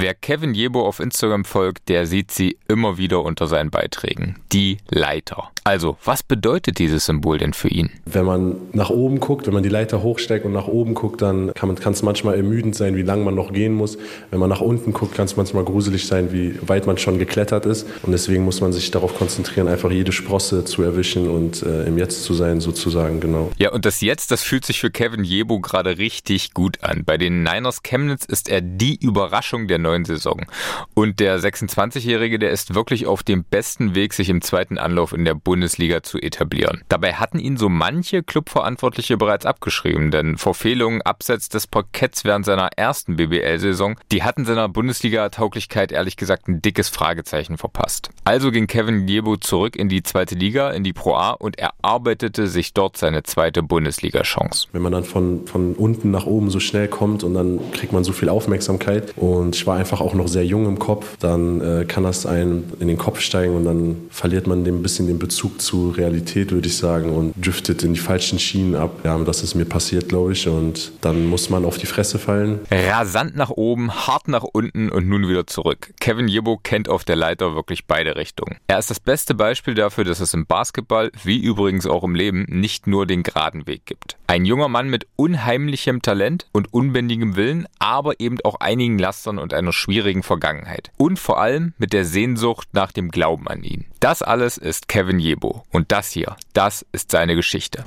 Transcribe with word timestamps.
Wer 0.00 0.14
Kevin 0.14 0.54
Jebo 0.54 0.86
auf 0.86 1.00
Instagram 1.00 1.44
folgt, 1.44 1.88
der 1.88 2.06
sieht 2.06 2.30
sie 2.30 2.56
immer 2.68 2.98
wieder 2.98 3.24
unter 3.24 3.48
seinen 3.48 3.72
Beiträgen. 3.72 4.36
Die 4.52 4.78
Leiter. 4.88 5.50
Also, 5.68 5.98
was 6.02 6.22
bedeutet 6.22 6.78
dieses 6.78 7.04
Symbol 7.04 7.36
denn 7.36 7.52
für 7.52 7.68
ihn? 7.68 7.90
Wenn 8.06 8.24
man 8.24 8.56
nach 8.72 8.88
oben 8.88 9.20
guckt, 9.20 9.46
wenn 9.46 9.52
man 9.52 9.62
die 9.62 9.68
Leiter 9.68 10.02
hochsteigt 10.02 10.46
und 10.46 10.54
nach 10.54 10.66
oben 10.66 10.94
guckt, 10.94 11.20
dann 11.20 11.52
kann 11.52 11.76
es 11.92 12.02
manchmal 12.02 12.36
ermüdend 12.36 12.74
sein, 12.74 12.96
wie 12.96 13.02
lang 13.02 13.22
man 13.22 13.34
noch 13.34 13.52
gehen 13.52 13.74
muss. 13.74 13.98
Wenn 14.30 14.40
man 14.40 14.48
nach 14.48 14.62
unten 14.62 14.94
guckt, 14.94 15.14
kann 15.14 15.26
es 15.26 15.36
manchmal 15.36 15.64
gruselig 15.64 16.06
sein, 16.06 16.32
wie 16.32 16.58
weit 16.66 16.86
man 16.86 16.96
schon 16.96 17.18
geklettert 17.18 17.66
ist. 17.66 17.86
Und 18.02 18.12
deswegen 18.12 18.46
muss 18.46 18.62
man 18.62 18.72
sich 18.72 18.90
darauf 18.92 19.14
konzentrieren, 19.18 19.68
einfach 19.68 19.90
jede 19.90 20.10
Sprosse 20.10 20.64
zu 20.64 20.82
erwischen 20.82 21.28
und 21.28 21.62
äh, 21.62 21.84
im 21.84 21.98
Jetzt 21.98 22.22
zu 22.24 22.32
sein, 22.32 22.62
sozusagen, 22.62 23.20
genau. 23.20 23.50
Ja, 23.58 23.70
und 23.70 23.84
das 23.84 24.00
Jetzt, 24.00 24.30
das 24.30 24.42
fühlt 24.42 24.64
sich 24.64 24.80
für 24.80 24.90
Kevin 24.90 25.22
Jebo 25.22 25.60
gerade 25.60 25.98
richtig 25.98 26.54
gut 26.54 26.82
an. 26.82 27.04
Bei 27.04 27.18
den 27.18 27.42
Niners 27.42 27.82
Chemnitz 27.82 28.24
ist 28.24 28.48
er 28.48 28.62
die 28.62 28.96
Überraschung 29.02 29.68
der 29.68 29.76
neuen 29.76 30.06
Saison. 30.06 30.46
Und 30.94 31.20
der 31.20 31.38
26-Jährige, 31.38 32.38
der 32.38 32.52
ist 32.52 32.74
wirklich 32.74 33.06
auf 33.06 33.22
dem 33.22 33.44
besten 33.44 33.94
Weg, 33.94 34.14
sich 34.14 34.30
im 34.30 34.40
zweiten 34.40 34.78
Anlauf 34.78 35.12
in 35.12 35.26
der 35.26 35.34
Bundesliga 35.34 35.57
zu 36.02 36.18
etablieren. 36.18 36.82
Dabei 36.88 37.14
hatten 37.14 37.38
ihn 37.38 37.56
so 37.56 37.68
manche 37.68 38.22
Clubverantwortliche 38.22 39.16
bereits 39.16 39.46
abgeschrieben, 39.46 40.10
denn 40.10 40.36
Verfehlungen 40.36 41.02
abseits 41.02 41.48
des 41.48 41.66
Parketts 41.66 42.24
während 42.24 42.44
seiner 42.44 42.70
ersten 42.76 43.16
BBL-Saison, 43.16 43.96
die 44.12 44.22
hatten 44.22 44.44
seiner 44.44 44.68
Bundesliga-Tauglichkeit 44.68 45.92
ehrlich 45.92 46.16
gesagt 46.16 46.48
ein 46.48 46.62
dickes 46.62 46.88
Fragezeichen 46.88 47.58
verpasst. 47.58 48.10
Also 48.24 48.50
ging 48.50 48.66
Kevin 48.66 49.08
Jebo 49.08 49.36
zurück 49.36 49.76
in 49.76 49.88
die 49.88 50.02
zweite 50.02 50.34
Liga, 50.34 50.70
in 50.70 50.84
die 50.84 50.92
Pro 50.92 51.14
A 51.14 51.30
und 51.32 51.58
erarbeitete 51.58 52.46
sich 52.46 52.74
dort 52.74 52.96
seine 52.96 53.22
zweite 53.22 53.62
Bundesliga-Chance. 53.62 54.68
Wenn 54.72 54.82
man 54.82 54.92
dann 54.92 55.04
von, 55.04 55.46
von 55.46 55.74
unten 55.74 56.10
nach 56.10 56.26
oben 56.26 56.50
so 56.50 56.60
schnell 56.60 56.88
kommt 56.88 57.24
und 57.24 57.34
dann 57.34 57.72
kriegt 57.72 57.92
man 57.92 58.04
so 58.04 58.12
viel 58.12 58.28
Aufmerksamkeit 58.28 59.14
und 59.16 59.56
ich 59.56 59.66
war 59.66 59.76
einfach 59.76 60.00
auch 60.00 60.14
noch 60.14 60.28
sehr 60.28 60.44
jung 60.44 60.66
im 60.66 60.78
Kopf, 60.78 61.16
dann 61.18 61.60
äh, 61.60 61.84
kann 61.84 62.04
das 62.04 62.26
einem 62.26 62.64
in 62.80 62.88
den 62.88 62.98
Kopf 62.98 63.20
steigen 63.20 63.56
und 63.56 63.64
dann 63.64 63.96
verliert 64.10 64.46
man 64.46 64.64
ein 64.64 64.82
bisschen 64.82 65.06
den 65.06 65.18
Bezug 65.18 65.47
zur 65.56 65.96
Realität, 65.96 66.50
würde 66.50 66.68
ich 66.68 66.76
sagen, 66.76 67.10
und 67.10 67.34
driftet 67.44 67.82
in 67.82 67.94
die 67.94 68.00
falschen 68.00 68.38
Schienen 68.38 68.74
ab. 68.74 69.00
Ja, 69.04 69.18
das 69.18 69.42
ist 69.42 69.54
mir 69.54 69.64
passiert, 69.64 70.08
glaube 70.08 70.32
ich, 70.32 70.48
und 70.48 70.92
dann 71.00 71.26
muss 71.26 71.50
man 71.50 71.64
auf 71.64 71.78
die 71.78 71.86
Fresse 71.86 72.18
fallen. 72.18 72.60
Rasant 72.70 73.36
nach 73.36 73.50
oben, 73.50 73.90
hart 73.92 74.28
nach 74.28 74.44
unten 74.44 74.90
und 74.90 75.08
nun 75.08 75.28
wieder 75.28 75.46
zurück. 75.46 75.92
Kevin 76.00 76.28
Jebo 76.28 76.58
kennt 76.62 76.88
auf 76.88 77.04
der 77.04 77.16
Leiter 77.16 77.54
wirklich 77.54 77.86
beide 77.86 78.16
Richtungen. 78.16 78.56
Er 78.66 78.78
ist 78.78 78.90
das 78.90 79.00
beste 79.00 79.34
Beispiel 79.34 79.74
dafür, 79.74 80.04
dass 80.04 80.20
es 80.20 80.34
im 80.34 80.46
Basketball, 80.46 81.10
wie 81.22 81.38
übrigens 81.38 81.86
auch 81.86 82.04
im 82.04 82.14
Leben, 82.14 82.44
nicht 82.48 82.86
nur 82.86 83.06
den 83.06 83.22
geraden 83.22 83.66
Weg 83.66 83.86
gibt. 83.86 84.16
Ein 84.26 84.44
junger 84.44 84.68
Mann 84.68 84.90
mit 84.90 85.06
unheimlichem 85.16 86.02
Talent 86.02 86.46
und 86.52 86.72
unbändigem 86.72 87.36
Willen, 87.36 87.66
aber 87.78 88.20
eben 88.20 88.38
auch 88.44 88.56
einigen 88.60 88.98
Lastern 88.98 89.38
und 89.38 89.54
einer 89.54 89.72
schwierigen 89.72 90.22
Vergangenheit. 90.22 90.90
Und 90.96 91.18
vor 91.18 91.40
allem 91.40 91.74
mit 91.78 91.92
der 91.92 92.04
Sehnsucht 92.04 92.68
nach 92.72 92.92
dem 92.92 93.10
Glauben 93.10 93.48
an 93.48 93.62
ihn. 93.62 93.86
Das 94.00 94.22
alles 94.22 94.58
ist 94.58 94.88
Kevin 94.88 95.18
Jebo. 95.18 95.27
Und 95.36 95.92
das 95.92 96.10
hier, 96.10 96.36
das 96.52 96.86
ist 96.92 97.10
seine 97.10 97.34
Geschichte. 97.34 97.84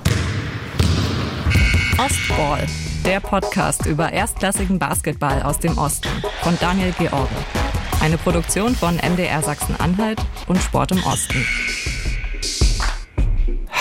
Ostball, 1.98 2.66
der 3.04 3.20
Podcast 3.20 3.86
über 3.86 4.12
erstklassigen 4.12 4.78
Basketball 4.78 5.42
aus 5.42 5.58
dem 5.58 5.76
Osten 5.78 6.08
von 6.42 6.58
Daniel 6.60 6.92
George. 6.98 7.28
Eine 8.00 8.18
Produktion 8.18 8.74
von 8.74 8.96
MDR 8.96 9.42
Sachsen-Anhalt 9.42 10.20
und 10.48 10.58
Sport 10.58 10.92
im 10.92 11.04
Osten. 11.04 11.46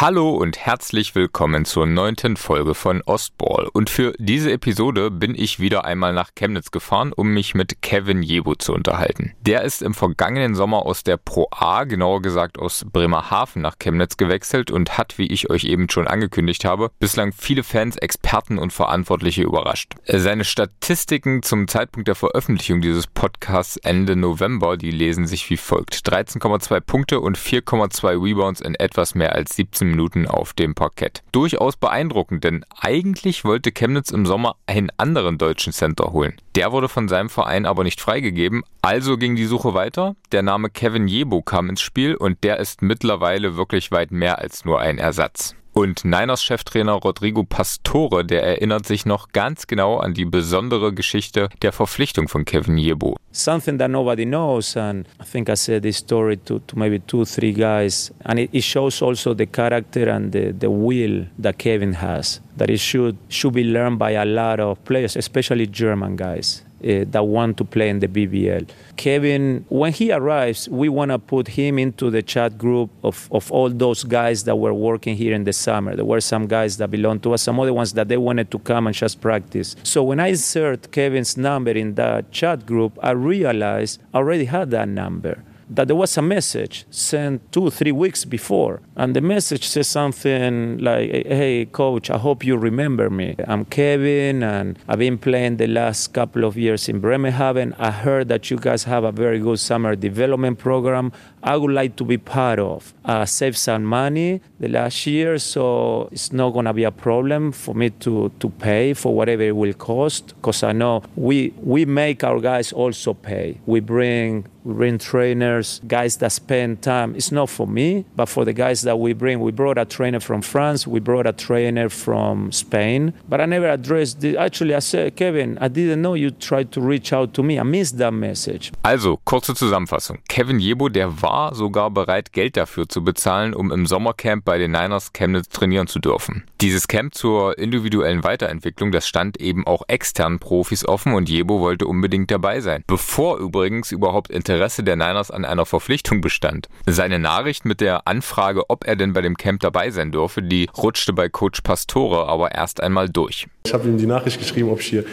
Hallo 0.01 0.31
und 0.31 0.57
herzlich 0.57 1.13
willkommen 1.13 1.63
zur 1.63 1.85
neunten 1.85 2.35
Folge 2.35 2.73
von 2.73 3.03
Ostball. 3.03 3.67
Und 3.71 3.91
für 3.91 4.15
diese 4.17 4.51
Episode 4.51 5.11
bin 5.11 5.35
ich 5.35 5.59
wieder 5.59 5.85
einmal 5.85 6.11
nach 6.11 6.31
Chemnitz 6.33 6.71
gefahren, 6.71 7.13
um 7.13 7.27
mich 7.27 7.53
mit 7.53 7.83
Kevin 7.83 8.23
Jebo 8.23 8.55
zu 8.55 8.73
unterhalten. 8.73 9.33
Der 9.41 9.61
ist 9.61 9.83
im 9.83 9.93
vergangenen 9.93 10.55
Sommer 10.55 10.87
aus 10.87 11.03
der 11.03 11.17
Pro 11.17 11.49
A, 11.51 11.83
genauer 11.83 12.23
gesagt 12.23 12.57
aus 12.57 12.83
Bremerhaven 12.91 13.61
nach 13.61 13.77
Chemnitz 13.77 14.17
gewechselt 14.17 14.71
und 14.71 14.97
hat, 14.97 15.19
wie 15.19 15.27
ich 15.27 15.51
euch 15.51 15.65
eben 15.65 15.87
schon 15.87 16.07
angekündigt 16.07 16.65
habe, 16.65 16.89
bislang 16.97 17.31
viele 17.31 17.61
Fans, 17.61 17.95
Experten 17.95 18.57
und 18.57 18.73
Verantwortliche 18.73 19.43
überrascht. 19.43 19.93
Seine 20.07 20.45
Statistiken 20.45 21.43
zum 21.43 21.67
Zeitpunkt 21.67 22.07
der 22.07 22.15
Veröffentlichung 22.15 22.81
dieses 22.81 23.05
Podcasts 23.05 23.77
Ende 23.77 24.15
November, 24.15 24.77
die 24.77 24.89
lesen 24.89 25.27
sich 25.27 25.47
wie 25.51 25.57
folgt. 25.57 25.93
13,2 25.93 26.79
Punkte 26.79 27.19
und 27.19 27.37
4,2 27.37 28.19
Rebounds 28.19 28.61
in 28.61 28.73
etwas 28.73 29.13
mehr 29.13 29.35
als 29.35 29.55
17 29.55 29.90
Minuten 29.91 30.27
auf 30.27 30.53
dem 30.53 30.73
Parkett. 30.73 31.21
Durchaus 31.31 31.77
beeindruckend, 31.77 32.43
denn 32.43 32.65
eigentlich 32.79 33.45
wollte 33.45 33.71
Chemnitz 33.71 34.09
im 34.09 34.25
Sommer 34.25 34.55
einen 34.65 34.89
anderen 34.97 35.37
deutschen 35.37 35.73
Center 35.73 36.11
holen. 36.11 36.33
Der 36.55 36.71
wurde 36.71 36.89
von 36.89 37.07
seinem 37.07 37.29
Verein 37.29 37.65
aber 37.65 37.83
nicht 37.83 38.01
freigegeben, 38.01 38.63
also 38.81 39.17
ging 39.17 39.35
die 39.35 39.45
Suche 39.45 39.73
weiter. 39.73 40.15
Der 40.31 40.41
Name 40.41 40.69
Kevin 40.69 41.07
Jebo 41.07 41.41
kam 41.41 41.69
ins 41.69 41.81
Spiel 41.81 42.15
und 42.15 42.43
der 42.43 42.59
ist 42.59 42.81
mittlerweile 42.81 43.55
wirklich 43.55 43.91
weit 43.91 44.11
mehr 44.11 44.39
als 44.39 44.65
nur 44.65 44.79
ein 44.79 44.97
Ersatz. 44.97 45.55
Und 45.73 46.03
Niners 46.03 46.43
Cheftrainer 46.43 46.93
Rodrigo 46.93 47.43
Pastore, 47.43 48.25
der 48.25 48.43
erinnert 48.43 48.85
sich 48.85 49.05
noch 49.05 49.29
ganz 49.29 49.67
genau 49.67 49.99
an 49.99 50.13
die 50.13 50.25
besondere 50.25 50.93
Geschichte 50.93 51.47
der 51.61 51.71
Verpflichtung 51.71 52.27
von 52.27 52.43
Kevin 52.43 52.77
Jebo. 52.77 53.15
Something 53.31 53.77
that 53.77 53.89
nobody 53.89 54.25
knows, 54.25 54.75
and 54.75 55.07
I 55.21 55.23
think 55.23 55.49
I 55.49 55.55
said 55.55 55.83
this 55.83 55.97
story 55.97 56.35
to, 56.43 56.59
to 56.59 56.77
maybe 56.77 56.99
two, 56.99 57.23
three 57.23 57.53
guys, 57.53 58.13
and 58.25 58.37
it, 58.37 58.49
it 58.53 58.65
shows 58.65 59.01
also 59.01 59.33
the 59.33 59.45
character 59.45 60.09
and 60.09 60.33
the, 60.33 60.51
the 60.51 60.69
will 60.69 61.27
that 61.37 61.57
Kevin 61.57 61.93
has. 61.93 62.41
That 62.57 62.69
it 62.69 62.81
should 62.81 63.15
should 63.29 63.53
be 63.53 63.63
learned 63.63 63.97
by 63.97 64.11
a 64.11 64.25
lot 64.25 64.59
of 64.59 64.83
players, 64.83 65.15
especially 65.15 65.67
German 65.67 66.17
guys. 66.17 66.63
Uh, 66.83 67.05
that 67.07 67.23
want 67.23 67.57
to 67.57 67.65
play 67.65 67.89
in 67.89 67.99
the 67.99 68.07
BBL. 68.07 68.69
Kevin, 68.97 69.65
when 69.69 69.93
he 69.93 70.11
arrives, 70.11 70.69
we 70.69 70.89
want 70.89 71.11
to 71.11 71.19
put 71.19 71.47
him 71.47 71.79
into 71.79 72.09
the 72.09 72.21
chat 72.21 72.57
group 72.57 72.89
of, 73.03 73.27
of 73.31 73.51
all 73.51 73.69
those 73.69 74.03
guys 74.03 74.43
that 74.43 74.55
were 74.55 74.73
working 74.73 75.15
here 75.15 75.33
in 75.33 75.43
the 75.43 75.53
summer. 75.53 75.95
There 75.95 76.05
were 76.05 76.21
some 76.21 76.47
guys 76.47 76.77
that 76.77 76.91
belonged 76.91 77.23
to 77.23 77.33
us, 77.33 77.41
some 77.41 77.59
other 77.59 77.73
ones 77.73 77.93
that 77.93 78.07
they 78.07 78.17
wanted 78.17 78.51
to 78.51 78.59
come 78.59 78.87
and 78.87 78.95
just 78.95 79.21
practice. 79.21 79.75
So 79.83 80.03
when 80.03 80.19
I 80.19 80.27
insert 80.27 80.91
Kevin's 80.91 81.37
number 81.37 81.71
in 81.71 81.95
that 81.95 82.31
chat 82.31 82.65
group, 82.65 82.97
I 83.01 83.11
realized 83.11 84.01
I 84.13 84.17
already 84.17 84.45
had 84.45 84.71
that 84.71 84.87
number 84.87 85.43
that 85.71 85.87
there 85.87 85.95
was 85.95 86.17
a 86.17 86.21
message 86.21 86.85
sent 86.91 87.49
two 87.51 87.69
three 87.69 87.93
weeks 87.93 88.25
before. 88.25 88.81
And 88.97 89.15
the 89.15 89.21
message 89.21 89.67
says 89.67 89.87
something 89.87 90.77
like, 90.79 91.09
Hey, 91.09 91.65
coach, 91.71 92.09
I 92.09 92.17
hope 92.17 92.43
you 92.43 92.57
remember 92.57 93.09
me. 93.09 93.35
I'm 93.47 93.63
Kevin, 93.65 94.43
and 94.43 94.77
I've 94.87 94.99
been 94.99 95.17
playing 95.17 95.57
the 95.57 95.67
last 95.67 96.13
couple 96.13 96.43
of 96.43 96.57
years 96.57 96.89
in 96.89 96.99
Bremerhaven. 96.99 97.73
I 97.79 97.91
heard 97.91 98.27
that 98.27 98.51
you 98.51 98.57
guys 98.57 98.83
have 98.83 99.05
a 99.05 99.13
very 99.13 99.39
good 99.39 99.59
summer 99.59 99.95
development 99.95 100.59
program. 100.59 101.13
I 101.41 101.55
would 101.55 101.71
like 101.71 101.95
to 101.95 102.03
be 102.03 102.17
part 102.17 102.59
of. 102.59 102.93
I 103.05 103.25
saved 103.25 103.57
some 103.57 103.85
money 103.85 104.41
the 104.59 104.67
last 104.67 105.07
year, 105.07 105.39
so 105.39 106.09
it's 106.11 106.33
not 106.33 106.51
going 106.51 106.65
to 106.65 106.73
be 106.73 106.83
a 106.83 106.91
problem 106.91 107.51
for 107.53 107.73
me 107.73 107.89
to, 108.01 108.31
to 108.39 108.49
pay 108.49 108.93
for 108.93 109.15
whatever 109.15 109.43
it 109.43 109.55
will 109.55 109.73
cost 109.73 110.35
because 110.35 110.63
I 110.63 110.73
know 110.73 111.01
we, 111.15 111.53
we 111.57 111.85
make 111.85 112.23
our 112.23 112.39
guys 112.39 112.73
also 112.73 113.13
pay. 113.13 113.59
We 113.65 113.79
bring 113.79 114.45
we 114.63 114.73
bring 114.73 114.97
trainers, 114.97 115.81
guys 115.87 116.17
that 116.17 116.31
spend 116.31 116.81
time. 116.81 117.15
It's 117.15 117.31
not 117.31 117.49
for 117.49 117.67
me, 117.67 118.05
but 118.15 118.27
for 118.27 118.45
the 118.45 118.53
guys 118.53 118.81
that 118.83 118.99
we 118.99 119.13
bring. 119.13 119.39
We 119.39 119.51
brought 119.51 119.77
a 119.77 119.85
trainer 119.85 120.19
from 120.19 120.41
France, 120.41 120.87
we 120.87 120.99
brought 120.99 121.27
a 121.27 121.33
trainer 121.33 121.89
from 121.89 122.51
Spain, 122.51 123.13
but 123.27 123.41
I 123.41 123.45
never 123.45 123.69
addressed 123.69 124.21
the, 124.21 124.37
Actually, 124.37 124.75
I 124.75 124.79
said, 124.79 125.15
Kevin, 125.15 125.57
I 125.59 125.67
didn't 125.67 126.01
know 126.01 126.13
you 126.13 126.31
tried 126.31 126.71
to 126.73 126.81
reach 126.81 127.13
out 127.13 127.33
to 127.35 127.43
me. 127.43 127.59
I 127.59 127.63
missed 127.63 127.97
that 127.97 128.13
message. 128.13 128.71
Also, 128.83 129.17
kurze 129.25 129.55
Zusammenfassung. 129.55 130.19
Kevin 130.27 130.59
Jebo, 130.59 130.89
der 130.89 131.21
war 131.21 131.55
sogar 131.55 131.89
bereit, 131.91 132.31
Geld 132.33 132.57
dafür 132.57 132.87
zu 132.87 133.03
bezahlen, 133.03 133.53
um 133.53 133.71
im 133.71 133.85
Sommercamp 133.85 134.45
bei 134.45 134.57
den 134.57 134.71
Niners 134.71 135.13
Chemnitz 135.13 135.49
trainieren 135.49 135.87
zu 135.87 135.99
dürfen. 135.99 136.43
Dieses 136.61 136.87
Camp 136.87 137.15
zur 137.15 137.57
individuellen 137.57 138.23
Weiterentwicklung, 138.23 138.91
das 138.91 139.07
stand 139.07 139.39
eben 139.39 139.65
auch 139.65 139.83
externen 139.87 140.39
Profis 140.39 140.87
offen 140.87 141.13
und 141.13 141.29
Jebo 141.29 141.59
wollte 141.59 141.87
unbedingt 141.87 142.29
dabei 142.29 142.61
sein. 142.61 142.83
Bevor 142.87 143.37
übrigens 143.37 143.91
überhaupt 143.91 144.29
Interesse 144.29 144.50
Interesse 144.51 144.83
der 144.83 144.97
Niners 144.97 145.31
an 145.31 145.45
einer 145.45 145.65
Verpflichtung 145.65 146.19
bestand. 146.19 146.67
Seine 146.85 147.19
Nachricht 147.19 147.63
mit 147.63 147.79
der 147.79 148.07
Anfrage, 148.07 148.69
ob 148.69 148.85
er 148.85 148.97
denn 148.97 149.13
bei 149.13 149.21
dem 149.21 149.37
Camp 149.37 149.61
dabei 149.61 149.91
sein 149.91 150.11
dürfe, 150.11 150.41
die 150.41 150.67
rutschte 150.77 151.13
bei 151.13 151.29
Coach 151.29 151.61
Pastore 151.61 152.27
aber 152.27 152.53
erst 152.53 152.83
einmal 152.83 153.09
durch. 153.09 153.47
Ich 153.65 153.73
habe 153.73 153.87
ihm 153.87 153.97
die 153.97 154.05
Nachricht 154.05 154.39
geschrieben, 154.39 154.69
ob 154.69 154.81
ich 154.81 154.87
hier 154.87 155.05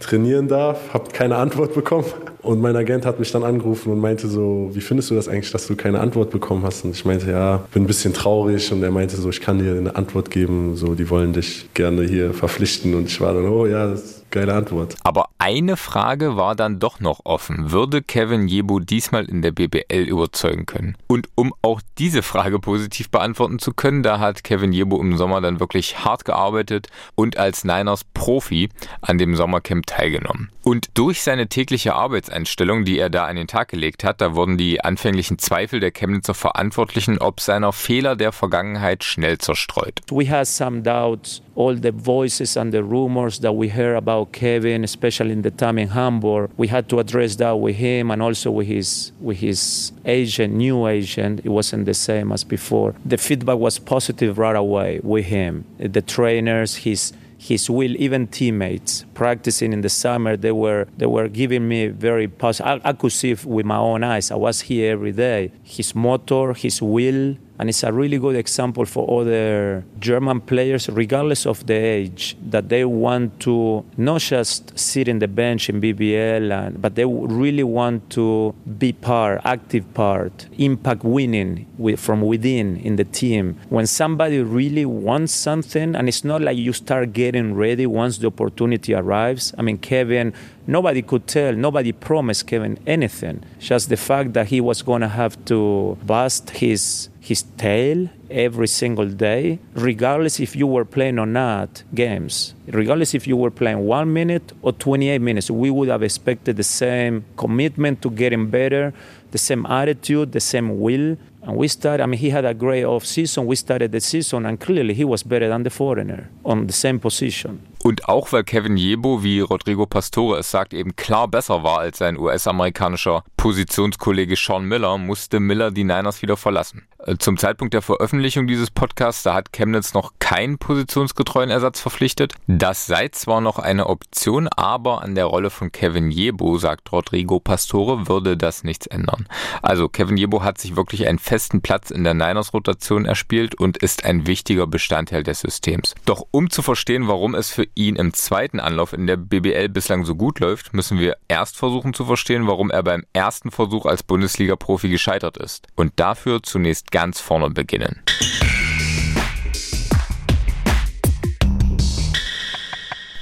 trainieren 0.00 0.48
darf, 0.48 0.92
habe 0.92 1.10
keine 1.12 1.36
Antwort 1.36 1.74
bekommen. 1.74 2.06
Und 2.42 2.60
mein 2.60 2.76
Agent 2.76 3.06
hat 3.06 3.18
mich 3.18 3.32
dann 3.32 3.42
angerufen 3.42 3.90
und 3.90 4.00
meinte 4.00 4.28
so, 4.28 4.70
wie 4.74 4.80
findest 4.80 5.10
du 5.10 5.14
das 5.14 5.28
eigentlich, 5.28 5.50
dass 5.50 5.66
du 5.66 5.76
keine 5.76 6.00
Antwort 6.00 6.30
bekommen 6.30 6.62
hast? 6.62 6.84
Und 6.84 6.94
ich 6.94 7.04
meinte, 7.04 7.30
ja, 7.30 7.64
bin 7.72 7.84
ein 7.84 7.86
bisschen 7.86 8.12
traurig. 8.12 8.70
Und 8.70 8.82
er 8.82 8.90
meinte 8.90 9.16
so, 9.16 9.30
ich 9.30 9.40
kann 9.40 9.58
dir 9.58 9.72
eine 9.72 9.96
Antwort 9.96 10.30
geben, 10.30 10.76
so, 10.76 10.94
die 10.94 11.08
wollen 11.08 11.32
dich 11.32 11.72
gerne 11.72 12.02
hier 12.02 12.34
verpflichten. 12.34 12.94
Und 12.94 13.08
ich 13.08 13.20
war 13.20 13.32
dann, 13.32 13.48
oh 13.48 13.66
ja, 13.66 13.88
das 13.88 14.23
geile 14.34 14.54
Antwort. 14.54 14.96
Aber 15.04 15.28
eine 15.38 15.76
Frage 15.76 16.36
war 16.36 16.54
dann 16.54 16.80
doch 16.80 17.00
noch 17.00 17.20
offen. 17.24 17.70
Würde 17.70 18.02
Kevin 18.02 18.48
Jebo 18.48 18.80
diesmal 18.80 19.24
in 19.24 19.40
der 19.40 19.52
BBL 19.52 20.02
überzeugen 20.02 20.66
können? 20.66 20.96
Und 21.06 21.28
um 21.36 21.54
auch 21.62 21.80
diese 21.98 22.22
Frage 22.22 22.58
positiv 22.58 23.10
beantworten 23.10 23.58
zu 23.58 23.72
können, 23.72 24.02
da 24.02 24.18
hat 24.18 24.44
Kevin 24.44 24.72
Jebo 24.72 25.00
im 25.00 25.16
Sommer 25.16 25.40
dann 25.40 25.60
wirklich 25.60 26.04
hart 26.04 26.24
gearbeitet 26.24 26.88
und 27.14 27.38
als 27.38 27.64
Niners 27.64 28.04
Profi 28.12 28.68
an 29.00 29.18
dem 29.18 29.36
Sommercamp 29.36 29.86
teilgenommen. 29.86 30.50
Und 30.64 30.88
durch 30.94 31.20
seine 31.20 31.46
tägliche 31.46 31.94
Arbeitseinstellung, 31.94 32.86
die 32.86 32.98
er 32.98 33.10
da 33.10 33.26
an 33.26 33.36
den 33.36 33.46
Tag 33.46 33.68
gelegt 33.68 34.02
hat, 34.02 34.22
da 34.22 34.34
wurden 34.34 34.56
die 34.56 34.82
anfänglichen 34.82 35.38
Zweifel 35.38 35.78
der 35.78 35.90
Chemnitzer 35.90 36.32
Verantwortlichen 36.32 37.18
ob 37.18 37.40
seiner 37.40 37.74
Fehler 37.74 38.16
der 38.16 38.32
Vergangenheit 38.32 39.04
schnell 39.04 39.36
zerstreut. 39.36 40.00
We 40.10 40.30
had 40.30 40.46
some 40.46 40.80
doubts 40.80 41.42
all 41.54 41.76
the 41.76 41.92
voices 41.92 42.56
and 42.56 42.72
the 42.72 42.82
rumors 42.82 43.40
that 43.40 43.54
we 43.54 43.68
heard 43.68 43.94
about 43.94 44.32
Kevin, 44.32 44.84
especially 44.84 45.32
in 45.32 45.42
the 45.42 45.50
time 45.50 45.78
in 45.78 45.88
Hamburg, 45.88 46.50
we 46.56 46.68
had 46.68 46.88
to 46.88 46.98
address 46.98 47.36
that 47.36 47.60
with 47.60 47.76
him 47.76 48.10
and 48.10 48.22
also 48.22 48.50
with 48.50 48.66
his 48.66 49.12
with 49.20 49.40
his 49.40 49.92
agent, 50.06 50.54
new 50.54 50.86
agent. 50.86 51.40
It 51.44 51.50
wasn't 51.50 51.84
the 51.84 51.94
same 51.94 52.32
as 52.32 52.42
before. 52.42 52.94
The 53.04 53.18
feedback 53.18 53.58
was 53.58 53.78
positive 53.78 54.38
right 54.38 54.56
away 54.56 55.00
with 55.02 55.26
him. 55.26 55.66
The 55.78 56.02
trainers, 56.02 56.76
his 56.76 57.12
his 57.44 57.68
will, 57.68 57.94
even 57.96 58.26
teammates 58.26 59.04
practicing 59.12 59.74
in 59.74 59.82
the 59.82 59.90
summer, 59.90 60.34
they 60.34 60.50
were 60.50 60.86
they 60.96 61.04
were 61.04 61.28
giving 61.28 61.68
me 61.68 61.88
very 61.88 62.26
positive. 62.26 62.80
I, 62.82 62.88
I 62.88 62.92
could 62.94 63.12
see 63.12 63.36
with 63.44 63.66
my 63.66 63.76
own 63.76 64.02
eyes. 64.02 64.30
I 64.30 64.36
was 64.36 64.62
here 64.62 64.92
every 64.92 65.12
day. 65.12 65.52
His 65.62 65.94
motor, 65.94 66.54
his 66.54 66.80
will, 66.80 67.36
and 67.58 67.68
it's 67.68 67.82
a 67.84 67.92
really 67.92 68.18
good 68.18 68.36
example 68.36 68.84
for 68.84 69.20
other 69.20 69.84
German 70.00 70.40
players, 70.40 70.88
regardless 70.88 71.46
of 71.46 71.66
the 71.66 71.74
age, 71.74 72.36
that 72.42 72.68
they 72.68 72.84
want 72.84 73.38
to 73.40 73.84
not 73.96 74.20
just 74.20 74.76
sit 74.78 75.06
in 75.06 75.20
the 75.20 75.28
bench 75.28 75.68
in 75.68 75.80
BBL, 75.80 76.52
and, 76.52 76.76
uh, 76.76 76.78
but 76.78 76.96
they 76.96 77.04
really 77.04 77.62
want 77.62 78.10
to 78.10 78.54
be 78.78 78.92
part, 78.92 79.40
active 79.44 79.92
part, 79.94 80.46
impact 80.58 81.04
winning 81.04 81.66
with, 81.78 82.00
from 82.00 82.22
within 82.22 82.76
in 82.78 82.96
the 82.96 83.04
team. 83.04 83.56
When 83.68 83.86
somebody 83.86 84.40
really 84.40 84.84
wants 84.84 85.32
something, 85.32 85.94
and 85.94 86.08
it's 86.08 86.24
not 86.24 86.40
like 86.40 86.56
you 86.56 86.72
start 86.72 87.12
getting 87.12 87.54
ready 87.54 87.86
once 87.86 88.18
the 88.18 88.26
opportunity 88.26 88.94
arrives. 88.94 89.54
I 89.56 89.62
mean, 89.62 89.78
Kevin 89.78 90.34
nobody 90.66 91.02
could 91.02 91.26
tell, 91.26 91.52
nobody 91.52 91.92
promised 91.92 92.46
Kevin 92.46 92.78
anything. 92.86 93.44
Just 93.58 93.88
the 93.88 93.96
fact 93.96 94.32
that 94.34 94.48
he 94.48 94.60
was 94.60 94.82
going 94.82 95.00
to 95.02 95.08
have 95.08 95.42
to 95.46 95.98
bust 96.04 96.50
his 96.50 97.08
his 97.20 97.42
tail 97.56 98.06
every 98.30 98.66
single 98.66 99.08
day, 99.08 99.58
regardless 99.72 100.38
if 100.40 100.54
you 100.54 100.66
were 100.66 100.84
playing 100.84 101.18
or 101.18 101.24
not 101.24 101.82
games. 101.94 102.54
Regardless 102.66 103.14
if 103.14 103.26
you 103.26 103.34
were 103.34 103.50
playing 103.50 103.86
one 103.86 104.12
minute 104.12 104.52
or 104.60 104.72
28 104.72 105.22
minutes, 105.22 105.50
we 105.50 105.70
would 105.70 105.88
have 105.88 106.02
expected 106.02 106.56
the 106.56 106.62
same 106.62 107.24
commitment 107.38 108.02
to 108.02 108.10
getting 108.10 108.50
better, 108.50 108.92
the 109.30 109.38
same 109.38 109.64
attitude, 109.64 110.32
the 110.32 110.40
same 110.40 110.78
will. 110.80 111.16
And 111.46 111.58
we 111.58 111.68
started, 111.68 112.02
I 112.02 112.06
mean, 112.06 112.20
he 112.20 112.32
had 112.32 112.44
a 112.44 112.54
great 112.54 112.84
off 112.84 113.04
season. 113.04 113.46
We 113.46 113.56
started 113.56 113.92
the 113.92 114.00
season, 114.00 114.46
and 114.46 114.58
clearly 114.58 114.94
he 114.94 115.04
was 115.04 115.22
better 115.22 115.48
than 115.48 115.64
the 115.64 115.70
foreigner 115.70 116.30
on 116.44 116.66
the 116.66 116.72
same 116.72 116.98
position. 116.98 117.60
Und 117.84 118.08
auch 118.08 118.32
weil 118.32 118.44
Kevin 118.44 118.78
Jebo, 118.78 119.22
wie 119.22 119.40
Rodrigo 119.40 119.84
Pastore 119.84 120.38
es 120.38 120.50
sagt, 120.50 120.72
eben 120.72 120.96
klar 120.96 121.28
besser 121.28 121.62
war 121.62 121.80
als 121.80 121.98
sein 121.98 122.18
US-amerikanischer 122.18 123.24
Positionskollege 123.36 124.36
Sean 124.36 124.64
Miller, 124.64 124.96
musste 124.96 125.38
Miller 125.38 125.70
die 125.70 125.84
Niners 125.84 126.22
wieder 126.22 126.38
verlassen. 126.38 126.88
Äh, 127.06 127.16
zum 127.18 127.36
Zeitpunkt 127.36 127.74
der 127.74 127.82
Veröffentlichung 127.82 128.46
dieses 128.46 128.70
Podcasts, 128.70 129.22
da 129.22 129.34
hat 129.34 129.52
Chemnitz 129.52 129.92
noch 129.92 130.14
keinen 130.18 130.56
positionsgetreuen 130.56 131.50
Ersatz 131.50 131.78
verpflichtet. 131.78 132.32
Das 132.46 132.86
sei 132.86 133.08
zwar 133.08 133.42
noch 133.42 133.58
eine 133.58 133.86
Option, 133.86 134.48
aber 134.48 135.02
an 135.02 135.14
der 135.14 135.26
Rolle 135.26 135.50
von 135.50 135.70
Kevin 135.70 136.10
Jebo, 136.10 136.56
sagt 136.56 136.90
Rodrigo 136.90 137.38
Pastore, 137.38 138.08
würde 138.08 138.38
das 138.38 138.64
nichts 138.64 138.86
ändern. 138.86 139.26
Also 139.60 139.90
Kevin 139.90 140.16
Jebo 140.16 140.42
hat 140.42 140.56
sich 140.56 140.76
wirklich 140.76 141.06
einen 141.06 141.18
festen 141.34 141.62
Platz 141.62 141.90
in 141.90 142.04
der 142.04 142.14
Niners-Rotation 142.14 143.06
erspielt 143.06 143.56
und 143.56 143.78
ist 143.78 144.04
ein 144.04 144.28
wichtiger 144.28 144.68
Bestandteil 144.68 145.24
des 145.24 145.40
Systems. 145.40 145.96
Doch 146.04 146.24
um 146.30 146.48
zu 146.48 146.62
verstehen, 146.62 147.08
warum 147.08 147.34
es 147.34 147.50
für 147.50 147.66
ihn 147.74 147.96
im 147.96 148.14
zweiten 148.14 148.60
Anlauf 148.60 148.92
in 148.92 149.08
der 149.08 149.16
BBL 149.16 149.68
bislang 149.68 150.04
so 150.04 150.14
gut 150.14 150.38
läuft, 150.38 150.74
müssen 150.74 151.00
wir 151.00 151.16
erst 151.26 151.56
versuchen 151.56 151.92
zu 151.92 152.04
verstehen, 152.04 152.46
warum 152.46 152.70
er 152.70 152.84
beim 152.84 153.02
ersten 153.12 153.50
Versuch 153.50 153.84
als 153.84 154.04
Bundesliga-Profi 154.04 154.88
gescheitert 154.88 155.36
ist. 155.36 155.66
Und 155.74 155.94
dafür 155.96 156.40
zunächst 156.40 156.92
ganz 156.92 157.18
vorne 157.18 157.50
beginnen. 157.50 158.00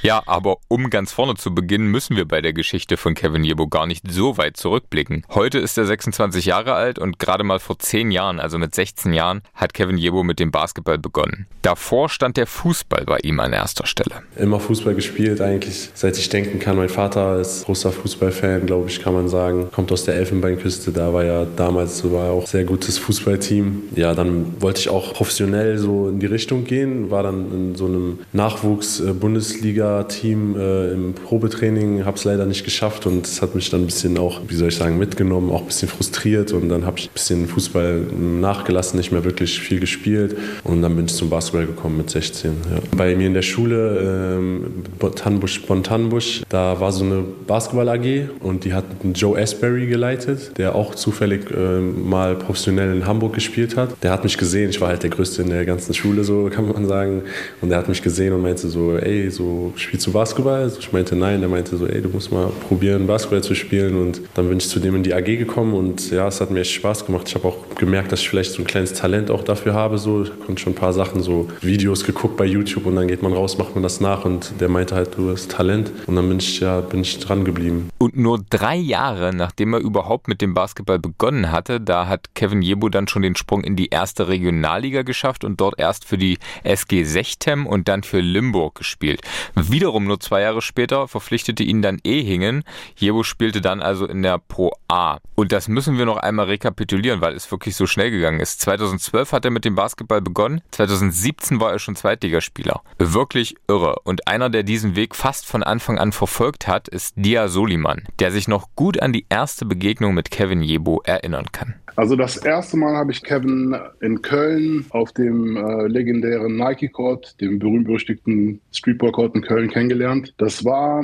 Ja, 0.03 0.21
aber 0.25 0.57
um 0.67 0.89
ganz 0.89 1.13
vorne 1.13 1.35
zu 1.35 1.55
beginnen, 1.55 1.87
müssen 1.87 2.17
wir 2.17 2.25
bei 2.25 2.41
der 2.41 2.51
Geschichte 2.51 2.97
von 2.97 3.13
Kevin 3.13 3.45
Jebo 3.45 3.67
gar 3.67 3.87
nicht 3.87 4.11
so 4.11 4.37
weit 4.37 4.57
zurückblicken. 4.57 5.25
Heute 5.29 5.59
ist 5.59 5.77
er 5.77 5.85
26 5.85 6.43
Jahre 6.43 6.73
alt 6.73 6.99
und 6.99 7.19
gerade 7.19 7.45
mal 7.45 7.59
vor 7.59 7.79
10 7.79 8.11
Jahren, 8.11 8.41
also 8.41 8.59
mit 8.59 8.75
16 8.75 9.13
Jahren, 9.13 9.43
hat 9.53 9.73
Kevin 9.73 9.97
Jebo 9.97 10.23
mit 10.23 10.41
dem 10.41 10.51
Basketball 10.51 10.97
begonnen. 10.97 11.47
Davor 11.61 12.09
stand 12.09 12.35
der 12.35 12.47
Fußball 12.47 13.05
bei 13.05 13.19
ihm 13.19 13.39
an 13.39 13.53
erster 13.53 13.85
Stelle. 13.85 14.23
Immer 14.35 14.59
Fußball 14.59 14.93
gespielt, 14.93 15.39
eigentlich 15.39 15.91
seit 15.93 16.17
ich 16.17 16.27
denken 16.27 16.59
kann. 16.59 16.75
Mein 16.75 16.89
Vater 16.89 17.39
ist 17.39 17.63
großer 17.63 17.93
Fußballfan, 17.93 18.65
glaube 18.65 18.89
ich, 18.89 19.01
kann 19.01 19.13
man 19.13 19.29
sagen. 19.29 19.69
Kommt 19.71 19.89
aus 19.93 20.03
der 20.03 20.15
Elfenbeinküste, 20.15 20.91
da 20.91 21.13
war 21.13 21.23
ja 21.23 21.45
damals 21.45 22.03
war 22.11 22.31
auch 22.31 22.47
sehr 22.47 22.65
gutes 22.65 22.97
Fußballteam. 22.97 23.83
Ja, 23.95 24.13
dann 24.13 24.61
wollte 24.61 24.81
ich 24.81 24.89
auch 24.89 25.13
professionell 25.13 25.77
so 25.77 26.09
in 26.09 26.19
die 26.19 26.25
Richtung 26.25 26.65
gehen, 26.65 27.09
war 27.09 27.23
dann 27.23 27.53
in 27.53 27.75
so 27.75 27.85
einem 27.85 28.19
Nachwuchs-Bundesliga 28.33 29.92
Team 30.01 30.55
äh, 30.57 30.91
im 30.91 31.13
Probetraining, 31.13 32.05
habe 32.05 32.17
es 32.17 32.23
leider 32.23 32.45
nicht 32.45 32.63
geschafft 32.63 33.05
und 33.05 33.27
es 33.27 33.41
hat 33.41 33.53
mich 33.53 33.69
dann 33.69 33.81
ein 33.81 33.85
bisschen 33.85 34.17
auch, 34.17 34.41
wie 34.47 34.55
soll 34.55 34.69
ich 34.69 34.75
sagen, 34.75 34.97
mitgenommen, 34.97 35.51
auch 35.51 35.61
ein 35.61 35.67
bisschen 35.67 35.87
frustriert 35.87 36.51
und 36.51 36.69
dann 36.69 36.85
habe 36.85 36.97
ich 36.97 37.09
ein 37.09 37.13
bisschen 37.13 37.47
Fußball 37.47 38.07
nachgelassen, 38.41 38.97
nicht 38.97 39.11
mehr 39.11 39.23
wirklich 39.23 39.59
viel 39.59 39.79
gespielt 39.79 40.35
und 40.63 40.81
dann 40.81 40.95
bin 40.95 41.05
ich 41.05 41.13
zum 41.13 41.29
Basketball 41.29 41.67
gekommen 41.67 41.97
mit 41.97 42.09
16. 42.09 42.51
Ja. 42.51 42.79
Bei 42.97 43.15
mir 43.15 43.27
in 43.27 43.33
der 43.33 43.43
Schule, 43.43 44.37
ähm, 44.37 44.83
Bontanbusch, 44.97 45.61
Bontanbusch, 45.65 46.41
da 46.49 46.79
war 46.79 46.91
so 46.91 47.03
eine 47.03 47.23
Basketball-AG 47.45 48.29
und 48.39 48.65
die 48.65 48.73
hat 48.73 48.85
Joe 49.13 49.39
Asbury 49.39 49.87
geleitet, 49.87 50.57
der 50.57 50.75
auch 50.75 50.95
zufällig 50.95 51.51
äh, 51.51 51.79
mal 51.79 52.35
professionell 52.35 52.95
in 52.95 53.05
Hamburg 53.05 53.33
gespielt 53.33 53.77
hat. 53.77 53.95
Der 54.01 54.11
hat 54.11 54.23
mich 54.23 54.37
gesehen, 54.37 54.69
ich 54.69 54.81
war 54.81 54.89
halt 54.89 55.03
der 55.03 55.09
Größte 55.09 55.41
in 55.41 55.49
der 55.49 55.65
ganzen 55.65 55.93
Schule, 55.93 56.23
so 56.23 56.49
kann 56.53 56.67
man 56.67 56.87
sagen. 56.87 57.23
Und 57.61 57.69
der 57.69 57.77
hat 57.77 57.89
mich 57.89 58.01
gesehen 58.01 58.33
und 58.33 58.41
meinte 58.41 58.67
so, 58.67 58.97
ey, 58.97 59.29
so 59.29 59.73
spielst 59.83 60.07
du 60.07 60.11
Basketball? 60.11 60.61
Also 60.61 60.79
ich 60.79 60.91
meinte 60.91 61.15
nein. 61.15 61.39
Der 61.39 61.49
meinte 61.49 61.77
so, 61.77 61.87
ey, 61.87 62.01
du 62.01 62.09
musst 62.09 62.31
mal 62.31 62.49
probieren, 62.67 63.07
Basketball 63.07 63.43
zu 63.43 63.55
spielen. 63.55 63.95
Und 63.95 64.21
dann 64.33 64.49
bin 64.49 64.57
ich 64.57 64.67
zu 64.67 64.79
dem 64.79 64.95
in 64.95 65.03
die 65.03 65.13
AG 65.13 65.25
gekommen 65.25 65.73
und 65.73 66.11
ja, 66.11 66.27
es 66.27 66.41
hat 66.41 66.51
mir 66.51 66.61
echt 66.61 66.71
Spaß 66.71 67.05
gemacht. 67.05 67.27
Ich 67.27 67.35
habe 67.35 67.47
auch 67.47 67.57
gemerkt, 67.75 68.11
dass 68.11 68.21
ich 68.21 68.29
vielleicht 68.29 68.51
so 68.51 68.61
ein 68.61 68.65
kleines 68.65 68.93
Talent 68.93 69.29
auch 69.31 69.43
dafür 69.43 69.73
habe. 69.73 69.97
So. 69.97 70.23
Ich 70.23 70.31
konnte 70.45 70.61
schon 70.61 70.73
ein 70.73 70.77
paar 70.77 70.93
Sachen, 70.93 71.21
so 71.21 71.47
Videos 71.61 72.03
geguckt 72.03 72.37
bei 72.37 72.45
YouTube 72.45 72.85
und 72.85 72.95
dann 72.95 73.07
geht 73.07 73.21
man 73.21 73.33
raus, 73.33 73.57
macht 73.57 73.75
man 73.75 73.83
das 73.83 73.99
nach 73.99 74.25
und 74.25 74.53
der 74.59 74.69
meinte 74.69 74.95
halt, 74.95 75.17
du 75.17 75.31
hast 75.31 75.51
Talent. 75.51 75.91
Und 76.07 76.15
dann 76.15 76.27
bin 76.27 76.39
ich, 76.39 76.59
ja, 76.59 76.81
bin 76.81 77.01
ich 77.01 77.19
dran 77.19 77.45
geblieben. 77.45 77.89
Und 78.03 78.17
nur 78.17 78.43
drei 78.49 78.75
Jahre, 78.75 79.33
nachdem 79.33 79.71
er 79.75 79.79
überhaupt 79.79 80.27
mit 80.27 80.41
dem 80.41 80.53
Basketball 80.53 80.99
begonnen 80.99 81.53
hatte, 81.53 81.79
da 81.79 82.05
hat 82.05 82.35
Kevin 82.35 82.61
Jebo 82.61 82.89
dann 82.89 83.07
schon 83.07 83.21
den 83.21 83.37
Sprung 83.37 83.63
in 83.63 83.77
die 83.77 83.87
erste 83.87 84.27
Regionalliga 84.27 85.03
geschafft 85.03 85.45
und 85.45 85.61
dort 85.61 85.79
erst 85.79 86.03
für 86.03 86.17
die 86.17 86.37
SG 86.65 87.05
Sechtem 87.05 87.65
und 87.65 87.87
dann 87.87 88.03
für 88.03 88.19
Limburg 88.19 88.75
gespielt. 88.75 89.21
Wiederum 89.55 90.03
nur 90.03 90.19
zwei 90.19 90.41
Jahre 90.41 90.61
später 90.61 91.07
verpflichtete 91.07 91.63
ihn 91.63 91.81
dann 91.81 92.01
Ehingen. 92.03 92.65
Jebo 92.97 93.23
spielte 93.23 93.61
dann 93.61 93.81
also 93.81 94.05
in 94.05 94.21
der 94.21 94.37
Pro 94.37 94.73
A. 94.89 95.19
Und 95.35 95.53
das 95.53 95.69
müssen 95.69 95.97
wir 95.97 96.05
noch 96.05 96.17
einmal 96.17 96.47
rekapitulieren, 96.47 97.21
weil 97.21 97.35
es 97.35 97.49
wirklich 97.51 97.77
so 97.77 97.87
schnell 97.87 98.11
gegangen 98.11 98.41
ist. 98.41 98.59
2012 98.59 99.31
hat 99.31 99.45
er 99.45 99.51
mit 99.51 99.63
dem 99.63 99.75
Basketball 99.75 100.19
begonnen, 100.19 100.61
2017 100.71 101.61
war 101.61 101.71
er 101.71 101.79
schon 101.79 101.95
Zweitligaspieler. 101.95 102.81
Wirklich 102.99 103.55
irre. 103.69 103.95
Und 104.03 104.27
einer, 104.27 104.49
der 104.49 104.63
diesen 104.63 104.97
Weg 104.97 105.15
fast 105.15 105.45
von 105.45 105.63
Anfang 105.63 105.97
an 105.99 106.11
verfolgt 106.11 106.67
hat, 106.67 106.89
ist 106.89 107.13
Dia 107.15 107.47
Soliman, 107.47 107.92
der 108.19 108.31
sich 108.31 108.47
noch 108.47 108.69
gut 108.75 109.01
an 109.01 109.13
die 109.13 109.25
erste 109.29 109.65
Begegnung 109.65 110.13
mit 110.13 110.31
Kevin 110.31 110.61
Jebo 110.61 111.01
erinnern 111.05 111.45
kann. 111.51 111.75
Also 111.95 112.15
das 112.15 112.37
erste 112.37 112.77
Mal 112.77 112.95
habe 112.95 113.11
ich 113.11 113.23
Kevin 113.23 113.75
in 114.01 114.21
Köln 114.21 114.85
auf 114.89 115.11
dem 115.11 115.57
äh, 115.57 115.87
legendären 115.87 116.55
Nike 116.55 116.89
Court, 116.91 117.39
dem 117.39 117.59
berühmt-berüchtigten 117.59 118.59
Streetball 118.71 119.11
Court 119.11 119.35
in 119.35 119.41
Köln 119.41 119.69
kennengelernt. 119.69 120.33
Das 120.37 120.65
war 120.65 121.03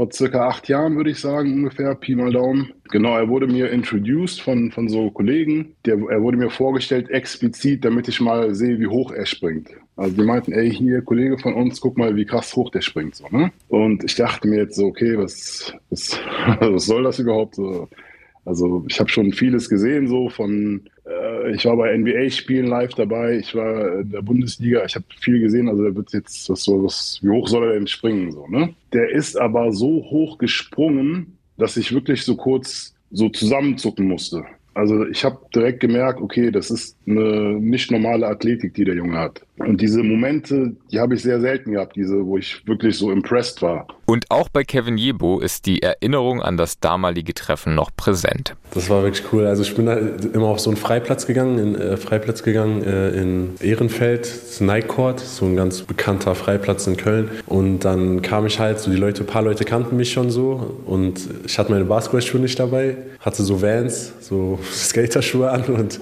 vor 0.00 0.10
circa 0.10 0.48
acht 0.48 0.66
Jahren, 0.66 0.96
würde 0.96 1.10
ich 1.10 1.20
sagen, 1.20 1.52
ungefähr, 1.52 1.94
Pi 1.94 2.14
mal 2.14 2.32
Daumen. 2.32 2.72
Genau, 2.90 3.18
er 3.18 3.28
wurde 3.28 3.46
mir 3.46 3.68
introduced 3.68 4.40
von, 4.40 4.70
von 4.70 4.88
so 4.88 5.10
Kollegen. 5.10 5.74
Der, 5.84 5.98
er 6.08 6.22
wurde 6.22 6.38
mir 6.38 6.48
vorgestellt 6.48 7.10
explizit, 7.10 7.84
damit 7.84 8.08
ich 8.08 8.18
mal 8.18 8.54
sehe, 8.54 8.80
wie 8.80 8.86
hoch 8.86 9.12
er 9.12 9.26
springt. 9.26 9.68
Also 9.96 10.16
die 10.16 10.22
meinten, 10.22 10.52
ey, 10.52 10.70
hier, 10.72 11.02
Kollege 11.02 11.36
von 11.36 11.52
uns, 11.52 11.82
guck 11.82 11.98
mal, 11.98 12.16
wie 12.16 12.24
krass 12.24 12.56
hoch 12.56 12.70
der 12.70 12.80
springt. 12.80 13.16
So, 13.16 13.26
ne? 13.30 13.52
Und 13.68 14.02
ich 14.02 14.14
dachte 14.14 14.48
mir 14.48 14.60
jetzt 14.60 14.76
so, 14.76 14.86
okay, 14.86 15.18
was, 15.18 15.74
was, 15.90 16.18
was 16.60 16.86
soll 16.86 17.02
das 17.02 17.18
überhaupt? 17.18 17.56
So, 17.56 17.86
also 18.46 18.86
ich 18.88 18.98
habe 19.00 19.10
schon 19.10 19.34
vieles 19.34 19.68
gesehen, 19.68 20.08
so 20.08 20.30
von, 20.30 20.88
äh, 21.04 21.10
ich 21.46 21.64
war 21.64 21.76
bei 21.76 21.96
NBA-Spielen 21.96 22.66
live 22.66 22.94
dabei, 22.94 23.38
ich 23.38 23.54
war 23.54 24.00
in 24.00 24.10
der 24.10 24.22
Bundesliga, 24.22 24.84
ich 24.84 24.94
habe 24.94 25.04
viel 25.20 25.40
gesehen, 25.40 25.68
also 25.68 25.82
der 25.82 25.94
wird 25.94 26.12
jetzt, 26.12 26.48
was 26.48 26.64
soll, 26.64 26.84
was, 26.84 27.18
wie 27.22 27.30
hoch 27.30 27.48
soll 27.48 27.68
er 27.68 27.74
denn 27.74 27.86
springen, 27.86 28.32
so, 28.32 28.46
ne? 28.46 28.74
Der 28.92 29.10
ist 29.10 29.38
aber 29.38 29.72
so 29.72 30.04
hoch 30.10 30.38
gesprungen, 30.38 31.38
dass 31.56 31.76
ich 31.76 31.92
wirklich 31.92 32.22
so 32.24 32.36
kurz 32.36 32.94
so 33.10 33.28
zusammenzucken 33.28 34.06
musste. 34.06 34.44
Also 34.74 35.04
ich 35.06 35.24
habe 35.24 35.38
direkt 35.54 35.80
gemerkt, 35.80 36.20
okay, 36.20 36.50
das 36.50 36.70
ist 36.70 36.96
eine 37.06 37.60
nicht 37.60 37.90
normale 37.90 38.26
Athletik, 38.26 38.74
die 38.74 38.84
der 38.84 38.94
Junge 38.94 39.18
hat. 39.18 39.42
Und 39.58 39.80
diese 39.80 40.02
Momente, 40.02 40.76
die 40.92 41.00
habe 41.00 41.14
ich 41.14 41.22
sehr 41.22 41.40
selten 41.40 41.72
gehabt, 41.72 41.96
diese, 41.96 42.24
wo 42.24 42.38
ich 42.38 42.66
wirklich 42.66 42.96
so 42.96 43.10
impressed 43.10 43.60
war. 43.62 43.88
Und 44.10 44.28
auch 44.28 44.48
bei 44.48 44.64
Kevin 44.64 44.98
Jebo 44.98 45.38
ist 45.38 45.66
die 45.66 45.84
Erinnerung 45.84 46.42
an 46.42 46.56
das 46.56 46.80
damalige 46.80 47.32
Treffen 47.32 47.76
noch 47.76 47.90
präsent. 47.96 48.56
Das 48.74 48.90
war 48.90 49.04
wirklich 49.04 49.24
cool. 49.32 49.46
Also 49.46 49.62
ich 49.62 49.76
bin 49.76 49.86
da 49.86 49.96
immer 49.96 50.48
auf 50.48 50.58
so 50.58 50.68
einen 50.68 50.76
Freiplatz 50.76 51.28
gegangen, 51.28 51.60
in 51.60 51.74
äh, 51.80 51.96
Freiplatz 51.96 52.42
gegangen 52.42 52.82
äh, 52.82 53.10
in 53.10 53.54
Ehrenfeld, 53.60 54.22
das 54.22 54.60
Nike 54.60 54.88
Court, 54.88 55.20
so 55.20 55.46
ein 55.46 55.54
ganz 55.54 55.82
bekannter 55.82 56.34
Freiplatz 56.34 56.88
in 56.88 56.96
Köln. 56.96 57.30
Und 57.46 57.84
dann 57.84 58.20
kam 58.20 58.46
ich 58.46 58.58
halt, 58.58 58.80
so 58.80 58.90
die 58.90 58.96
Leute, 58.96 59.22
ein 59.22 59.28
paar 59.28 59.42
Leute 59.42 59.64
kannten 59.64 59.96
mich 59.96 60.10
schon 60.10 60.32
so 60.32 60.80
und 60.86 61.20
ich 61.46 61.56
hatte 61.56 61.70
meine 61.70 61.84
Basketballschuhe 61.84 62.40
nicht 62.40 62.58
dabei, 62.58 62.96
hatte 63.20 63.44
so 63.44 63.62
Vans, 63.62 64.12
so 64.18 64.58
Skaterschuhe 64.72 65.48
an 65.48 65.66
und 65.66 66.00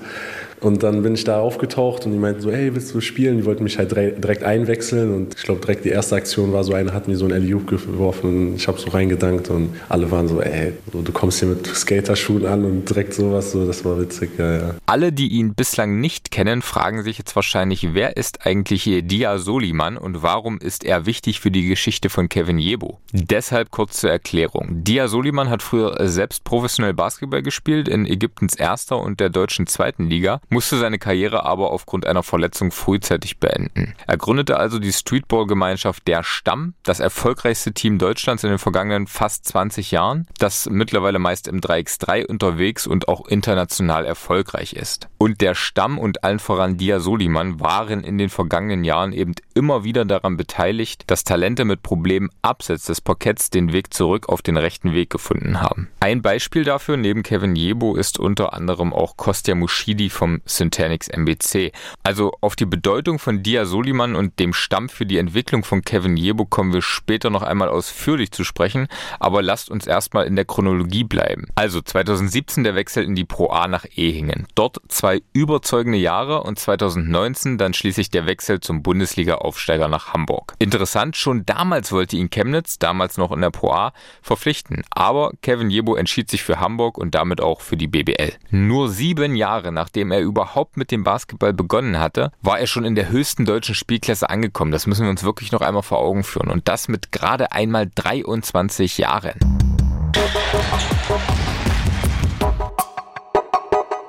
und 0.60 0.82
dann 0.82 1.02
bin 1.02 1.14
ich 1.14 1.24
da 1.24 1.40
aufgetaucht 1.40 2.06
und 2.06 2.12
die 2.12 2.18
meinten 2.18 2.40
so, 2.40 2.50
hey, 2.50 2.74
willst 2.74 2.94
du 2.94 3.00
spielen? 3.00 3.38
Die 3.38 3.44
wollten 3.44 3.64
mich 3.64 3.78
halt 3.78 3.92
direkt 3.92 4.42
einwechseln 4.42 5.14
und 5.14 5.34
ich 5.36 5.42
glaube, 5.42 5.60
direkt 5.60 5.84
die 5.84 5.90
erste 5.90 6.16
Aktion 6.16 6.52
war 6.52 6.64
so, 6.64 6.74
einer 6.74 6.92
hat 6.92 7.08
mir 7.08 7.16
so 7.16 7.26
ein 7.26 7.32
alley 7.32 7.48
geworfen 7.48 8.50
und 8.50 8.56
ich 8.56 8.68
habe 8.68 8.78
so 8.78 8.90
reingedankt 8.90 9.50
und 9.50 9.74
alle 9.88 10.10
waren 10.10 10.28
so, 10.28 10.40
ey, 10.40 10.72
du 10.92 11.12
kommst 11.12 11.40
hier 11.40 11.48
mit 11.48 11.66
Skaterschuhen 11.66 12.46
an 12.46 12.64
und 12.64 12.88
direkt 12.88 13.14
sowas, 13.14 13.52
so, 13.52 13.66
das 13.66 13.84
war 13.84 14.00
witzig, 14.00 14.30
ja, 14.38 14.56
ja. 14.56 14.74
Alle, 14.86 15.12
die 15.12 15.28
ihn 15.28 15.54
bislang 15.54 16.00
nicht 16.00 16.30
kennen, 16.30 16.62
fragen 16.62 17.02
sich 17.02 17.18
jetzt 17.18 17.34
wahrscheinlich, 17.36 17.94
wer 17.94 18.16
ist 18.16 18.46
eigentlich 18.46 18.82
hier 18.82 19.02
Dia 19.02 19.38
Soliman 19.38 19.96
und 19.96 20.22
warum 20.22 20.58
ist 20.58 20.84
er 20.84 21.06
wichtig 21.06 21.40
für 21.40 21.50
die 21.50 21.68
Geschichte 21.68 22.10
von 22.10 22.28
Kevin 22.28 22.58
Jebo? 22.58 22.98
Deshalb 23.12 23.70
kurz 23.70 24.00
zur 24.00 24.10
Erklärung. 24.10 24.84
Dia 24.84 25.08
Soliman 25.08 25.50
hat 25.50 25.62
früher 25.62 25.96
selbst 26.08 26.44
professionell 26.44 26.94
Basketball 26.94 27.42
gespielt 27.42 27.88
in 27.88 28.06
Ägyptens 28.06 28.54
erster 28.54 28.98
und 29.00 29.20
der 29.20 29.30
deutschen 29.30 29.66
zweiten 29.66 30.08
Liga 30.08 30.40
musste 30.50 30.78
seine 30.78 30.98
Karriere 30.98 31.44
aber 31.44 31.70
aufgrund 31.70 32.06
einer 32.06 32.22
Verletzung 32.22 32.70
frühzeitig 32.70 33.38
beenden. 33.38 33.94
Er 34.06 34.16
gründete 34.16 34.56
also 34.58 34.78
die 34.78 34.92
Streetball-Gemeinschaft 34.92 36.06
Der 36.06 36.22
Stamm, 36.22 36.74
das 36.82 37.00
erfolgreichste 37.00 37.72
Team 37.72 37.98
Deutschlands 37.98 38.44
in 38.44 38.50
den 38.50 38.58
vergangenen 38.58 39.06
fast 39.06 39.46
20 39.46 39.90
Jahren, 39.90 40.26
das 40.38 40.68
mittlerweile 40.70 41.18
meist 41.18 41.48
im 41.48 41.60
3x3 41.60 42.26
unterwegs 42.26 42.86
und 42.86 43.08
auch 43.08 43.26
international 43.28 44.04
erfolgreich 44.04 44.72
ist. 44.72 45.08
Und 45.18 45.40
der 45.40 45.54
Stamm 45.54 45.98
und 45.98 46.24
allen 46.24 46.38
voran 46.38 46.76
Dia 46.76 47.00
Soliman 47.00 47.60
waren 47.60 48.04
in 48.04 48.18
den 48.18 48.28
vergangenen 48.28 48.84
Jahren 48.84 49.12
eben 49.12 49.34
immer 49.54 49.84
wieder 49.84 50.04
daran 50.04 50.36
beteiligt, 50.36 51.04
dass 51.08 51.24
Talente 51.24 51.64
mit 51.64 51.82
Problemen 51.82 52.30
abseits 52.42 52.84
des 52.84 53.00
Parketts 53.00 53.50
den 53.50 53.72
Weg 53.72 53.92
zurück 53.92 54.28
auf 54.28 54.42
den 54.42 54.56
rechten 54.56 54.92
Weg 54.92 55.10
gefunden 55.10 55.60
haben. 55.60 55.88
Ein 56.00 56.22
Beispiel 56.22 56.64
dafür 56.64 56.96
neben 56.96 57.22
Kevin 57.22 57.56
Jebo 57.56 57.96
ist 57.96 58.18
unter 58.18 58.52
anderem 58.52 58.92
auch 58.92 59.16
Kostja 59.16 59.54
Mushidi 59.54 60.10
vom 60.10 60.37
Syntanix 60.44 61.08
MBC. 61.08 61.72
Also 62.02 62.32
auf 62.40 62.56
die 62.56 62.66
Bedeutung 62.66 63.18
von 63.18 63.42
Dia 63.42 63.64
Soliman 63.64 64.14
und 64.14 64.38
dem 64.38 64.52
Stamm 64.52 64.88
für 64.88 65.06
die 65.06 65.18
Entwicklung 65.18 65.64
von 65.64 65.82
Kevin 65.82 66.16
Jebo 66.16 66.44
kommen 66.44 66.72
wir 66.72 66.82
später 66.82 67.30
noch 67.30 67.42
einmal 67.42 67.68
ausführlich 67.68 68.30
zu 68.30 68.44
sprechen, 68.44 68.88
aber 69.18 69.42
lasst 69.42 69.70
uns 69.70 69.86
erstmal 69.86 70.26
in 70.26 70.36
der 70.36 70.44
Chronologie 70.44 71.04
bleiben. 71.04 71.46
Also 71.54 71.80
2017 71.80 72.64
der 72.64 72.74
Wechsel 72.74 73.04
in 73.04 73.14
die 73.14 73.24
Pro 73.24 73.50
A 73.50 73.68
nach 73.68 73.86
Ehingen. 73.96 74.46
Dort 74.54 74.78
zwei 74.88 75.22
überzeugende 75.32 75.98
Jahre 75.98 76.42
und 76.42 76.58
2019 76.58 77.58
dann 77.58 77.74
schließlich 77.74 78.10
der 78.10 78.26
Wechsel 78.26 78.60
zum 78.60 78.82
Bundesliga-Aufsteiger 78.82 79.88
nach 79.88 80.12
Hamburg. 80.12 80.54
Interessant, 80.58 81.16
schon 81.16 81.46
damals 81.46 81.92
wollte 81.92 82.16
ihn 82.16 82.30
Chemnitz, 82.30 82.78
damals 82.78 83.16
noch 83.16 83.32
in 83.32 83.40
der 83.40 83.50
Pro 83.50 83.72
A, 83.72 83.92
verpflichten, 84.22 84.82
aber 84.90 85.32
Kevin 85.42 85.70
Jebo 85.70 85.94
entschied 85.94 86.30
sich 86.30 86.42
für 86.42 86.60
Hamburg 86.60 86.98
und 86.98 87.14
damit 87.14 87.40
auch 87.40 87.60
für 87.60 87.76
die 87.76 87.88
BBL. 87.88 88.32
Nur 88.50 88.88
sieben 88.88 89.34
Jahre 89.34 89.72
nachdem 89.72 90.10
er 90.10 90.20
überhaupt 90.28 90.76
mit 90.76 90.90
dem 90.90 91.04
Basketball 91.04 91.52
begonnen 91.52 91.98
hatte, 91.98 92.30
war 92.42 92.60
er 92.60 92.66
schon 92.66 92.84
in 92.84 92.94
der 92.94 93.08
höchsten 93.08 93.44
deutschen 93.44 93.74
Spielklasse 93.74 94.30
angekommen. 94.30 94.70
Das 94.70 94.86
müssen 94.86 95.04
wir 95.04 95.10
uns 95.10 95.24
wirklich 95.24 95.52
noch 95.52 95.62
einmal 95.62 95.82
vor 95.82 95.98
Augen 95.98 96.22
führen. 96.22 96.50
Und 96.50 96.68
das 96.68 96.88
mit 96.88 97.10
gerade 97.10 97.52
einmal 97.52 97.90
23 97.94 98.98
Jahren. 98.98 99.34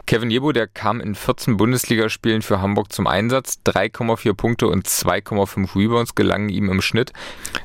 Kevin 0.09 0.31
Jebo, 0.31 0.53
der 0.53 0.65
kam 0.65 1.01
in 1.01 1.13
14 1.13 1.57
Bundesligaspielen 1.57 2.41
für 2.41 2.59
Hamburg 2.59 2.91
zum 2.91 3.05
Einsatz. 3.05 3.59
3,4 3.63 4.33
Punkte 4.33 4.67
und 4.67 4.87
2,5 4.87 5.75
Rebounds 5.75 6.15
gelangen 6.15 6.49
ihm 6.49 6.67
im 6.67 6.81
Schnitt. 6.81 7.13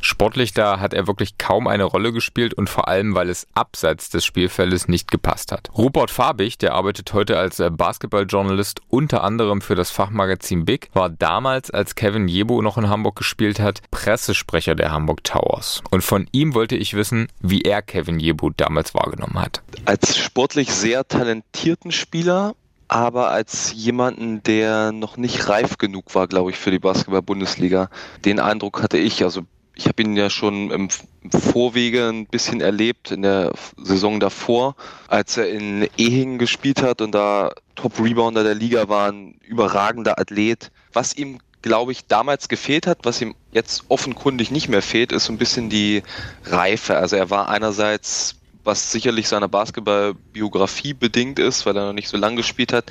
Sportlich 0.02 0.52
da 0.52 0.78
hat 0.78 0.92
er 0.92 1.06
wirklich 1.06 1.38
kaum 1.38 1.66
eine 1.66 1.84
Rolle 1.84 2.12
gespielt 2.12 2.52
und 2.52 2.68
vor 2.68 2.86
allem, 2.86 3.14
weil 3.14 3.30
es 3.30 3.46
abseits 3.54 4.10
des 4.10 4.26
Spielfeldes 4.26 4.88
nicht 4.88 5.10
gepasst 5.10 5.52
hat. 5.52 5.70
Rupert 5.74 6.10
Fabich, 6.10 6.58
der 6.58 6.74
arbeitet 6.74 7.14
heute 7.14 7.38
als 7.38 7.60
äh, 7.60 7.70
Basketballjournalist 7.70 8.82
unter 8.88 9.24
anderem 9.24 9.62
für 9.62 9.74
das 9.74 9.90
Fachmagazin 9.90 10.66
Big, 10.66 10.90
war 10.92 11.08
damals, 11.08 11.70
als 11.70 11.94
Kevin 11.94 12.28
Jebo 12.28 12.60
noch 12.60 12.76
in 12.76 12.90
Hamburg 12.90 13.16
gespielt 13.16 13.58
hat, 13.58 13.80
Pressesprecher 13.90 14.74
der 14.74 14.92
Hamburg 14.92 15.24
Towers. 15.24 15.82
Und 15.90 16.04
von 16.04 16.28
ihm 16.32 16.52
wollte 16.52 16.76
ich 16.76 16.92
wissen, 16.92 17.28
wie 17.40 17.62
er 17.62 17.80
Kevin 17.80 18.20
Jebo 18.20 18.50
damals 18.50 18.92
wahrgenommen 18.92 19.40
hat. 19.40 19.62
Als 19.86 20.18
sportlich 20.18 20.70
sehr 20.74 21.08
talentierten 21.08 21.90
Spieler 21.90 22.33
Spieler, 22.34 22.54
aber 22.88 23.30
als 23.30 23.72
jemanden, 23.72 24.42
der 24.42 24.92
noch 24.92 25.16
nicht 25.16 25.48
reif 25.48 25.78
genug 25.78 26.14
war, 26.14 26.26
glaube 26.26 26.50
ich, 26.50 26.56
für 26.56 26.70
die 26.70 26.78
Basketball-Bundesliga. 26.78 27.88
Den 28.24 28.40
Eindruck 28.40 28.82
hatte 28.82 28.98
ich. 28.98 29.22
Also 29.22 29.42
ich 29.74 29.86
habe 29.86 30.02
ihn 30.02 30.16
ja 30.16 30.30
schon 30.30 30.70
im 30.70 30.88
Vorwege 31.30 32.08
ein 32.08 32.26
bisschen 32.26 32.60
erlebt, 32.60 33.10
in 33.10 33.22
der 33.22 33.52
Saison 33.76 34.20
davor, 34.20 34.76
als 35.08 35.36
er 35.36 35.48
in 35.48 35.88
Ehingen 35.96 36.38
gespielt 36.38 36.82
hat 36.82 37.00
und 37.00 37.12
da 37.12 37.52
Top-Rebounder 37.74 38.44
der 38.44 38.54
Liga 38.54 38.88
war, 38.88 39.10
ein 39.10 39.34
überragender 39.46 40.18
Athlet. 40.18 40.70
Was 40.92 41.16
ihm, 41.16 41.40
glaube 41.62 41.92
ich, 41.92 42.06
damals 42.06 42.48
gefehlt 42.48 42.86
hat, 42.86 42.98
was 43.02 43.20
ihm 43.20 43.34
jetzt 43.50 43.84
offenkundig 43.88 44.50
nicht 44.50 44.68
mehr 44.68 44.82
fehlt, 44.82 45.10
ist 45.10 45.24
so 45.24 45.32
ein 45.32 45.38
bisschen 45.38 45.70
die 45.70 46.02
Reife. 46.44 46.96
Also 46.96 47.16
er 47.16 47.30
war 47.30 47.48
einerseits 47.48 48.36
was 48.64 48.90
sicherlich 48.90 49.28
seiner 49.28 49.48
Basketball-Biografie 49.48 50.94
bedingt 50.94 51.38
ist, 51.38 51.66
weil 51.66 51.76
er 51.76 51.86
noch 51.86 51.92
nicht 51.92 52.08
so 52.08 52.16
lange 52.16 52.36
gespielt 52.36 52.72
hat, 52.72 52.90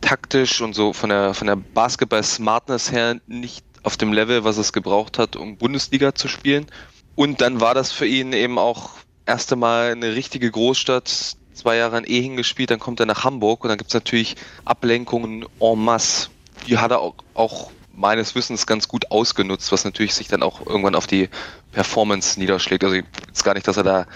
taktisch 0.00 0.60
und 0.60 0.74
so 0.74 0.92
von 0.92 1.10
der, 1.10 1.34
von 1.34 1.46
der 1.46 1.56
Basketball-Smartness 1.56 2.92
her 2.92 3.20
nicht 3.26 3.64
auf 3.82 3.96
dem 3.96 4.12
Level, 4.12 4.44
was 4.44 4.56
es 4.56 4.72
gebraucht 4.72 5.18
hat, 5.18 5.36
um 5.36 5.56
Bundesliga 5.56 6.14
zu 6.14 6.28
spielen. 6.28 6.66
Und 7.14 7.40
dann 7.40 7.60
war 7.60 7.74
das 7.74 7.90
für 7.90 8.06
ihn 8.06 8.32
eben 8.32 8.58
auch 8.58 8.90
erst 9.26 9.52
einmal 9.52 9.90
eine 9.90 10.14
richtige 10.14 10.50
Großstadt, 10.50 11.36
zwei 11.52 11.76
Jahre 11.76 11.98
in 11.98 12.04
Ehing 12.04 12.36
gespielt, 12.36 12.70
dann 12.70 12.78
kommt 12.78 13.00
er 13.00 13.06
nach 13.06 13.24
Hamburg 13.24 13.64
und 13.64 13.68
dann 13.68 13.78
gibt 13.78 13.90
es 13.90 13.94
natürlich 13.94 14.36
Ablenkungen 14.64 15.44
en 15.60 15.84
masse. 15.84 16.28
Die 16.66 16.78
hat 16.78 16.92
er 16.92 17.00
auch, 17.00 17.14
auch 17.34 17.70
meines 17.92 18.34
Wissens 18.34 18.66
ganz 18.66 18.88
gut 18.88 19.10
ausgenutzt, 19.10 19.72
was 19.72 19.84
natürlich 19.84 20.14
sich 20.14 20.28
dann 20.28 20.42
auch 20.42 20.64
irgendwann 20.64 20.94
auf 20.94 21.06
die 21.06 21.28
Performance 21.72 22.38
niederschlägt. 22.38 22.84
Also 22.84 22.96
jetzt 22.96 23.44
gar 23.44 23.54
nicht, 23.54 23.66
dass 23.66 23.76
er 23.76 23.82
da 23.82 24.06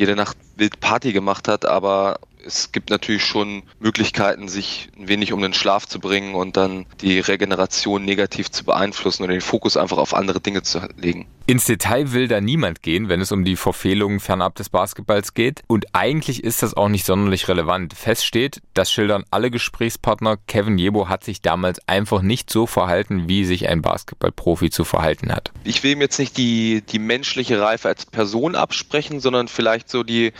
jede 0.00 0.16
Nacht 0.16 0.38
wild 0.56 0.80
Party 0.80 1.12
gemacht 1.12 1.46
hat, 1.46 1.66
aber 1.66 2.20
es 2.44 2.72
gibt 2.72 2.90
natürlich 2.90 3.24
schon 3.24 3.62
Möglichkeiten, 3.78 4.48
sich 4.48 4.88
ein 4.98 5.08
wenig 5.08 5.32
um 5.32 5.40
den 5.40 5.54
Schlaf 5.54 5.86
zu 5.86 6.00
bringen 6.00 6.34
und 6.34 6.56
dann 6.56 6.86
die 7.00 7.20
Regeneration 7.20 8.04
negativ 8.04 8.50
zu 8.50 8.64
beeinflussen 8.64 9.24
und 9.24 9.30
den 9.30 9.40
Fokus 9.40 9.76
einfach 9.76 9.98
auf 9.98 10.14
andere 10.14 10.40
Dinge 10.40 10.62
zu 10.62 10.80
legen. 10.96 11.26
Ins 11.46 11.64
Detail 11.64 12.12
will 12.12 12.28
da 12.28 12.40
niemand 12.40 12.82
gehen, 12.82 13.08
wenn 13.08 13.20
es 13.20 13.32
um 13.32 13.44
die 13.44 13.56
Verfehlungen 13.56 14.20
fernab 14.20 14.54
des 14.54 14.68
Basketballs 14.68 15.34
geht. 15.34 15.62
Und 15.66 15.86
eigentlich 15.94 16.44
ist 16.44 16.62
das 16.62 16.74
auch 16.74 16.88
nicht 16.88 17.04
sonderlich 17.04 17.48
relevant. 17.48 17.94
Fest 17.94 18.24
steht, 18.24 18.60
das 18.74 18.92
schildern 18.92 19.24
alle 19.30 19.50
Gesprächspartner, 19.50 20.36
Kevin 20.46 20.78
Jebo 20.78 21.08
hat 21.08 21.24
sich 21.24 21.42
damals 21.42 21.80
einfach 21.88 22.22
nicht 22.22 22.50
so 22.50 22.66
verhalten, 22.66 23.28
wie 23.28 23.44
sich 23.44 23.68
ein 23.68 23.82
Basketballprofi 23.82 24.70
zu 24.70 24.84
verhalten 24.84 25.32
hat. 25.32 25.50
Ich 25.64 25.82
will 25.82 25.92
ihm 25.92 26.00
jetzt 26.00 26.18
nicht 26.18 26.36
die, 26.36 26.82
die 26.82 27.00
menschliche 27.00 27.60
Reife 27.60 27.88
als 27.88 28.06
Person 28.06 28.54
absprechen, 28.54 29.18
sondern 29.18 29.48
vielleicht 29.48 29.88
so 29.88 30.04
die, 30.04 30.32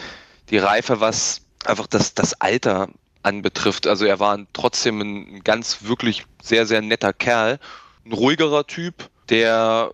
die 0.51 0.59
Reife, 0.59 1.01
was 1.01 1.43
einfach 1.65 1.87
das, 1.87 2.15
das 2.15 2.41
Alter 2.41 2.89
anbetrifft. 3.23 3.87
Also 3.87 4.05
er 4.05 4.19
war 4.21 4.39
trotzdem 4.53 5.01
ein 5.01 5.45
ganz 5.45 5.83
wirklich 5.83 6.25
sehr, 6.43 6.67
sehr 6.67 6.81
netter 6.83 7.13
Kerl. 7.13 7.59
Ein 8.05 8.13
ruhigerer 8.13 8.67
Typ, 8.67 9.11
der 9.29 9.93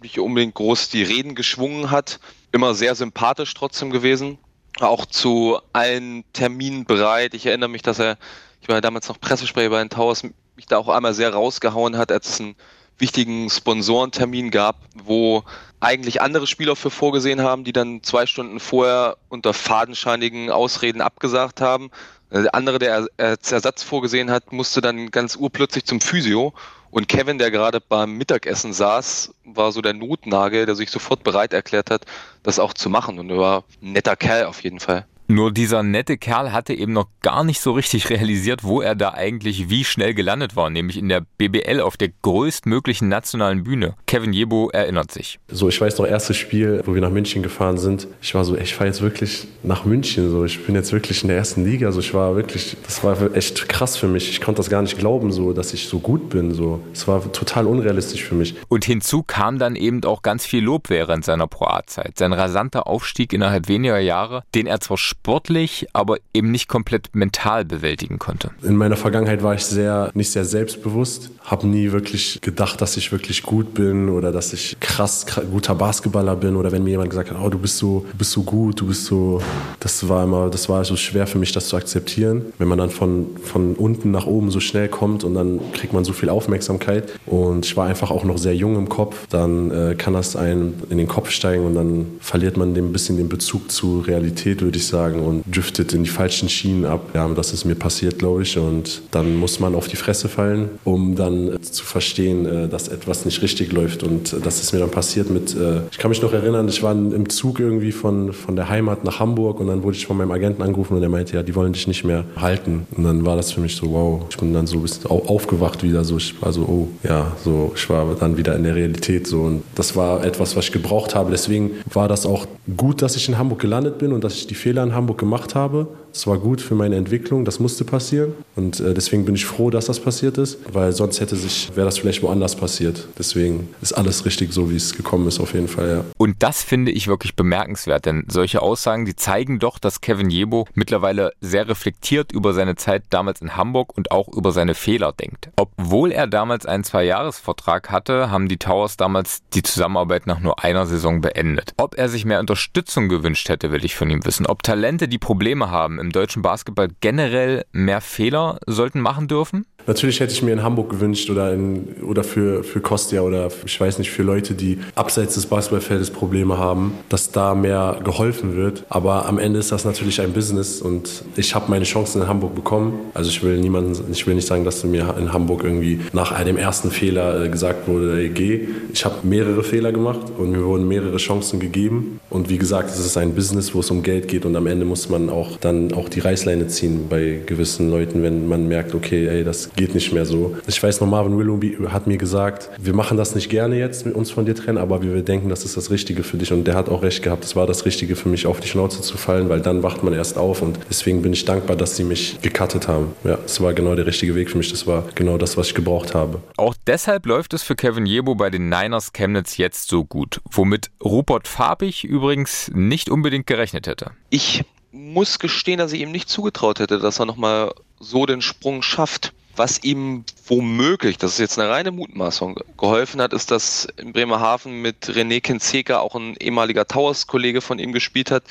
nicht 0.00 0.18
unbedingt 0.18 0.54
groß 0.54 0.90
die 0.90 1.02
Reden 1.02 1.34
geschwungen 1.34 1.90
hat. 1.90 2.20
Immer 2.52 2.74
sehr 2.74 2.94
sympathisch 2.94 3.52
trotzdem 3.54 3.90
gewesen. 3.90 4.38
Auch 4.80 5.06
zu 5.06 5.58
allen 5.72 6.24
Terminen 6.32 6.84
bereit. 6.84 7.34
Ich 7.34 7.46
erinnere 7.46 7.68
mich, 7.68 7.82
dass 7.82 7.98
er, 7.98 8.18
ich 8.60 8.68
war 8.68 8.80
damals 8.80 9.08
noch 9.08 9.20
Pressesprecher 9.20 9.70
bei 9.70 9.78
den 9.78 9.90
Towers, 9.90 10.24
mich 10.56 10.66
da 10.66 10.78
auch 10.78 10.88
einmal 10.88 11.14
sehr 11.14 11.32
rausgehauen 11.32 11.96
hat, 11.96 12.10
als 12.10 12.28
es 12.28 12.40
einen 12.40 12.56
wichtigen 12.98 13.50
Sponsorentermin 13.50 14.50
gab, 14.50 14.76
wo 14.94 15.44
eigentlich 15.80 16.22
andere 16.22 16.46
Spieler 16.46 16.76
für 16.76 16.90
vorgesehen 16.90 17.42
haben, 17.42 17.64
die 17.64 17.72
dann 17.72 18.02
zwei 18.02 18.26
Stunden 18.26 18.60
vorher 18.60 19.16
unter 19.28 19.52
fadenscheinigen 19.52 20.50
Ausreden 20.50 21.00
abgesagt 21.00 21.60
haben. 21.60 21.90
Der 22.30 22.54
andere, 22.54 22.78
der 22.78 23.06
als 23.16 23.52
Ersatz 23.52 23.82
vorgesehen 23.82 24.30
hat, 24.30 24.52
musste 24.52 24.80
dann 24.80 25.10
ganz 25.10 25.36
urplötzlich 25.36 25.84
zum 25.84 26.00
Physio. 26.00 26.54
Und 26.90 27.08
Kevin, 27.08 27.38
der 27.38 27.50
gerade 27.50 27.80
beim 27.80 28.12
Mittagessen 28.12 28.72
saß, 28.72 29.34
war 29.44 29.72
so 29.72 29.82
der 29.82 29.94
Notnagel, 29.94 30.64
der 30.64 30.74
sich 30.74 30.90
sofort 30.90 31.24
bereit 31.24 31.52
erklärt 31.52 31.90
hat, 31.90 32.06
das 32.42 32.58
auch 32.58 32.72
zu 32.72 32.88
machen. 32.88 33.18
Und 33.18 33.30
er 33.30 33.38
war 33.38 33.64
ein 33.82 33.92
netter 33.92 34.16
Kerl 34.16 34.46
auf 34.46 34.62
jeden 34.62 34.80
Fall. 34.80 35.04
Nur 35.26 35.52
dieser 35.52 35.82
nette 35.82 36.18
Kerl 36.18 36.52
hatte 36.52 36.74
eben 36.74 36.92
noch 36.92 37.06
gar 37.22 37.44
nicht 37.44 37.60
so 37.60 37.72
richtig 37.72 38.10
realisiert, 38.10 38.62
wo 38.62 38.82
er 38.82 38.94
da 38.94 39.14
eigentlich 39.14 39.70
wie 39.70 39.84
schnell 39.84 40.12
gelandet 40.12 40.54
war, 40.54 40.68
nämlich 40.68 40.98
in 40.98 41.08
der 41.08 41.22
BBL 41.38 41.80
auf 41.80 41.96
der 41.96 42.10
größtmöglichen 42.20 43.08
nationalen 43.08 43.64
Bühne. 43.64 43.94
Kevin 44.06 44.34
Jebo 44.34 44.68
erinnert 44.70 45.10
sich. 45.10 45.38
So, 45.48 45.68
ich 45.70 45.80
weiß 45.80 45.96
noch, 45.98 46.06
erstes 46.06 46.36
Spiel, 46.36 46.82
wo 46.84 46.94
wir 46.94 47.00
nach 47.00 47.10
München 47.10 47.42
gefahren 47.42 47.78
sind. 47.78 48.06
Ich 48.20 48.34
war 48.34 48.44
so, 48.44 48.56
ich 48.56 48.74
fahre 48.74 48.88
jetzt 48.88 49.00
wirklich 49.00 49.48
nach 49.62 49.86
München. 49.86 50.30
So, 50.30 50.44
ich 50.44 50.64
bin 50.66 50.74
jetzt 50.74 50.92
wirklich 50.92 51.22
in 51.22 51.28
der 51.28 51.38
ersten 51.38 51.64
Liga. 51.64 51.90
So, 51.90 52.00
ich 52.00 52.12
war 52.12 52.36
wirklich, 52.36 52.76
das 52.84 53.02
war 53.02 53.34
echt 53.34 53.66
krass 53.68 53.96
für 53.96 54.08
mich. 54.08 54.28
Ich 54.28 54.42
konnte 54.42 54.58
das 54.58 54.68
gar 54.68 54.82
nicht 54.82 54.98
glauben, 54.98 55.32
so, 55.32 55.54
dass 55.54 55.72
ich 55.72 55.88
so 55.88 56.00
gut 56.00 56.28
bin. 56.28 56.52
So, 56.52 56.80
es 56.92 57.08
war 57.08 57.32
total 57.32 57.66
unrealistisch 57.66 58.24
für 58.24 58.34
mich. 58.34 58.54
Und 58.68 58.84
hinzu 58.84 59.22
kam 59.22 59.58
dann 59.58 59.74
eben 59.74 60.04
auch 60.04 60.20
ganz 60.20 60.44
viel 60.44 60.62
Lob 60.62 60.90
während 60.90 61.24
seiner 61.24 61.46
Pro 61.46 61.64
A-Zeit. 61.64 62.18
Sein 62.18 62.34
rasanter 62.34 62.86
Aufstieg 62.86 63.32
innerhalb 63.32 63.68
weniger 63.68 63.98
Jahre, 63.98 64.42
den 64.54 64.66
er 64.66 64.80
zwar 64.80 64.98
sportlich, 65.20 65.86
aber 65.92 66.16
eben 66.34 66.50
nicht 66.50 66.68
komplett 66.68 67.14
mental 67.14 67.64
bewältigen 67.64 68.18
konnte. 68.18 68.50
In 68.62 68.76
meiner 68.76 68.96
Vergangenheit 68.96 69.42
war 69.42 69.54
ich 69.54 69.64
sehr, 69.64 70.10
nicht 70.14 70.30
sehr 70.30 70.44
selbstbewusst, 70.44 71.30
habe 71.40 71.66
nie 71.66 71.92
wirklich 71.92 72.40
gedacht, 72.42 72.80
dass 72.80 72.96
ich 72.96 73.10
wirklich 73.12 73.42
gut 73.42 73.74
bin 73.74 74.08
oder 74.08 74.32
dass 74.32 74.52
ich 74.52 74.76
krass, 74.80 75.26
krass 75.26 75.44
guter 75.50 75.74
Basketballer 75.74 76.36
bin 76.36 76.56
oder 76.56 76.72
wenn 76.72 76.84
mir 76.84 76.90
jemand 76.90 77.10
gesagt 77.10 77.30
hat, 77.30 77.38
oh, 77.40 77.48
du 77.48 77.58
bist 77.58 77.78
so, 77.78 78.04
du 78.10 78.18
bist 78.18 78.32
so 78.32 78.42
gut, 78.42 78.80
du 78.80 78.86
bist 78.86 79.06
so, 79.06 79.40
das 79.80 80.08
war 80.08 80.24
immer, 80.24 80.50
das 80.50 80.68
war 80.68 80.84
so 80.84 80.96
schwer 80.96 81.26
für 81.26 81.38
mich, 81.38 81.52
das 81.52 81.68
zu 81.68 81.76
akzeptieren, 81.76 82.46
wenn 82.58 82.68
man 82.68 82.78
dann 82.78 82.90
von, 82.90 83.28
von 83.42 83.74
unten 83.76 84.10
nach 84.10 84.26
oben 84.26 84.50
so 84.50 84.60
schnell 84.60 84.88
kommt 84.88 85.24
und 85.24 85.34
dann 85.34 85.60
kriegt 85.72 85.92
man 85.92 86.04
so 86.04 86.12
viel 86.12 86.28
Aufmerksamkeit 86.28 87.12
und 87.26 87.64
ich 87.64 87.76
war 87.76 87.86
einfach 87.86 88.10
auch 88.10 88.24
noch 88.24 88.38
sehr 88.38 88.54
jung 88.54 88.76
im 88.76 88.88
Kopf, 88.88 89.26
dann 89.28 89.70
äh, 89.70 89.94
kann 89.94 90.12
das 90.12 90.36
einen 90.36 90.82
in 90.90 90.98
den 90.98 91.08
Kopf 91.08 91.30
steigen 91.30 91.64
und 91.64 91.74
dann 91.74 92.06
verliert 92.20 92.56
man 92.56 92.74
ein 92.74 92.92
bisschen 92.92 93.16
den 93.16 93.28
Bezug 93.28 93.70
zu 93.70 94.00
Realität, 94.00 94.60
würde 94.60 94.76
ich 94.76 94.86
sagen 94.86 95.03
sagen, 95.04 95.20
und 95.20 95.44
driftet 95.54 95.92
in 95.92 96.04
die 96.04 96.10
falschen 96.10 96.48
Schienen 96.48 96.84
ab. 96.84 97.10
Ja, 97.14 97.28
das 97.28 97.52
ist 97.52 97.64
mir 97.64 97.74
passiert, 97.74 98.18
glaube 98.18 98.42
ich. 98.42 98.56
Und 98.58 99.02
dann 99.10 99.36
muss 99.36 99.60
man 99.60 99.74
auf 99.74 99.88
die 99.88 99.96
Fresse 99.96 100.28
fallen, 100.28 100.70
um 100.84 101.14
dann 101.14 101.62
zu 101.62 101.84
verstehen, 101.84 102.46
äh, 102.46 102.68
dass 102.68 102.88
etwas 102.88 103.24
nicht 103.24 103.42
richtig 103.42 103.72
läuft. 103.72 104.02
Und 104.02 104.36
das 104.44 104.62
ist 104.62 104.72
mir 104.72 104.80
dann 104.80 104.90
passiert 104.90 105.30
mit, 105.30 105.54
äh, 105.54 105.80
ich 105.90 105.98
kann 105.98 106.10
mich 106.10 106.22
noch 106.22 106.32
erinnern, 106.32 106.68
ich 106.68 106.82
war 106.82 106.92
im 106.92 107.28
Zug 107.28 107.60
irgendwie 107.60 107.92
von, 107.92 108.32
von 108.32 108.56
der 108.56 108.68
Heimat 108.68 109.04
nach 109.04 109.20
Hamburg 109.20 109.60
und 109.60 109.66
dann 109.66 109.82
wurde 109.82 109.96
ich 109.96 110.06
von 110.06 110.16
meinem 110.16 110.30
Agenten 110.30 110.62
angerufen 110.62 110.96
und 110.96 111.02
er 111.02 111.08
meinte, 111.08 111.36
ja, 111.36 111.42
die 111.42 111.54
wollen 111.54 111.72
dich 111.72 111.86
nicht 111.86 112.04
mehr 112.04 112.24
halten. 112.36 112.86
Und 112.96 113.04
dann 113.04 113.24
war 113.26 113.36
das 113.36 113.52
für 113.52 113.60
mich 113.60 113.76
so, 113.76 113.90
wow, 113.92 114.22
ich 114.30 114.36
bin 114.36 114.52
dann 114.52 114.66
so 114.66 114.76
ein 114.76 114.82
bisschen 114.82 115.10
aufgewacht 115.10 115.82
wieder. 115.82 116.04
So, 116.04 116.16
ich 116.16 116.40
war 116.40 116.52
so, 116.52 116.62
oh, 116.62 116.88
ja, 117.02 117.32
so, 117.44 117.72
ich 117.74 117.88
war 117.90 118.14
dann 118.18 118.36
wieder 118.36 118.56
in 118.56 118.64
der 118.64 118.74
Realität 118.74 119.26
so. 119.26 119.42
Und 119.42 119.62
das 119.74 119.96
war 119.96 120.24
etwas, 120.24 120.56
was 120.56 120.66
ich 120.66 120.72
gebraucht 120.72 121.14
habe. 121.14 121.30
Deswegen 121.30 121.72
war 121.92 122.08
das 122.08 122.26
auch 122.26 122.46
gut, 122.76 123.02
dass 123.02 123.16
ich 123.16 123.28
in 123.28 123.38
Hamburg 123.38 123.60
gelandet 123.60 123.98
bin 123.98 124.12
und 124.12 124.24
dass 124.24 124.34
ich 124.34 124.46
die 124.46 124.54
Fehler 124.54 124.82
in 124.82 124.93
Hamburg 124.94 125.18
gemacht 125.18 125.54
habe. 125.54 125.88
Es 126.12 126.28
war 126.28 126.38
gut 126.38 126.60
für 126.60 126.76
meine 126.76 126.94
Entwicklung, 126.94 127.44
das 127.44 127.58
musste 127.58 127.84
passieren. 127.84 128.34
Und 128.54 128.78
äh, 128.78 128.94
deswegen 128.94 129.24
bin 129.24 129.34
ich 129.34 129.46
froh, 129.46 129.70
dass 129.70 129.86
das 129.86 129.98
passiert 129.98 130.38
ist, 130.38 130.58
weil 130.72 130.92
sonst 130.92 131.20
hätte 131.20 131.34
sich, 131.34 131.72
wäre 131.74 131.86
das 131.86 131.98
vielleicht 131.98 132.22
woanders 132.22 132.54
passiert. 132.54 133.08
Deswegen 133.18 133.68
ist 133.82 133.92
alles 133.92 134.24
richtig 134.24 134.52
so, 134.52 134.70
wie 134.70 134.76
es 134.76 134.94
gekommen 134.94 135.26
ist, 135.26 135.40
auf 135.40 135.54
jeden 135.54 135.66
Fall, 135.66 135.88
ja. 135.88 136.04
Und 136.16 136.36
das 136.42 136.62
finde 136.62 136.92
ich 136.92 137.08
wirklich 137.08 137.34
bemerkenswert, 137.34 138.06
denn 138.06 138.24
solche 138.28 138.62
Aussagen, 138.62 139.06
die 139.06 139.16
zeigen 139.16 139.58
doch, 139.58 139.80
dass 139.80 140.00
Kevin 140.00 140.30
Jebo 140.30 140.66
mittlerweile 140.74 141.32
sehr 141.40 141.68
reflektiert 141.68 142.30
über 142.30 142.54
seine 142.54 142.76
Zeit 142.76 143.02
damals 143.10 143.40
in 143.40 143.56
Hamburg 143.56 143.96
und 143.96 144.12
auch 144.12 144.28
über 144.28 144.52
seine 144.52 144.74
Fehler 144.74 145.12
denkt. 145.12 145.50
Obwohl 145.56 146.12
er 146.12 146.28
damals 146.28 146.64
einen 146.64 146.84
Zwei-Jahres-Vertrag 146.84 147.90
hatte, 147.90 148.30
haben 148.30 148.48
die 148.48 148.58
Towers 148.58 148.96
damals 148.96 149.42
die 149.52 149.62
Zusammenarbeit 149.62 150.28
nach 150.28 150.38
nur 150.38 150.62
einer 150.62 150.86
Saison 150.86 151.20
beendet. 151.20 151.72
Ob 151.76 151.98
er 151.98 152.08
sich 152.08 152.24
mehr 152.24 152.38
Unterstützung 152.38 153.08
gewünscht 153.08 153.48
hätte, 153.48 153.72
will 153.72 153.84
ich 153.84 153.96
von 153.96 154.10
ihm 154.10 154.24
wissen. 154.24 154.46
Ob 154.46 154.62
Talente, 154.84 155.08
die 155.08 155.16
Probleme 155.16 155.70
haben, 155.70 155.98
im 155.98 156.12
deutschen 156.12 156.42
Basketball 156.42 156.88
generell 157.00 157.64
mehr 157.72 158.02
Fehler 158.02 158.58
sollten 158.66 159.00
machen 159.00 159.28
dürfen? 159.28 159.64
Natürlich 159.86 160.20
hätte 160.20 160.32
ich 160.32 160.42
mir 160.42 160.52
in 160.52 160.62
Hamburg 160.62 160.90
gewünscht 160.90 161.28
oder, 161.30 161.52
in, 161.52 161.96
oder 162.06 162.24
für, 162.24 162.64
für 162.64 162.80
Kostia 162.80 163.20
oder 163.20 163.48
ich 163.64 163.80
weiß 163.80 163.98
nicht, 163.98 164.10
für 164.10 164.22
Leute, 164.22 164.54
die 164.54 164.78
abseits 164.94 165.34
des 165.34 165.46
Basketballfeldes 165.46 166.10
Probleme 166.10 166.58
haben, 166.58 166.94
dass 167.08 167.30
da 167.30 167.54
mehr 167.54 167.98
geholfen 168.02 168.56
wird. 168.56 168.84
Aber 168.88 169.26
am 169.26 169.38
Ende 169.38 169.58
ist 169.58 169.72
das 169.72 169.84
natürlich 169.84 170.20
ein 170.20 170.32
Business 170.32 170.80
und 170.80 171.24
ich 171.36 171.54
habe 171.54 171.70
meine 171.70 171.84
Chancen 171.84 172.22
in 172.22 172.28
Hamburg 172.28 172.54
bekommen. 172.54 172.98
Also 173.12 173.30
ich 173.30 173.42
will 173.42 173.58
niemanden, 173.58 174.10
ich 174.10 174.26
will 174.26 174.34
nicht 174.34 174.46
sagen, 174.46 174.64
dass 174.64 174.84
mir 174.84 175.14
in 175.18 175.32
Hamburg 175.32 175.64
irgendwie 175.64 176.00
nach 176.12 176.42
dem 176.44 176.56
ersten 176.56 176.90
Fehler 176.90 177.44
äh, 177.44 177.48
gesagt 177.48 177.88
wurde, 177.88 178.18
ey, 178.18 178.28
geh. 178.28 178.68
Ich 178.92 179.04
habe 179.04 179.16
mehrere 179.22 179.62
Fehler 179.62 179.92
gemacht 179.92 180.20
und 180.36 180.50
mir 180.50 180.64
wurden 180.64 180.88
mehrere 180.88 181.16
Chancen 181.16 181.60
gegeben. 181.60 182.20
Und 182.30 182.48
wie 182.48 182.58
gesagt, 182.58 182.90
es 182.90 182.98
ist 182.98 183.16
ein 183.16 183.34
Business, 183.34 183.74
wo 183.74 183.80
es 183.80 183.90
um 183.90 184.02
Geld 184.02 184.28
geht 184.28 184.44
und 184.44 184.56
am 184.56 184.66
Ende 184.66 184.84
muss 184.84 185.08
man 185.08 185.30
auch 185.30 185.56
dann 185.58 185.92
auch 185.92 186.08
die 186.08 186.20
Reißleine 186.20 186.68
ziehen 186.68 187.06
bei 187.08 187.40
gewissen 187.44 187.90
Leuten, 187.90 188.22
wenn 188.22 188.48
man 188.48 188.68
merkt, 188.68 188.94
okay, 188.94 189.26
ey, 189.26 189.44
das 189.44 189.70
geht 189.76 189.94
nicht 189.94 190.12
mehr 190.12 190.24
so. 190.26 190.56
Ich 190.66 190.82
weiß 190.82 191.00
noch, 191.00 191.08
Marvin 191.08 191.38
Willoughby 191.38 191.78
hat 191.88 192.06
mir 192.06 192.16
gesagt, 192.16 192.70
wir 192.78 192.94
machen 192.94 193.16
das 193.16 193.34
nicht 193.34 193.48
gerne 193.48 193.78
jetzt, 193.78 194.06
mit 194.06 194.14
uns 194.14 194.30
von 194.30 194.46
dir 194.46 194.54
trennen, 194.54 194.78
aber 194.78 195.02
wir 195.02 195.22
denken, 195.22 195.48
das 195.48 195.64
ist 195.64 195.76
das 195.76 195.90
Richtige 195.90 196.22
für 196.22 196.36
dich. 196.36 196.52
Und 196.52 196.64
der 196.64 196.74
hat 196.74 196.88
auch 196.88 197.02
recht 197.02 197.22
gehabt. 197.22 197.44
Es 197.44 197.56
war 197.56 197.66
das 197.66 197.84
Richtige 197.84 198.16
für 198.16 198.28
mich, 198.28 198.46
auf 198.46 198.60
die 198.60 198.68
Schnauze 198.68 199.02
zu 199.02 199.16
fallen, 199.16 199.48
weil 199.48 199.60
dann 199.60 199.82
wacht 199.82 200.02
man 200.02 200.12
erst 200.12 200.38
auf. 200.38 200.62
Und 200.62 200.78
deswegen 200.88 201.22
bin 201.22 201.32
ich 201.32 201.44
dankbar, 201.44 201.76
dass 201.76 201.96
sie 201.96 202.04
mich 202.04 202.40
gecuttet 202.42 202.88
haben. 202.88 203.12
Ja, 203.24 203.38
es 203.44 203.60
war 203.60 203.74
genau 203.74 203.94
der 203.94 204.06
richtige 204.06 204.34
Weg 204.34 204.50
für 204.50 204.58
mich. 204.58 204.70
Das 204.70 204.86
war 204.86 205.04
genau 205.14 205.38
das, 205.38 205.56
was 205.56 205.68
ich 205.68 205.74
gebraucht 205.74 206.14
habe. 206.14 206.40
Auch 206.56 206.74
deshalb 206.86 207.26
läuft 207.26 207.54
es 207.54 207.62
für 207.62 207.76
Kevin 207.76 208.06
Jebo 208.06 208.34
bei 208.34 208.50
den 208.50 208.68
Niners 208.68 209.12
Chemnitz 209.12 209.56
jetzt 209.56 209.88
so 209.88 210.04
gut. 210.04 210.40
Womit 210.50 210.90
Rupert 211.02 211.48
Farbig 211.48 212.04
übrigens 212.04 212.70
nicht 212.74 213.08
unbedingt 213.08 213.46
gerechnet 213.46 213.86
hätte. 213.86 214.10
Ich 214.30 214.64
muss 214.92 215.38
gestehen, 215.38 215.78
dass 215.78 215.92
ich 215.92 216.00
ihm 216.00 216.12
nicht 216.12 216.28
zugetraut 216.28 216.78
hätte, 216.78 216.98
dass 216.98 217.18
er 217.18 217.26
nochmal 217.26 217.72
so 217.98 218.26
den 218.26 218.40
Sprung 218.40 218.82
schafft. 218.82 219.32
Was 219.56 219.82
ihm 219.84 220.24
womöglich, 220.48 221.16
das 221.16 221.32
ist 221.32 221.38
jetzt 221.38 221.58
eine 221.58 221.70
reine 221.70 221.92
Mutmaßung, 221.92 222.58
geholfen 222.76 223.20
hat, 223.20 223.32
ist, 223.32 223.50
dass 223.50 223.86
in 223.96 224.12
Bremerhaven 224.12 224.82
mit 224.82 225.06
René 225.06 225.40
Kinzeka 225.40 225.98
auch 225.98 226.16
ein 226.16 226.36
ehemaliger 226.36 226.86
Towers-Kollege 226.86 227.60
von 227.60 227.78
ihm 227.78 227.92
gespielt 227.92 228.32
hat. 228.32 228.44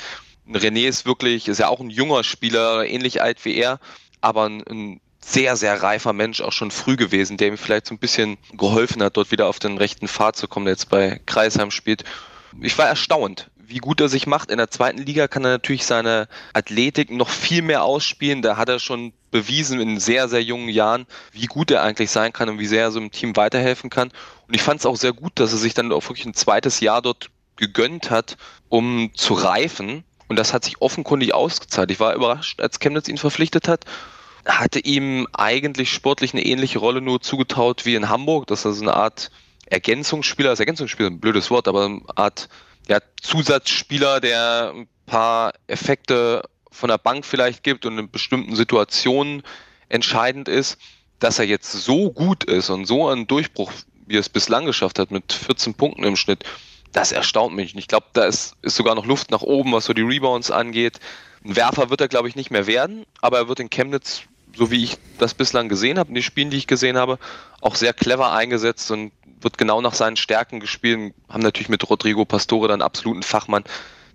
René 0.48 0.88
ist 0.88 1.04
wirklich, 1.04 1.48
ist 1.48 1.58
ja 1.58 1.68
auch 1.68 1.80
ein 1.80 1.90
junger 1.90 2.24
Spieler, 2.24 2.86
ähnlich 2.86 3.22
alt 3.22 3.44
wie 3.44 3.54
er, 3.54 3.80
aber 4.22 4.48
ein, 4.48 4.62
ein 4.66 5.00
sehr, 5.20 5.56
sehr 5.56 5.82
reifer 5.82 6.12
Mensch, 6.12 6.40
auch 6.40 6.52
schon 6.52 6.70
früh 6.70 6.96
gewesen, 6.96 7.36
der 7.36 7.48
ihm 7.48 7.58
vielleicht 7.58 7.86
so 7.86 7.94
ein 7.94 7.98
bisschen 7.98 8.36
geholfen 8.52 9.02
hat, 9.02 9.16
dort 9.16 9.30
wieder 9.30 9.46
auf 9.46 9.58
den 9.58 9.78
rechten 9.78 10.08
Pfad 10.08 10.36
zu 10.36 10.48
kommen, 10.48 10.66
der 10.66 10.74
jetzt 10.74 10.90
bei 10.90 11.20
Kreisheim 11.26 11.70
spielt. 11.70 12.04
Ich 12.60 12.78
war 12.78 12.86
erstaunt, 12.86 13.50
wie 13.66 13.78
gut 13.78 14.00
er 14.00 14.08
sich 14.08 14.26
macht. 14.26 14.50
In 14.50 14.58
der 14.58 14.70
zweiten 14.70 14.98
Liga 14.98 15.28
kann 15.28 15.44
er 15.44 15.52
natürlich 15.52 15.86
seine 15.86 16.28
Athletik 16.52 17.10
noch 17.10 17.28
viel 17.28 17.62
mehr 17.62 17.84
ausspielen. 17.84 18.42
Da 18.42 18.56
hat 18.56 18.68
er 18.68 18.78
schon 18.78 19.12
bewiesen 19.30 19.80
in 19.80 19.98
sehr, 19.98 20.28
sehr 20.28 20.42
jungen 20.42 20.68
Jahren, 20.68 21.06
wie 21.32 21.46
gut 21.46 21.70
er 21.70 21.82
eigentlich 21.82 22.10
sein 22.10 22.32
kann 22.32 22.48
und 22.48 22.58
wie 22.58 22.66
sehr 22.66 22.82
er 22.82 22.92
so 22.92 23.00
im 23.00 23.10
Team 23.10 23.36
weiterhelfen 23.36 23.90
kann. 23.90 24.12
Und 24.46 24.54
ich 24.54 24.62
fand 24.62 24.80
es 24.80 24.86
auch 24.86 24.96
sehr 24.96 25.12
gut, 25.12 25.32
dass 25.36 25.52
er 25.52 25.58
sich 25.58 25.74
dann 25.74 25.92
auch 25.92 26.08
wirklich 26.08 26.26
ein 26.26 26.34
zweites 26.34 26.80
Jahr 26.80 27.02
dort 27.02 27.30
gegönnt 27.56 28.10
hat, 28.10 28.36
um 28.68 29.10
zu 29.14 29.34
reifen. 29.34 30.04
Und 30.28 30.38
das 30.38 30.52
hat 30.52 30.64
sich 30.64 30.80
offenkundig 30.80 31.34
ausgezahlt. 31.34 31.90
Ich 31.90 32.00
war 32.00 32.14
überrascht, 32.14 32.60
als 32.60 32.78
Chemnitz 32.78 33.08
ihn 33.08 33.18
verpflichtet 33.18 33.68
hat. 33.68 33.84
Hatte 34.46 34.78
ihm 34.78 35.26
eigentlich 35.32 35.90
sportlich 35.90 36.34
eine 36.34 36.44
ähnliche 36.44 36.78
Rolle 36.78 37.00
nur 37.00 37.20
zugetraut 37.20 37.86
wie 37.86 37.94
in 37.94 38.08
Hamburg, 38.08 38.46
dass 38.46 38.64
er 38.64 38.72
so 38.72 38.82
eine 38.82 38.94
Art 38.94 39.30
Ergänzungsspieler, 39.66 40.52
ist 40.52 40.60
Ergänzungsspieler 40.60 41.10
ein 41.10 41.20
blödes 41.20 41.50
Wort, 41.50 41.68
aber 41.68 41.86
eine 41.86 42.02
Art 42.14 42.48
ja, 42.88 42.98
Zusatzspieler, 43.22 44.20
der 44.20 44.72
ein 44.74 44.88
paar 45.06 45.52
Effekte 45.66 46.42
von 46.70 46.88
der 46.88 46.98
Bank 46.98 47.24
vielleicht 47.24 47.62
gibt 47.62 47.86
und 47.86 47.98
in 47.98 48.10
bestimmten 48.10 48.56
Situationen 48.56 49.42
entscheidend 49.88 50.48
ist, 50.48 50.78
dass 51.20 51.38
er 51.38 51.46
jetzt 51.46 51.72
so 51.72 52.10
gut 52.10 52.44
ist 52.44 52.70
und 52.70 52.86
so 52.86 53.08
einen 53.08 53.26
Durchbruch, 53.26 53.72
wie 54.06 54.16
er 54.16 54.20
es 54.20 54.28
bislang 54.28 54.66
geschafft 54.66 54.98
hat, 54.98 55.10
mit 55.10 55.32
14 55.32 55.74
Punkten 55.74 56.04
im 56.04 56.16
Schnitt, 56.16 56.44
das 56.92 57.12
erstaunt 57.12 57.54
mich. 57.54 57.74
Ich 57.74 57.88
glaube, 57.88 58.06
da 58.12 58.24
ist, 58.24 58.54
ist 58.62 58.76
sogar 58.76 58.94
noch 58.94 59.06
Luft 59.06 59.30
nach 59.30 59.42
oben, 59.42 59.72
was 59.72 59.86
so 59.86 59.92
die 59.92 60.02
Rebounds 60.02 60.50
angeht. 60.50 61.00
Ein 61.44 61.56
Werfer 61.56 61.90
wird 61.90 62.00
er, 62.00 62.08
glaube 62.08 62.28
ich, 62.28 62.36
nicht 62.36 62.50
mehr 62.50 62.66
werden, 62.66 63.04
aber 63.20 63.38
er 63.38 63.48
wird 63.48 63.60
in 63.60 63.70
Chemnitz, 63.70 64.22
so 64.56 64.70
wie 64.70 64.84
ich 64.84 64.96
das 65.18 65.34
bislang 65.34 65.68
gesehen 65.68 65.98
habe, 65.98 66.08
in 66.08 66.14
den 66.14 66.22
Spielen, 66.22 66.50
die 66.50 66.56
ich 66.56 66.66
gesehen 66.66 66.96
habe, 66.96 67.18
auch 67.60 67.74
sehr 67.74 67.92
clever 67.92 68.32
eingesetzt 68.32 68.90
und 68.90 69.12
wird 69.44 69.58
genau 69.58 69.80
nach 69.80 69.94
seinen 69.94 70.16
Stärken 70.16 70.60
gespielt. 70.60 71.14
Haben 71.28 71.42
natürlich 71.42 71.68
mit 71.68 71.88
Rodrigo 71.88 72.24
Pastore 72.24 72.68
dann 72.68 72.82
absoluten 72.82 73.22
Fachmann, 73.22 73.64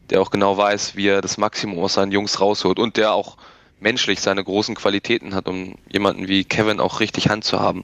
der 0.09 0.21
auch 0.21 0.31
genau 0.31 0.57
weiß, 0.57 0.95
wie 0.95 1.07
er 1.07 1.21
das 1.21 1.37
Maximum 1.37 1.79
aus 1.79 1.93
seinen 1.93 2.11
Jungs 2.11 2.41
rausholt 2.41 2.79
und 2.79 2.97
der 2.97 3.13
auch 3.13 3.37
menschlich 3.79 4.19
seine 4.19 4.43
großen 4.43 4.75
Qualitäten 4.75 5.33
hat, 5.33 5.47
um 5.47 5.75
jemanden 5.89 6.27
wie 6.27 6.43
Kevin 6.43 6.79
auch 6.79 6.99
richtig 6.99 7.29
Hand 7.29 7.45
zu 7.45 7.59
haben. 7.59 7.83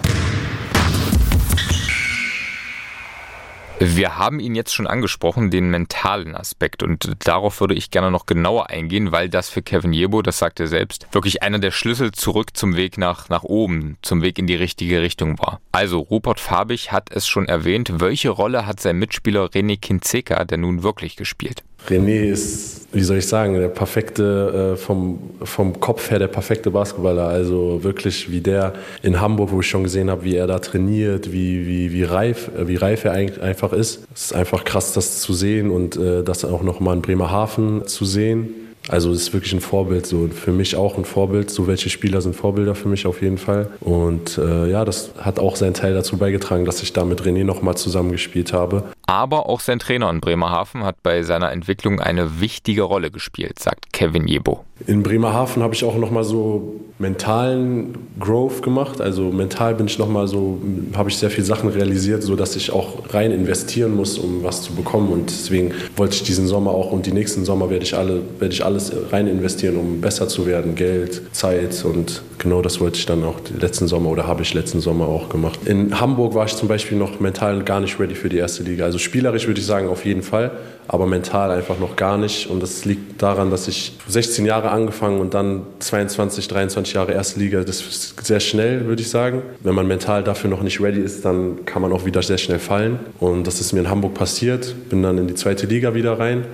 Wir 3.80 4.18
haben 4.18 4.40
ihn 4.40 4.56
jetzt 4.56 4.74
schon 4.74 4.88
angesprochen, 4.88 5.52
den 5.52 5.70
mentalen 5.70 6.34
Aspekt. 6.36 6.82
Und 6.82 7.14
darauf 7.26 7.60
würde 7.60 7.76
ich 7.76 7.92
gerne 7.92 8.10
noch 8.10 8.26
genauer 8.26 8.70
eingehen, 8.70 9.12
weil 9.12 9.28
das 9.28 9.50
für 9.50 9.62
Kevin 9.62 9.92
Jebo, 9.92 10.22
das 10.22 10.40
sagt 10.40 10.60
er 10.60 10.68
selbst, 10.68 11.08
wirklich 11.12 11.44
einer 11.44 11.60
der 11.60 11.72
Schlüssel 11.72 12.12
zurück 12.12 12.56
zum 12.56 12.76
Weg 12.76 12.98
nach, 12.98 13.28
nach 13.30 13.44
oben, 13.44 13.98
zum 14.02 14.22
Weg 14.22 14.40
in 14.40 14.48
die 14.48 14.56
richtige 14.56 15.02
Richtung 15.02 15.38
war. 15.40 15.60
Also, 15.74 16.00
Rupert 16.00 16.40
Fabich 16.40 16.94
hat 16.94 17.10
es 17.12 17.28
schon 17.28 17.48
erwähnt. 17.48 18.00
Welche 18.00 18.30
Rolle 18.30 18.66
hat 18.66 18.80
sein 18.80 18.98
Mitspieler 18.98 19.48
René 19.48 19.78
Kinzeka 19.80 20.46
denn 20.46 20.62
nun 20.62 20.84
wirklich 20.84 21.18
gespielt? 21.18 21.64
René 21.90 22.30
ist, 22.30 22.88
wie 22.92 23.04
soll 23.04 23.18
ich 23.18 23.28
sagen, 23.28 23.56
der 23.56 23.68
perfekte, 23.68 24.74
äh, 24.74 24.78
vom, 24.78 25.20
vom 25.44 25.80
Kopf 25.80 26.10
her 26.12 26.20
der 26.20 26.28
perfekte 26.28 26.72
Basketballer. 26.72 27.28
Also 27.28 27.84
wirklich 27.84 28.32
wie 28.32 28.42
der 28.42 28.74
in 29.04 29.20
Hamburg, 29.20 29.52
wo 29.52 29.60
ich 29.60 29.68
schon 29.68 29.84
gesehen 29.84 30.10
habe, 30.10 30.24
wie 30.24 30.36
er 30.36 30.48
da 30.48 30.60
trainiert, 30.60 31.32
wie, 31.32 31.68
wie, 31.68 31.92
wie, 31.92 32.04
reif, 32.04 32.50
äh, 32.58 32.68
wie 32.68 32.78
reif 32.78 33.04
er 33.04 33.12
einfach 33.12 33.74
ist. 33.74 34.06
Es 34.14 34.26
ist 34.26 34.34
einfach 34.34 34.64
krass, 34.64 34.94
das 34.94 35.20
zu 35.20 35.34
sehen 35.34 35.72
und 35.72 35.98
äh, 35.98 36.24
das 36.24 36.46
auch 36.46 36.64
nochmal 36.64 36.96
in 36.96 37.02
Bremerhaven 37.02 37.86
zu 37.86 38.06
sehen. 38.06 38.65
Also 38.88 39.12
es 39.12 39.24
ist 39.24 39.34
wirklich 39.34 39.54
ein 39.54 39.62
Vorbild, 39.62 40.06
so 40.06 40.28
für 40.28 40.52
mich 40.52 40.76
auch 40.76 40.98
ein 40.98 41.06
Vorbild. 41.06 41.50
So 41.50 41.68
welche 41.68 41.90
Spieler 41.90 42.22
sind 42.22 42.36
Vorbilder 42.36 42.76
für 42.76 42.88
mich 42.88 43.06
auf 43.06 43.22
jeden 43.22 43.38
Fall. 43.38 43.70
Und 43.80 44.38
äh, 44.38 44.70
ja, 44.70 44.86
das 44.86 45.12
hat 45.18 45.40
auch 45.40 45.56
seinen 45.56 45.74
Teil 45.74 45.94
dazu 45.94 46.18
beigetragen, 46.18 46.66
dass 46.66 46.82
ich 46.84 46.94
da 46.94 47.06
mit 47.06 47.22
René 47.22 47.44
nochmal 47.44 47.76
zusammengespielt 47.76 48.54
habe. 48.54 48.84
Aber 49.08 49.48
auch 49.48 49.60
sein 49.60 49.80
Trainer 49.80 50.10
in 50.10 50.20
Bremerhaven 50.20 50.84
hat 50.84 51.02
bei 51.04 51.22
seiner 51.24 51.52
Entwicklung 51.52 52.00
eine 52.00 52.40
wichtige 52.42 52.84
Rolle 52.84 53.12
gespielt, 53.12 53.60
sagt 53.60 53.94
Kevin 53.94 54.28
Jebo. 54.28 54.66
In 54.88 55.04
Bremerhaven 55.04 55.64
habe 55.64 55.74
ich 55.74 55.86
auch 55.86 55.96
nochmal 55.96 56.26
so 56.26 56.82
mentalen 57.00 57.98
Growth 58.20 58.62
gemacht. 58.62 59.00
Also 59.00 59.32
mental 59.32 59.76
bin 59.76 59.86
ich 59.86 59.98
nochmal 60.00 60.28
so, 60.28 60.60
habe 60.96 61.10
ich 61.10 61.18
sehr 61.18 61.30
viele 61.30 61.46
Sachen 61.46 61.70
realisiert, 61.70 62.24
so 62.24 62.36
dass 62.36 62.56
ich 62.56 62.72
auch 62.72 63.14
rein 63.14 63.32
investieren 63.32 63.96
muss, 63.96 64.18
um 64.18 64.44
was 64.44 64.64
zu 64.64 64.74
bekommen. 64.74 65.10
Und 65.10 65.30
deswegen 65.30 65.74
wollte 65.96 66.16
ich 66.16 66.24
diesen 66.24 66.48
Sommer 66.48 66.72
auch 66.72 66.92
und 66.92 67.06
die 67.06 67.14
nächsten 67.14 67.46
Sommer 67.46 67.70
werde 67.70 67.84
ich 67.84 67.96
alle, 67.96 68.22
werde 68.40 68.54
ich 68.54 68.66
alles 68.76 68.92
rein 69.12 69.28
investieren, 69.28 69.78
um 69.78 70.02
besser 70.02 70.28
zu 70.28 70.46
werden. 70.46 70.76
Geld, 70.76 71.22
Zeit 71.34 71.86
und 71.86 72.22
genau 72.38 72.62
das 72.62 72.82
wollte 72.82 72.98
ich 72.98 73.06
dann 73.06 73.24
auch 73.24 73.40
letzten 73.58 73.88
Sommer 73.88 74.10
oder 74.10 74.28
habe 74.28 74.42
ich 74.42 74.54
letzten 74.54 74.82
Sommer 74.82 75.08
auch 75.08 75.30
gemacht. 75.30 75.60
In 75.66 76.02
Hamburg 76.02 76.34
war 76.34 76.46
ich 76.46 76.56
zum 76.56 76.68
Beispiel 76.68 76.98
noch 76.98 77.22
mental 77.22 77.64
gar 77.64 77.80
nicht 77.80 77.98
ready 78.00 78.16
für 78.16 78.28
die 78.28 78.38
erste 78.38 78.64
Liga. 78.64 78.84
Also 78.84 78.98
spielerisch 78.98 79.48
würde 79.48 79.62
ich 79.62 79.66
sagen 79.66 79.88
auf 79.88 80.04
jeden 80.04 80.24
Fall, 80.24 80.52
aber 80.90 81.08
mental 81.08 81.52
einfach 81.52 81.80
noch 81.80 81.96
gar 81.96 82.18
nicht. 82.18 82.50
Und 82.50 82.62
das 82.62 82.84
liegt 82.84 83.22
daran, 83.22 83.50
dass 83.50 83.70
ich 83.70 83.94
16 84.10 84.46
Jahre 84.46 84.72
angefangen 84.72 85.22
und 85.22 85.34
dann 85.34 85.62
22, 85.80 86.50
23 86.50 86.94
Jahre 86.94 87.14
erste 87.14 87.40
Liga. 87.40 87.64
Das 87.64 87.80
ist 87.80 88.26
sehr 88.26 88.42
schnell, 88.42 88.88
würde 88.88 89.02
ich 89.02 89.10
sagen. 89.10 89.42
Wenn 89.64 89.74
man 89.74 89.88
mental 89.88 90.22
dafür 90.22 90.50
noch 90.50 90.62
nicht 90.62 90.82
ready 90.82 91.00
ist, 91.00 91.24
dann 91.24 91.66
kann 91.66 91.82
man 91.82 91.94
auch 91.94 92.06
wieder 92.06 92.22
sehr 92.22 92.38
schnell 92.38 92.60
fallen. 92.60 93.00
Und 93.22 93.48
das 93.48 93.62
ist 93.62 93.72
mir 93.72 93.80
in 93.80 93.90
Hamburg 93.90 94.16
passiert. 94.16 94.76
Bin 94.90 95.02
dann 95.02 95.18
in 95.18 95.28
die 95.28 95.36
zweite 95.36 95.66
Liga 95.66 95.94
wieder 95.94 96.20
rein 96.20 96.46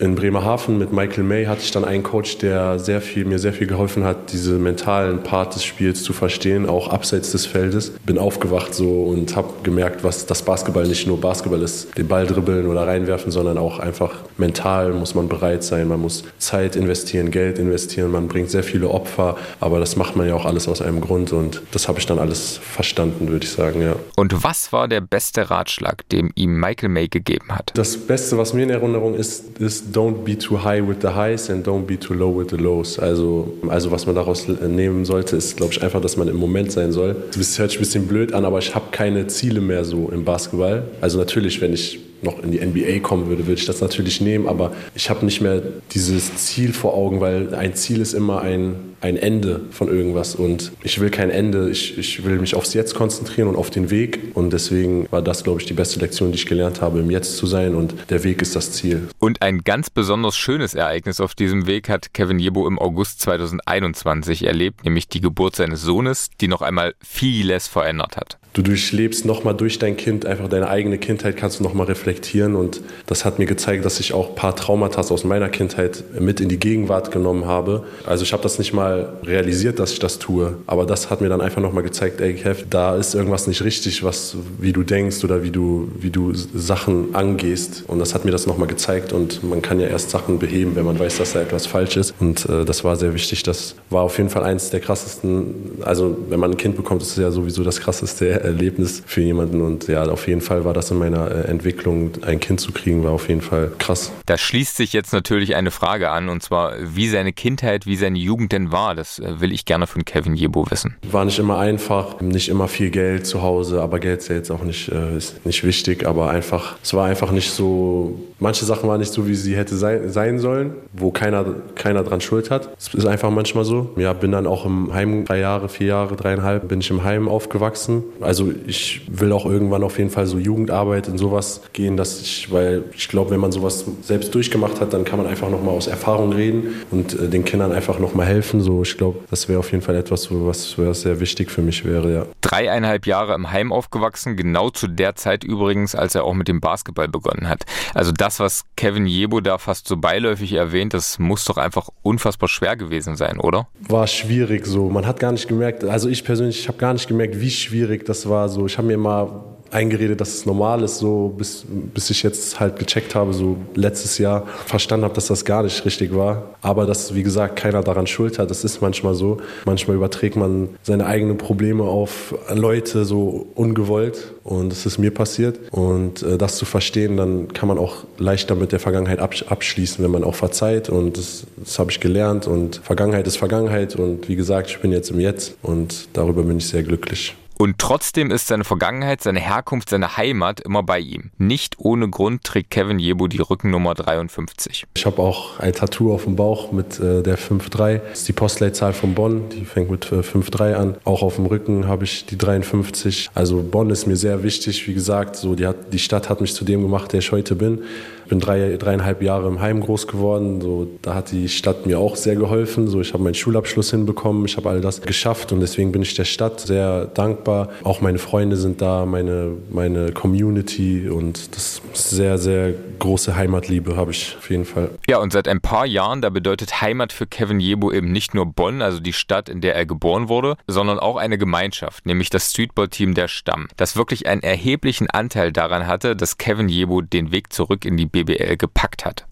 in 0.00 0.14
Bremerhaven 0.14 0.78
mit 0.78 0.92
Michael 0.92 1.24
May 1.24 1.44
hatte 1.44 1.60
ich 1.62 1.70
dann 1.72 1.84
einen 1.84 2.02
Coach, 2.02 2.38
der 2.38 2.78
sehr 2.78 3.02
viel, 3.02 3.26
mir 3.26 3.38
sehr 3.38 3.52
viel 3.52 3.66
geholfen 3.66 4.02
hat, 4.02 4.32
diese 4.32 4.54
mentalen 4.54 5.22
Part 5.22 5.54
des 5.54 5.62
Spiels 5.62 6.02
zu 6.02 6.14
verstehen, 6.14 6.66
auch 6.66 6.88
abseits 6.88 7.32
des 7.32 7.44
Feldes. 7.44 7.90
Bin 8.06 8.18
aufgewacht 8.18 8.74
so 8.74 9.04
und 9.04 9.36
habe 9.36 9.48
gemerkt, 9.62 10.02
was 10.02 10.24
das 10.24 10.42
Basketball 10.42 10.86
nicht 10.86 11.06
nur 11.06 11.20
Basketball 11.20 11.60
ist, 11.62 11.96
den 11.98 12.08
Ball 12.08 12.26
dribbeln 12.26 12.66
oder 12.66 12.86
reinwerfen, 12.86 13.30
sondern 13.30 13.58
auch 13.58 13.78
einfach 13.78 14.14
mental 14.38 14.94
muss 14.94 15.14
man 15.14 15.28
bereit 15.28 15.62
sein, 15.62 15.86
man 15.86 16.00
muss 16.00 16.24
Zeit 16.38 16.76
investieren, 16.76 17.30
Geld 17.30 17.58
investieren, 17.58 18.10
man 18.10 18.26
bringt 18.26 18.50
sehr 18.50 18.62
viele 18.62 18.88
Opfer, 18.88 19.36
aber 19.60 19.80
das 19.80 19.96
macht 19.96 20.16
man 20.16 20.26
ja 20.26 20.34
auch 20.34 20.46
alles 20.46 20.66
aus 20.66 20.80
einem 20.80 21.02
Grund 21.02 21.32
und 21.32 21.60
das 21.72 21.88
habe 21.88 21.98
ich 21.98 22.06
dann 22.06 22.18
alles 22.18 22.56
verstanden, 22.56 23.28
würde 23.28 23.44
ich 23.44 23.52
sagen, 23.52 23.82
ja. 23.82 23.96
Und 24.16 24.42
was 24.42 24.72
war 24.72 24.88
der 24.88 25.02
beste 25.02 25.50
Ratschlag, 25.50 26.08
den 26.08 26.30
ihm 26.36 26.58
Michael 26.58 26.88
May 26.88 27.08
gegeben 27.08 27.48
hat? 27.50 27.72
Das 27.74 27.98
Beste, 27.98 28.38
was 28.38 28.54
mir 28.54 28.62
in 28.62 28.70
Erinnerung 28.70 29.14
ist, 29.14 29.58
ist 29.58 29.89
don't 29.92 30.24
be 30.24 30.36
too 30.36 30.56
high 30.56 30.80
with 30.80 31.00
the 31.00 31.08
highs 31.08 31.50
and 31.50 31.66
don't 31.66 31.86
be 31.86 31.98
too 31.98 32.14
low 32.14 32.30
with 32.34 32.50
the 32.50 32.56
lows. 32.56 32.98
Also, 32.98 33.52
also 33.68 33.90
was 33.90 34.06
man 34.06 34.14
daraus 34.14 34.46
nehmen 34.48 35.04
sollte, 35.04 35.36
ist, 35.36 35.56
glaube 35.56 35.72
ich, 35.72 35.82
einfach, 35.82 36.00
dass 36.00 36.16
man 36.16 36.28
im 36.28 36.36
Moment 36.36 36.72
sein 36.72 36.92
soll. 36.92 37.16
Das 37.36 37.58
hört 37.58 37.70
sich 37.70 37.78
ein 37.78 37.82
bisschen 37.82 38.06
blöd 38.06 38.32
an, 38.32 38.44
aber 38.44 38.58
ich 38.58 38.74
habe 38.74 38.86
keine 38.90 39.26
Ziele 39.26 39.60
mehr 39.60 39.84
so 39.84 40.10
im 40.10 40.24
Basketball. 40.24 40.84
Also 41.00 41.18
natürlich, 41.18 41.60
wenn 41.60 41.72
ich 41.72 42.00
noch 42.22 42.42
in 42.42 42.50
die 42.50 42.60
NBA 42.60 43.00
kommen 43.00 43.28
würde, 43.28 43.46
würde 43.46 43.60
ich 43.60 43.66
das 43.66 43.80
natürlich 43.80 44.20
nehmen, 44.20 44.46
aber 44.46 44.72
ich 44.94 45.08
habe 45.08 45.24
nicht 45.24 45.40
mehr 45.40 45.62
dieses 45.92 46.36
Ziel 46.36 46.72
vor 46.72 46.94
Augen, 46.94 47.20
weil 47.20 47.54
ein 47.54 47.74
Ziel 47.74 48.00
ist 48.00 48.12
immer 48.12 48.42
ein, 48.42 48.89
ein 49.00 49.16
Ende 49.16 49.62
von 49.70 49.88
irgendwas. 49.88 50.34
Und 50.34 50.72
ich 50.82 51.00
will 51.00 51.10
kein 51.10 51.30
Ende, 51.30 51.70
ich, 51.70 51.98
ich 51.98 52.24
will 52.24 52.38
mich 52.38 52.54
aufs 52.54 52.74
Jetzt 52.74 52.94
konzentrieren 52.94 53.48
und 53.48 53.56
auf 53.56 53.70
den 53.70 53.90
Weg. 53.90 54.18
Und 54.34 54.52
deswegen 54.52 55.06
war 55.10 55.22
das, 55.22 55.44
glaube 55.44 55.60
ich, 55.60 55.66
die 55.66 55.74
beste 55.74 56.00
Lektion, 56.00 56.32
die 56.32 56.36
ich 56.36 56.46
gelernt 56.46 56.80
habe, 56.80 57.00
im 57.00 57.10
Jetzt 57.10 57.36
zu 57.36 57.46
sein. 57.46 57.74
Und 57.74 57.94
der 58.10 58.24
Weg 58.24 58.42
ist 58.42 58.56
das 58.56 58.72
Ziel. 58.72 59.08
Und 59.18 59.42
ein 59.42 59.62
ganz 59.64 59.90
besonders 59.90 60.36
schönes 60.36 60.74
Ereignis 60.74 61.20
auf 61.20 61.34
diesem 61.34 61.66
Weg 61.66 61.88
hat 61.88 62.12
Kevin 62.14 62.38
Jebo 62.38 62.66
im 62.66 62.78
August 62.78 63.20
2021 63.20 64.46
erlebt, 64.46 64.84
nämlich 64.84 65.08
die 65.08 65.20
Geburt 65.20 65.56
seines 65.56 65.82
Sohnes, 65.82 66.30
die 66.40 66.48
noch 66.48 66.62
einmal 66.62 66.94
vieles 67.00 67.68
verändert 67.68 68.16
hat 68.16 68.39
du 68.52 68.62
durchlebst 68.62 69.24
nochmal 69.24 69.54
durch 69.54 69.78
dein 69.78 69.96
Kind, 69.96 70.26
einfach 70.26 70.48
deine 70.48 70.68
eigene 70.68 70.98
Kindheit 70.98 71.36
kannst 71.36 71.60
du 71.60 71.62
nochmal 71.62 71.86
reflektieren. 71.86 72.56
Und 72.56 72.80
das 73.06 73.24
hat 73.24 73.38
mir 73.38 73.46
gezeigt, 73.46 73.84
dass 73.84 74.00
ich 74.00 74.12
auch 74.12 74.30
ein 74.30 74.34
paar 74.34 74.56
Traumata 74.56 75.00
aus 75.00 75.24
meiner 75.24 75.48
Kindheit 75.48 76.04
mit 76.18 76.40
in 76.40 76.48
die 76.48 76.58
Gegenwart 76.58 77.10
genommen 77.10 77.46
habe. 77.46 77.84
Also 78.04 78.22
ich 78.22 78.32
habe 78.32 78.42
das 78.42 78.58
nicht 78.58 78.72
mal 78.72 79.14
realisiert, 79.24 79.78
dass 79.78 79.92
ich 79.92 79.98
das 79.98 80.18
tue, 80.18 80.58
aber 80.66 80.84
das 80.84 81.10
hat 81.10 81.20
mir 81.20 81.28
dann 81.28 81.40
einfach 81.40 81.62
nochmal 81.62 81.82
gezeigt, 81.82 82.20
ey 82.20 82.34
Kev, 82.34 82.64
da 82.68 82.96
ist 82.96 83.14
irgendwas 83.14 83.46
nicht 83.46 83.62
richtig, 83.64 84.02
was, 84.02 84.36
wie 84.58 84.72
du 84.72 84.82
denkst 84.82 85.24
oder 85.24 85.42
wie 85.42 85.50
du, 85.50 85.90
wie 85.98 86.10
du 86.10 86.32
Sachen 86.34 87.14
angehst. 87.14 87.84
Und 87.86 87.98
das 87.98 88.14
hat 88.14 88.24
mir 88.24 88.30
das 88.30 88.46
nochmal 88.46 88.68
gezeigt. 88.68 89.12
Und 89.12 89.42
man 89.42 89.62
kann 89.62 89.80
ja 89.80 89.86
erst 89.86 90.10
Sachen 90.10 90.38
beheben, 90.38 90.76
wenn 90.76 90.84
man 90.84 90.98
weiß, 90.98 91.18
dass 91.18 91.32
da 91.32 91.40
etwas 91.40 91.66
falsch 91.66 91.96
ist. 91.96 92.14
Und 92.20 92.46
äh, 92.48 92.64
das 92.64 92.84
war 92.84 92.96
sehr 92.96 93.14
wichtig, 93.14 93.42
das 93.42 93.74
war 93.88 94.02
auf 94.02 94.18
jeden 94.18 94.30
Fall 94.30 94.44
eins 94.44 94.70
der 94.70 94.80
krassesten, 94.80 95.80
also 95.82 96.16
wenn 96.28 96.40
man 96.40 96.52
ein 96.52 96.56
Kind 96.56 96.76
bekommt, 96.76 97.02
ist 97.02 97.12
es 97.12 97.16
ja 97.16 97.30
sowieso 97.30 97.64
das 97.64 97.80
krasseste 97.80 98.39
Erlebnis 98.40 99.02
für 99.06 99.20
jemanden. 99.20 99.60
Und 99.60 99.88
ja, 99.88 100.02
auf 100.04 100.26
jeden 100.28 100.40
Fall 100.40 100.64
war 100.64 100.74
das 100.74 100.90
in 100.90 100.98
meiner 100.98 101.30
äh, 101.30 101.48
Entwicklung, 101.48 102.12
ein 102.22 102.40
Kind 102.40 102.60
zu 102.60 102.72
kriegen, 102.72 103.04
war 103.04 103.12
auf 103.12 103.28
jeden 103.28 103.40
Fall 103.40 103.72
krass. 103.78 104.12
Da 104.26 104.38
schließt 104.38 104.76
sich 104.76 104.92
jetzt 104.92 105.12
natürlich 105.12 105.54
eine 105.56 105.70
Frage 105.70 106.10
an, 106.10 106.28
und 106.28 106.42
zwar, 106.42 106.74
wie 106.82 107.08
seine 107.08 107.32
Kindheit, 107.32 107.86
wie 107.86 107.96
seine 107.96 108.18
Jugend 108.18 108.52
denn 108.52 108.72
war. 108.72 108.94
Das 108.94 109.18
äh, 109.18 109.40
will 109.40 109.52
ich 109.52 109.64
gerne 109.64 109.86
von 109.86 110.04
Kevin 110.04 110.34
Jebo 110.34 110.70
wissen. 110.70 110.96
War 111.10 111.24
nicht 111.24 111.38
immer 111.38 111.58
einfach, 111.58 112.20
nicht 112.20 112.48
immer 112.48 112.68
viel 112.68 112.90
Geld 112.90 113.26
zu 113.26 113.42
Hause, 113.42 113.82
aber 113.82 113.98
Geld 113.98 114.20
ist 114.20 114.28
ja 114.28 114.36
jetzt 114.36 114.50
auch 114.50 114.62
nicht, 114.62 114.88
äh, 114.88 115.16
ist 115.16 115.44
nicht 115.46 115.64
wichtig, 115.64 116.06
aber 116.06 116.30
einfach, 116.30 116.76
es 116.82 116.94
war 116.94 117.06
einfach 117.06 117.30
nicht 117.30 117.50
so, 117.50 118.18
manche 118.40 118.64
Sachen 118.64 118.88
waren 118.88 119.00
nicht 119.00 119.12
so, 119.12 119.26
wie 119.28 119.34
sie 119.34 119.56
hätte 119.56 119.76
sein, 119.76 120.10
sein 120.10 120.38
sollen, 120.38 120.72
wo 120.92 121.10
keiner, 121.10 121.44
keiner 121.74 122.02
dran 122.02 122.20
schuld 122.20 122.50
hat. 122.50 122.70
Es 122.78 122.92
ist 122.92 123.06
einfach 123.06 123.30
manchmal 123.30 123.64
so. 123.64 123.90
Ja, 123.96 124.12
bin 124.12 124.32
dann 124.32 124.46
auch 124.46 124.66
im 124.66 124.92
Heim 124.92 125.24
drei 125.24 125.38
Jahre, 125.38 125.68
vier 125.68 125.88
Jahre, 125.88 126.16
dreieinhalb, 126.16 126.68
bin 126.68 126.80
ich 126.80 126.90
im 126.90 127.04
Heim 127.04 127.28
aufgewachsen. 127.28 128.02
Also 128.20 128.52
ich 128.66 129.02
will 129.08 129.32
auch 129.32 129.46
irgendwann 129.46 129.84
auf 129.84 129.98
jeden 129.98 130.10
Fall 130.10 130.26
so 130.26 130.38
Jugendarbeit 130.38 131.08
in 131.08 131.18
sowas 131.18 131.62
gehen, 131.72 131.96
dass 131.96 132.20
ich, 132.20 132.50
weil 132.50 132.84
ich 132.96 133.08
glaube, 133.08 133.30
wenn 133.30 133.40
man 133.40 133.52
sowas 133.52 133.84
selbst 134.02 134.34
durchgemacht 134.34 134.80
hat, 134.80 134.92
dann 134.92 135.04
kann 135.04 135.18
man 135.18 135.26
einfach 135.26 135.50
nochmal 135.50 135.74
aus 135.74 135.86
Erfahrung 135.86 136.32
reden 136.32 136.74
und 136.90 137.18
äh, 137.18 137.28
den 137.28 137.44
Kindern 137.44 137.72
einfach 137.72 137.98
nochmal 137.98 138.26
helfen. 138.26 138.60
So, 138.60 138.82
ich 138.82 138.96
glaube, 138.96 139.18
das 139.30 139.48
wäre 139.48 139.58
auf 139.58 139.70
jeden 139.70 139.82
Fall 139.82 139.96
etwas, 139.96 140.28
was, 140.30 140.78
was 140.78 141.02
sehr 141.02 141.20
wichtig 141.20 141.50
für 141.50 141.62
mich 141.62 141.84
wäre, 141.84 142.12
ja. 142.12 142.26
Dreieinhalb 142.40 143.06
Jahre 143.06 143.34
im 143.34 143.50
Heim 143.50 143.72
aufgewachsen, 143.72 144.36
genau 144.36 144.70
zu 144.70 144.88
der 144.88 145.14
Zeit 145.14 145.44
übrigens, 145.44 145.94
als 145.94 146.14
er 146.14 146.24
auch 146.24 146.34
mit 146.34 146.48
dem 146.48 146.60
Basketball 146.60 147.08
begonnen 147.08 147.48
hat. 147.48 147.64
Also 147.94 148.12
das, 148.12 148.29
was 148.38 148.64
Kevin 148.76 149.06
Jebo 149.06 149.40
da 149.40 149.58
fast 149.58 149.88
so 149.88 149.96
beiläufig 149.96 150.52
erwähnt, 150.52 150.94
das 150.94 151.18
muss 151.18 151.44
doch 151.44 151.56
einfach 151.56 151.88
unfassbar 152.02 152.48
schwer 152.48 152.76
gewesen 152.76 153.16
sein, 153.16 153.40
oder? 153.40 153.68
War 153.80 154.06
schwierig 154.06 154.66
so. 154.66 154.88
Man 154.90 155.06
hat 155.06 155.18
gar 155.18 155.32
nicht 155.32 155.48
gemerkt, 155.48 155.82
also 155.84 156.08
ich 156.08 156.24
persönlich, 156.24 156.60
ich 156.60 156.68
habe 156.68 156.78
gar 156.78 156.92
nicht 156.92 157.08
gemerkt, 157.08 157.40
wie 157.40 157.50
schwierig 157.50 158.04
das 158.04 158.28
war. 158.28 158.48
So, 158.48 158.66
ich 158.66 158.78
habe 158.78 158.86
mir 158.86 158.98
mal 158.98 159.58
eingeredet, 159.70 160.20
dass 160.20 160.34
es 160.34 160.46
normal 160.46 160.82
ist, 160.82 160.98
so 160.98 161.34
bis, 161.36 161.64
bis 161.68 162.10
ich 162.10 162.22
jetzt 162.22 162.60
halt 162.60 162.78
gecheckt 162.78 163.14
habe, 163.14 163.32
so 163.32 163.56
letztes 163.74 164.18
Jahr 164.18 164.46
verstanden 164.66 165.04
habe, 165.04 165.14
dass 165.14 165.26
das 165.26 165.44
gar 165.44 165.62
nicht 165.62 165.84
richtig 165.84 166.14
war. 166.14 166.54
Aber 166.62 166.86
dass, 166.86 167.14
wie 167.14 167.22
gesagt, 167.22 167.56
keiner 167.56 167.82
daran 167.82 168.06
schuld 168.06 168.38
hat, 168.38 168.50
das 168.50 168.64
ist 168.64 168.82
manchmal 168.82 169.14
so. 169.14 169.38
Manchmal 169.64 169.96
überträgt 169.96 170.36
man 170.36 170.70
seine 170.82 171.06
eigenen 171.06 171.38
Probleme 171.38 171.84
auf 171.84 172.34
Leute 172.52 173.04
so 173.04 173.46
ungewollt 173.54 174.34
und 174.44 174.72
es 174.72 174.86
ist 174.86 174.98
mir 174.98 175.12
passiert. 175.12 175.58
Und 175.70 176.22
äh, 176.22 176.36
das 176.36 176.56
zu 176.56 176.64
verstehen, 176.64 177.16
dann 177.16 177.48
kann 177.52 177.68
man 177.68 177.78
auch 177.78 178.04
leichter 178.18 178.54
mit 178.54 178.72
der 178.72 178.80
Vergangenheit 178.80 179.20
abschließen, 179.20 180.04
wenn 180.04 180.10
man 180.10 180.24
auch 180.24 180.34
verzeiht 180.34 180.88
und 180.88 181.16
das, 181.16 181.44
das 181.56 181.78
habe 181.78 181.90
ich 181.90 182.00
gelernt 182.00 182.46
und 182.46 182.80
Vergangenheit 182.82 183.26
ist 183.26 183.36
Vergangenheit 183.36 183.96
und 183.96 184.28
wie 184.28 184.36
gesagt, 184.36 184.70
ich 184.70 184.80
bin 184.80 184.92
jetzt 184.92 185.10
im 185.10 185.20
Jetzt 185.20 185.56
und 185.62 186.08
darüber 186.12 186.42
bin 186.42 186.58
ich 186.58 186.68
sehr 186.68 186.82
glücklich. 186.82 187.36
Und 187.60 187.76
trotzdem 187.76 188.30
ist 188.30 188.46
seine 188.46 188.64
Vergangenheit, 188.64 189.20
seine 189.20 189.38
Herkunft, 189.38 189.90
seine 189.90 190.16
Heimat 190.16 190.60
immer 190.60 190.82
bei 190.82 190.98
ihm. 190.98 191.30
Nicht 191.36 191.74
ohne 191.76 192.08
Grund 192.08 192.42
trägt 192.42 192.70
Kevin 192.70 192.98
Jebo 192.98 193.26
die 193.26 193.42
Rückennummer 193.42 193.92
53. 193.92 194.86
Ich 194.96 195.04
habe 195.04 195.20
auch 195.20 195.60
ein 195.60 195.74
Tattoo 195.74 196.14
auf 196.14 196.24
dem 196.24 196.36
Bauch 196.36 196.72
mit 196.72 196.98
äh, 196.98 197.22
der 197.22 197.36
53. 197.36 198.00
Das 198.08 198.20
ist 198.20 198.28
die 198.28 198.32
Postleitzahl 198.32 198.94
von 198.94 199.12
Bonn, 199.14 199.50
die 199.50 199.66
fängt 199.66 199.90
mit 199.90 200.06
äh, 200.06 200.22
53 200.22 200.74
an. 200.74 200.96
Auch 201.04 201.20
auf 201.20 201.36
dem 201.36 201.44
Rücken 201.44 201.86
habe 201.86 202.04
ich 202.04 202.24
die 202.24 202.38
53. 202.38 203.28
Also 203.34 203.62
Bonn 203.62 203.90
ist 203.90 204.06
mir 204.06 204.16
sehr 204.16 204.42
wichtig, 204.42 204.88
wie 204.88 204.94
gesagt, 204.94 205.36
so 205.36 205.54
die, 205.54 205.66
hat, 205.66 205.92
die 205.92 205.98
Stadt 205.98 206.30
hat 206.30 206.40
mich 206.40 206.54
zu 206.54 206.64
dem 206.64 206.80
gemacht, 206.80 207.12
der 207.12 207.18
ich 207.18 207.30
heute 207.30 207.56
bin 207.56 207.82
bin 208.30 208.40
drei, 208.40 208.76
dreieinhalb 208.78 209.20
Jahre 209.20 209.48
im 209.48 209.60
Heim 209.60 209.80
groß 209.80 210.06
geworden. 210.06 210.62
So, 210.62 210.86
da 211.02 211.14
hat 211.14 211.32
die 211.32 211.48
Stadt 211.48 211.84
mir 211.84 211.98
auch 211.98 212.16
sehr 212.16 212.36
geholfen. 212.36 212.88
So, 212.88 213.00
ich 213.00 213.12
habe 213.12 213.22
meinen 213.22 213.34
Schulabschluss 213.34 213.90
hinbekommen, 213.90 214.46
ich 214.46 214.56
habe 214.56 214.70
all 214.70 214.80
das 214.80 215.02
geschafft 215.02 215.52
und 215.52 215.60
deswegen 215.60 215.92
bin 215.92 216.00
ich 216.00 216.14
der 216.14 216.24
Stadt 216.24 216.60
sehr 216.60 217.06
dankbar. 217.06 217.68
Auch 217.82 218.00
meine 218.00 218.18
Freunde 218.18 218.56
sind 218.56 218.80
da, 218.80 219.04
meine, 219.04 219.56
meine 219.70 220.12
Community 220.12 221.10
und 221.10 221.54
das 221.54 221.82
ist 221.92 222.10
sehr, 222.10 222.38
sehr 222.38 222.74
große 223.00 223.34
Heimatliebe 223.34 223.96
habe 223.96 224.12
ich 224.12 224.36
auf 224.38 224.48
jeden 224.48 224.64
Fall. 224.64 224.90
Ja, 225.08 225.18
und 225.18 225.32
seit 225.32 225.48
ein 225.48 225.60
paar 225.60 225.86
Jahren, 225.86 226.22
da 226.22 226.30
bedeutet 226.30 226.80
Heimat 226.80 227.12
für 227.12 227.26
Kevin 227.26 227.58
Jebo 227.58 227.90
eben 227.90 228.12
nicht 228.12 228.34
nur 228.34 228.46
Bonn, 228.46 228.80
also 228.80 229.00
die 229.00 229.12
Stadt, 229.12 229.48
in 229.48 229.60
der 229.60 229.74
er 229.74 229.86
geboren 229.86 230.28
wurde, 230.28 230.56
sondern 230.68 231.00
auch 231.00 231.16
eine 231.16 231.36
Gemeinschaft, 231.36 232.06
nämlich 232.06 232.30
das 232.30 232.52
Streetball-Team 232.52 233.14
der 233.14 233.26
Stamm, 233.26 233.66
das 233.76 233.96
wirklich 233.96 234.28
einen 234.28 234.42
erheblichen 234.42 235.10
Anteil 235.10 235.52
daran 235.52 235.88
hatte, 235.88 236.14
dass 236.14 236.38
Kevin 236.38 236.68
Jebo 236.68 237.00
den 237.00 237.32
Weg 237.32 237.52
zurück 237.52 237.84
in 237.84 237.96
die 237.96 238.06
BBL 238.06 238.56
gepackt 238.56 239.04
hat. 239.04 239.26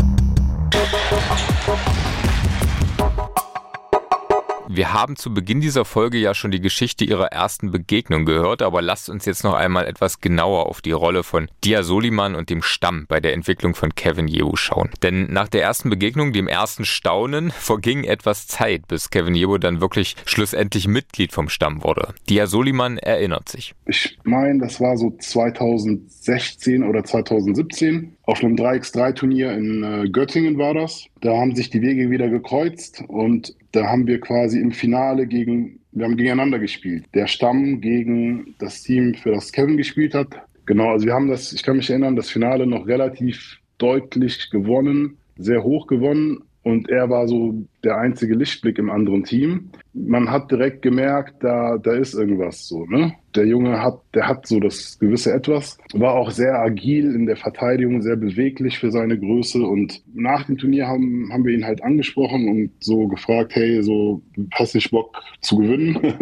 Wir 4.78 4.92
haben 4.92 5.16
zu 5.16 5.34
Beginn 5.34 5.60
dieser 5.60 5.84
Folge 5.84 6.18
ja 6.18 6.34
schon 6.34 6.52
die 6.52 6.60
Geschichte 6.60 7.04
ihrer 7.04 7.32
ersten 7.32 7.72
Begegnung 7.72 8.24
gehört, 8.24 8.62
aber 8.62 8.80
lasst 8.80 9.10
uns 9.10 9.24
jetzt 9.24 9.42
noch 9.42 9.54
einmal 9.54 9.88
etwas 9.88 10.20
genauer 10.20 10.66
auf 10.66 10.80
die 10.80 10.92
Rolle 10.92 11.24
von 11.24 11.48
Dia 11.64 11.82
Soliman 11.82 12.36
und 12.36 12.48
dem 12.48 12.62
Stamm 12.62 13.06
bei 13.08 13.18
der 13.18 13.32
Entwicklung 13.32 13.74
von 13.74 13.96
Kevin 13.96 14.28
Yebu 14.28 14.54
schauen. 14.54 14.90
Denn 15.02 15.32
nach 15.32 15.48
der 15.48 15.62
ersten 15.62 15.90
Begegnung, 15.90 16.32
dem 16.32 16.46
ersten 16.46 16.84
Staunen, 16.84 17.50
verging 17.58 18.04
etwas 18.04 18.46
Zeit, 18.46 18.86
bis 18.86 19.10
Kevin 19.10 19.34
Yebu 19.34 19.58
dann 19.58 19.80
wirklich 19.80 20.14
schlussendlich 20.26 20.86
Mitglied 20.86 21.32
vom 21.32 21.48
Stamm 21.48 21.82
wurde. 21.82 22.14
Dia 22.28 22.46
Soliman 22.46 22.98
erinnert 22.98 23.48
sich. 23.48 23.74
Ich 23.86 24.16
meine, 24.22 24.60
das 24.60 24.80
war 24.80 24.96
so 24.96 25.10
2016 25.10 26.84
oder 26.84 27.02
2017. 27.02 28.14
Auf 28.22 28.44
einem 28.44 28.54
3x3-Turnier 28.54 29.54
in 29.54 29.82
äh, 29.82 30.08
Göttingen 30.08 30.56
war 30.56 30.74
das. 30.74 31.06
Da 31.20 31.36
haben 31.36 31.56
sich 31.56 31.70
die 31.70 31.82
Wege 31.82 32.10
wieder 32.10 32.28
gekreuzt 32.28 33.02
und 33.08 33.56
da 33.72 33.86
haben 33.86 34.06
wir 34.06 34.20
quasi 34.20 34.58
im 34.60 34.72
Finale 34.72 35.26
gegen, 35.26 35.80
wir 35.92 36.04
haben 36.04 36.16
gegeneinander 36.16 36.58
gespielt. 36.58 37.04
Der 37.14 37.26
Stamm 37.26 37.80
gegen 37.80 38.54
das 38.58 38.82
Team, 38.82 39.14
für 39.14 39.32
das 39.32 39.52
Kevin 39.52 39.76
gespielt 39.76 40.14
hat. 40.14 40.28
Genau, 40.66 40.90
also 40.90 41.06
wir 41.06 41.14
haben 41.14 41.28
das, 41.28 41.52
ich 41.52 41.62
kann 41.62 41.76
mich 41.76 41.90
erinnern, 41.90 42.16
das 42.16 42.30
Finale 42.30 42.66
noch 42.66 42.86
relativ 42.86 43.58
deutlich 43.78 44.50
gewonnen, 44.50 45.16
sehr 45.36 45.62
hoch 45.62 45.86
gewonnen 45.86 46.42
und 46.62 46.88
er 46.90 47.08
war 47.08 47.26
so 47.28 47.54
der 47.84 47.96
einzige 47.96 48.34
Lichtblick 48.34 48.78
im 48.78 48.90
anderen 48.90 49.24
Team. 49.24 49.70
Man 49.94 50.30
hat 50.30 50.50
direkt 50.50 50.82
gemerkt, 50.82 51.42
da, 51.42 51.78
da 51.78 51.92
ist 51.92 52.14
irgendwas 52.14 52.66
so, 52.66 52.84
ne? 52.86 53.14
Der 53.34 53.46
Junge 53.46 53.82
hat, 53.82 54.00
der 54.14 54.26
hat 54.26 54.46
so 54.46 54.58
das 54.58 54.98
gewisse 54.98 55.32
Etwas, 55.32 55.78
war 55.92 56.14
auch 56.14 56.30
sehr 56.30 56.58
agil 56.58 57.14
in 57.14 57.26
der 57.26 57.36
Verteidigung, 57.36 58.00
sehr 58.02 58.16
beweglich 58.16 58.78
für 58.78 58.90
seine 58.90 59.18
Größe 59.18 59.62
und 59.62 60.02
nach 60.14 60.46
dem 60.46 60.56
Turnier 60.56 60.88
haben, 60.88 61.30
haben 61.32 61.44
wir 61.44 61.54
ihn 61.54 61.64
halt 61.64 61.82
angesprochen 61.84 62.48
und 62.48 62.70
so 62.80 63.06
gefragt, 63.06 63.54
hey, 63.54 63.82
so 63.82 64.22
hast 64.52 64.74
du 64.74 64.80
Bock 64.90 65.20
zu 65.40 65.58
gewinnen 65.58 65.96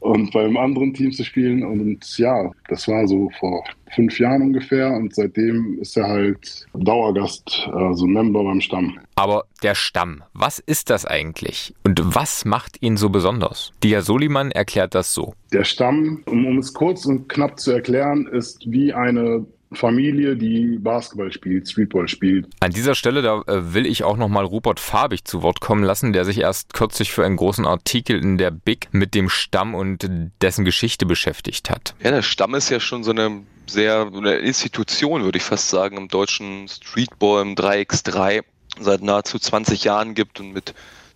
und 0.00 0.32
beim 0.32 0.56
anderen 0.56 0.92
Team 0.92 1.12
zu 1.12 1.24
spielen 1.24 1.62
und 1.62 2.18
ja, 2.18 2.50
das 2.68 2.88
war 2.88 3.06
so 3.06 3.30
vor 3.38 3.64
fünf 3.94 4.18
Jahren 4.18 4.42
ungefähr 4.42 4.92
und 4.92 5.14
seitdem 5.14 5.78
ist 5.80 5.96
er 5.96 6.08
halt 6.08 6.66
Dauergast, 6.74 7.68
also 7.72 8.06
Member 8.06 8.42
beim 8.42 8.60
Stamm. 8.60 8.98
Aber 9.14 9.44
der 9.62 9.74
Stamm, 9.74 10.22
was 10.42 10.58
ist 10.58 10.90
das 10.90 11.06
eigentlich 11.06 11.72
und 11.84 12.00
was 12.02 12.44
macht 12.44 12.82
ihn 12.82 12.96
so 12.96 13.10
besonders? 13.10 13.70
Dia 13.84 14.02
Soliman 14.02 14.50
erklärt 14.50 14.92
das 14.96 15.14
so. 15.14 15.34
Der 15.52 15.62
Stamm, 15.62 16.24
um, 16.26 16.46
um 16.46 16.58
es 16.58 16.74
kurz 16.74 17.06
und 17.06 17.28
knapp 17.28 17.60
zu 17.60 17.70
erklären, 17.70 18.26
ist 18.26 18.64
wie 18.66 18.92
eine 18.92 19.46
Familie, 19.72 20.34
die 20.34 20.78
Basketball 20.80 21.32
spielt, 21.32 21.68
Streetball 21.68 22.08
spielt. 22.08 22.48
An 22.58 22.72
dieser 22.72 22.96
Stelle, 22.96 23.22
da 23.22 23.42
äh, 23.46 23.72
will 23.72 23.86
ich 23.86 24.02
auch 24.02 24.16
nochmal 24.16 24.44
Rupert 24.44 24.80
Farbig 24.80 25.24
zu 25.24 25.42
Wort 25.42 25.60
kommen 25.60 25.84
lassen, 25.84 26.12
der 26.12 26.24
sich 26.24 26.38
erst 26.38 26.74
kürzlich 26.74 27.12
für 27.12 27.24
einen 27.24 27.36
großen 27.36 27.64
Artikel 27.64 28.18
in 28.18 28.36
der 28.36 28.50
Big 28.50 28.88
mit 28.90 29.14
dem 29.14 29.28
Stamm 29.28 29.76
und 29.76 30.10
dessen 30.42 30.64
Geschichte 30.64 31.06
beschäftigt 31.06 31.70
hat. 31.70 31.94
Ja, 32.02 32.10
der 32.10 32.22
Stamm 32.22 32.56
ist 32.56 32.68
ja 32.68 32.80
schon 32.80 33.04
so 33.04 33.12
eine 33.12 33.42
sehr 33.66 34.10
eine 34.12 34.34
Institution, 34.38 35.22
würde 35.22 35.38
ich 35.38 35.44
fast 35.44 35.68
sagen, 35.68 35.96
im 35.96 36.08
deutschen 36.08 36.66
Streetball 36.66 37.42
im 37.42 37.54
3x3 37.54 38.42
seit 38.80 39.02
nahezu 39.02 39.38
20 39.38 39.84
Jahren 39.84 40.14
gibt 40.14 40.40
und 40.40 40.52
mit 40.52 40.74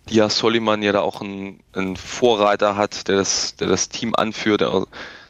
Dia 0.09 0.29
Soliman 0.29 0.81
ja 0.81 0.93
da 0.93 1.01
auch 1.01 1.21
einen, 1.21 1.95
Vorreiter 1.97 2.75
hat, 2.75 3.07
der 3.07 3.17
das, 3.17 3.55
der 3.57 3.67
das 3.67 3.89
Team 3.89 4.15
anführt, 4.15 4.61
der 4.61 4.85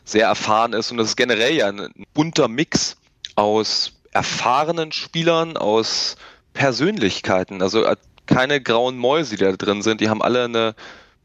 sehr 0.06 0.28
erfahren 0.28 0.74
ist. 0.74 0.92
Und 0.92 0.98
das 0.98 1.10
ist 1.10 1.18
generell 1.18 1.56
ja 1.56 1.68
ein, 1.68 1.80
ein 1.80 2.06
bunter 2.14 2.48
Mix 2.48 2.96
aus 3.36 3.94
erfahrenen 4.12 4.92
Spielern, 4.92 5.58
aus 5.58 6.16
Persönlichkeiten. 6.54 7.62
Also 7.62 7.84
äh, 7.84 7.96
keine 8.26 8.62
grauen 8.62 8.98
Mäuse, 8.98 9.36
die 9.36 9.44
da 9.44 9.52
drin 9.52 9.82
sind. 9.82 10.02
Die 10.02 10.10
haben 10.10 10.22
alle 10.22 10.46
eine 10.46 10.76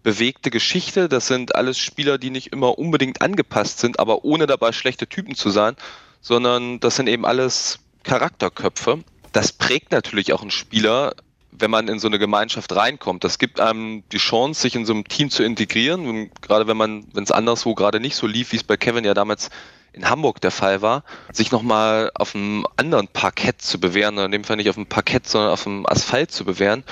bewegte 0.03 0.51
Geschichte. 0.51 1.09
Das 1.09 1.27
sind 1.27 1.55
alles 1.55 1.79
Spieler, 1.79 2.19
die 2.19 2.31
nicht 2.31 2.49
immer 2.49 2.79
unbedingt 2.79 3.21
angepasst 3.23 3.79
sind, 3.81 3.99
aber 4.01 4.25
ohne 4.25 4.47
dabei 4.47 4.73
schlechte 4.73 5.07
Typen 5.07 5.35
zu 5.35 5.51
sein, 5.51 5.77
sondern 6.21 6.81
das 6.81 6.97
sind 6.97 7.09
eben 7.09 7.25
alles 7.25 7.79
Charakterköpfe 8.03 9.05
das 9.33 9.53
prägt 9.53 9.93
natürlich 9.93 10.33
auch 10.33 10.43
einen 10.43 10.51
Spieler, 10.51 11.15
wenn 11.51 11.71
man 11.71 11.89
in 11.89 11.99
so 11.99 12.09
eine 12.09 12.19
Gemeinschaft 12.19 12.75
reinkommt. 12.75 13.25
Das 13.25 13.39
gibt 13.39 13.61
einem 13.61 14.03
die 14.11 14.19
Chance, 14.19 14.61
sich 14.61 14.75
in 14.75 14.87
so 14.87 14.93
einem 14.93 15.07
Team 15.07 15.31
zu 15.31 15.43
integrieren. 15.43 16.07
Und 16.07 16.43
gerade 16.43 16.67
wenn 16.67 16.77
man, 16.77 17.05
wenn 17.13 17.25
es 17.25 17.31
anderswo 17.31 17.75
gerade 17.75 18.01
nicht 18.01 18.17
so 18.17 18.27
lief, 18.27 18.53
wie 18.53 18.57
es 18.57 18.65
bei 18.65 18.77
Kevin 18.77 19.05
ja 19.05 19.15
damals 19.15 19.51
in 19.93 20.09
Hamburg 20.09 20.41
der 20.41 20.51
Fall 20.51 20.81
war, 20.81 21.05
sich 21.31 21.53
nochmal 21.53 22.11
auf 22.15 22.35
einem 22.35 22.67
anderen 22.77 23.09
Parkett 23.09 23.61
zu 23.61 23.79
bewähren, 23.79 24.17
in 24.19 24.33
dem 24.33 24.45
Fall 24.45 24.57
nicht 24.57 24.71
auf 24.71 24.77
dem 24.77 24.87
Parkett, 24.87 25.29
sondern 25.29 25.53
auf 25.53 25.65
dem 25.65 25.87
Asphalt 25.87 26.31
zu 26.31 26.47
bewähren. 26.47 26.85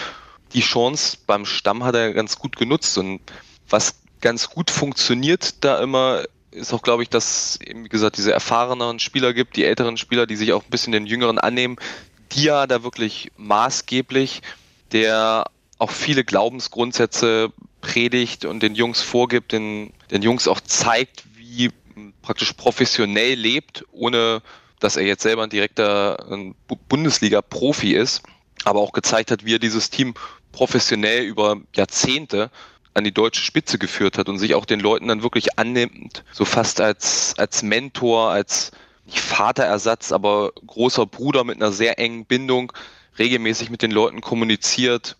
Die 0.52 0.60
Chance 0.60 1.16
beim 1.26 1.46
Stamm 1.46 1.84
hat 1.84 1.94
er 1.94 2.12
ganz 2.12 2.38
gut 2.38 2.56
genutzt. 2.56 2.98
Und 2.98 3.20
was 3.68 3.94
ganz 4.20 4.50
gut 4.50 4.70
funktioniert 4.70 5.64
da 5.64 5.80
immer, 5.80 6.24
ist 6.50 6.74
auch, 6.74 6.82
glaube 6.82 7.02
ich, 7.02 7.08
dass 7.08 7.58
eben, 7.64 7.84
wie 7.84 7.88
gesagt, 7.88 8.18
diese 8.18 8.32
erfahreneren 8.32 8.98
Spieler 8.98 9.32
gibt, 9.32 9.56
die 9.56 9.64
älteren 9.64 9.96
Spieler, 9.96 10.26
die 10.26 10.36
sich 10.36 10.52
auch 10.52 10.64
ein 10.64 10.70
bisschen 10.70 10.92
den 10.92 11.06
Jüngeren 11.06 11.38
annehmen, 11.38 11.76
Dia 12.32 12.66
da 12.66 12.82
wirklich 12.82 13.30
maßgeblich, 13.36 14.42
der 14.92 15.44
auch 15.78 15.90
viele 15.90 16.24
Glaubensgrundsätze 16.24 17.52
predigt 17.80 18.44
und 18.44 18.62
den 18.62 18.74
Jungs 18.74 19.00
vorgibt, 19.00 19.52
den, 19.52 19.92
den 20.10 20.22
Jungs 20.22 20.46
auch 20.48 20.60
zeigt, 20.60 21.24
wie 21.36 21.70
praktisch 22.22 22.52
professionell 22.52 23.34
lebt, 23.34 23.84
ohne 23.92 24.42
dass 24.78 24.96
er 24.96 25.04
jetzt 25.04 25.22
selber 25.22 25.44
ein 25.44 25.50
direkter 25.50 26.16
Bundesliga-Profi 26.88 27.94
ist, 27.94 28.22
aber 28.64 28.80
auch 28.80 28.92
gezeigt 28.92 29.30
hat, 29.30 29.44
wie 29.44 29.54
er 29.54 29.58
dieses 29.58 29.90
Team 29.90 30.14
professionell 30.52 31.24
über 31.24 31.56
Jahrzehnte 31.74 32.50
an 32.94 33.04
die 33.04 33.12
deutsche 33.12 33.42
Spitze 33.42 33.78
geführt 33.78 34.18
hat 34.18 34.28
und 34.28 34.38
sich 34.38 34.54
auch 34.54 34.64
den 34.64 34.80
Leuten 34.80 35.08
dann 35.08 35.22
wirklich 35.22 35.58
annimmt, 35.58 36.24
so 36.32 36.44
fast 36.44 36.80
als, 36.80 37.34
als 37.38 37.62
Mentor, 37.62 38.30
als 38.30 38.72
nicht 39.10 39.20
Vaterersatz, 39.20 40.12
aber 40.12 40.52
großer 40.66 41.06
Bruder 41.06 41.44
mit 41.44 41.56
einer 41.56 41.72
sehr 41.72 41.98
engen 41.98 42.24
Bindung, 42.24 42.72
regelmäßig 43.18 43.70
mit 43.70 43.82
den 43.82 43.90
Leuten 43.90 44.20
kommuniziert, 44.20 45.16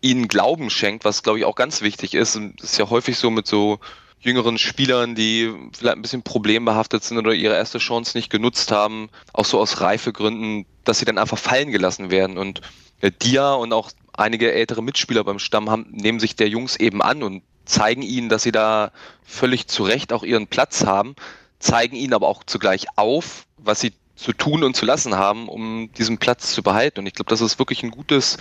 ihnen 0.00 0.28
Glauben 0.28 0.70
schenkt, 0.70 1.04
was 1.04 1.22
glaube 1.22 1.40
ich 1.40 1.44
auch 1.44 1.56
ganz 1.56 1.82
wichtig 1.82 2.14
ist. 2.14 2.36
Das 2.36 2.70
ist 2.72 2.78
ja 2.78 2.88
häufig 2.88 3.18
so 3.18 3.30
mit 3.30 3.48
so 3.48 3.80
jüngeren 4.20 4.56
Spielern, 4.56 5.16
die 5.16 5.52
vielleicht 5.76 5.96
ein 5.96 6.02
bisschen 6.02 6.22
problembehaftet 6.22 7.02
sind 7.02 7.18
oder 7.18 7.32
ihre 7.32 7.56
erste 7.56 7.78
Chance 7.78 8.16
nicht 8.16 8.30
genutzt 8.30 8.70
haben, 8.70 9.10
auch 9.32 9.44
so 9.44 9.58
aus 9.58 9.80
Reifegründen, 9.80 10.64
dass 10.84 11.00
sie 11.00 11.04
dann 11.04 11.18
einfach 11.18 11.38
fallen 11.38 11.72
gelassen 11.72 12.12
werden. 12.12 12.38
Und 12.38 12.60
äh, 13.00 13.10
Dia 13.10 13.54
und 13.54 13.72
auch 13.72 13.90
einige 14.12 14.52
ältere 14.52 14.82
Mitspieler 14.82 15.24
beim 15.24 15.40
Stamm 15.40 15.68
haben, 15.68 15.88
nehmen 15.90 16.20
sich 16.20 16.36
der 16.36 16.48
Jungs 16.48 16.76
eben 16.76 17.02
an 17.02 17.24
und 17.24 17.42
zeigen 17.64 18.02
ihnen, 18.02 18.28
dass 18.28 18.44
sie 18.44 18.52
da 18.52 18.92
völlig 19.24 19.66
zu 19.66 19.82
Recht 19.82 20.12
auch 20.12 20.22
ihren 20.22 20.46
Platz 20.46 20.84
haben 20.84 21.16
zeigen 21.62 21.96
ihnen 21.96 22.14
aber 22.14 22.28
auch 22.28 22.44
zugleich 22.44 22.86
auf, 22.96 23.46
was 23.56 23.80
sie 23.80 23.92
zu 24.16 24.32
tun 24.32 24.62
und 24.64 24.76
zu 24.76 24.84
lassen 24.84 25.16
haben, 25.16 25.48
um 25.48 25.90
diesen 25.96 26.18
Platz 26.18 26.52
zu 26.52 26.62
behalten. 26.62 27.00
Und 27.00 27.06
ich 27.06 27.14
glaube, 27.14 27.30
das 27.30 27.40
ist 27.40 27.58
wirklich 27.58 27.82
ein 27.82 27.90
gutes 27.90 28.36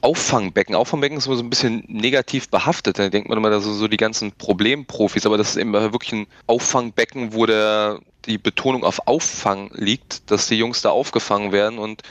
Auffangbecken. 0.00 0.74
Auffangbecken 0.74 1.18
ist 1.18 1.26
immer 1.26 1.36
so 1.36 1.42
ein 1.42 1.50
bisschen 1.50 1.84
negativ 1.88 2.48
behaftet. 2.48 2.98
Da 2.98 3.08
denkt 3.08 3.28
man 3.28 3.38
immer, 3.38 3.50
dass 3.50 3.64
so 3.64 3.88
die 3.88 3.96
ganzen 3.96 4.32
Problemprofis, 4.32 5.26
aber 5.26 5.38
das 5.38 5.50
ist 5.50 5.56
eben 5.56 5.72
wirklich 5.72 6.12
ein 6.12 6.26
Auffangbecken, 6.46 7.32
wo 7.32 7.46
der, 7.46 8.00
die 8.26 8.38
Betonung 8.38 8.84
auf 8.84 9.06
Auffang 9.06 9.70
liegt, 9.72 10.30
dass 10.30 10.48
die 10.48 10.56
Jungs 10.56 10.82
da 10.82 10.90
aufgefangen 10.90 11.52
werden 11.52 11.78
und 11.78 12.02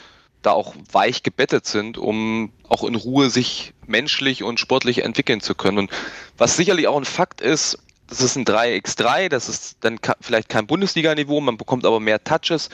da 0.42 0.52
auch 0.52 0.74
weich 0.92 1.22
gebettet 1.22 1.66
sind, 1.66 1.96
um 1.96 2.52
auch 2.68 2.84
in 2.84 2.94
Ruhe 2.94 3.30
sich 3.30 3.72
menschlich 3.86 4.42
und 4.42 4.60
sportlich 4.60 5.02
entwickeln 5.02 5.40
zu 5.40 5.54
können. 5.54 5.78
Und 5.78 5.90
was 6.36 6.56
sicherlich 6.56 6.88
auch 6.88 6.96
ein 6.96 7.04
Fakt 7.04 7.40
ist, 7.40 7.78
das 8.08 8.20
ist 8.20 8.36
ein 8.36 8.44
3x3, 8.44 9.28
das 9.28 9.48
ist 9.48 9.78
dann 9.80 9.98
vielleicht 10.20 10.48
kein 10.48 10.66
Bundesliga-Niveau, 10.66 11.40
man 11.40 11.56
bekommt 11.56 11.84
aber 11.84 12.00
mehr 12.00 12.22
Touches. 12.22 12.68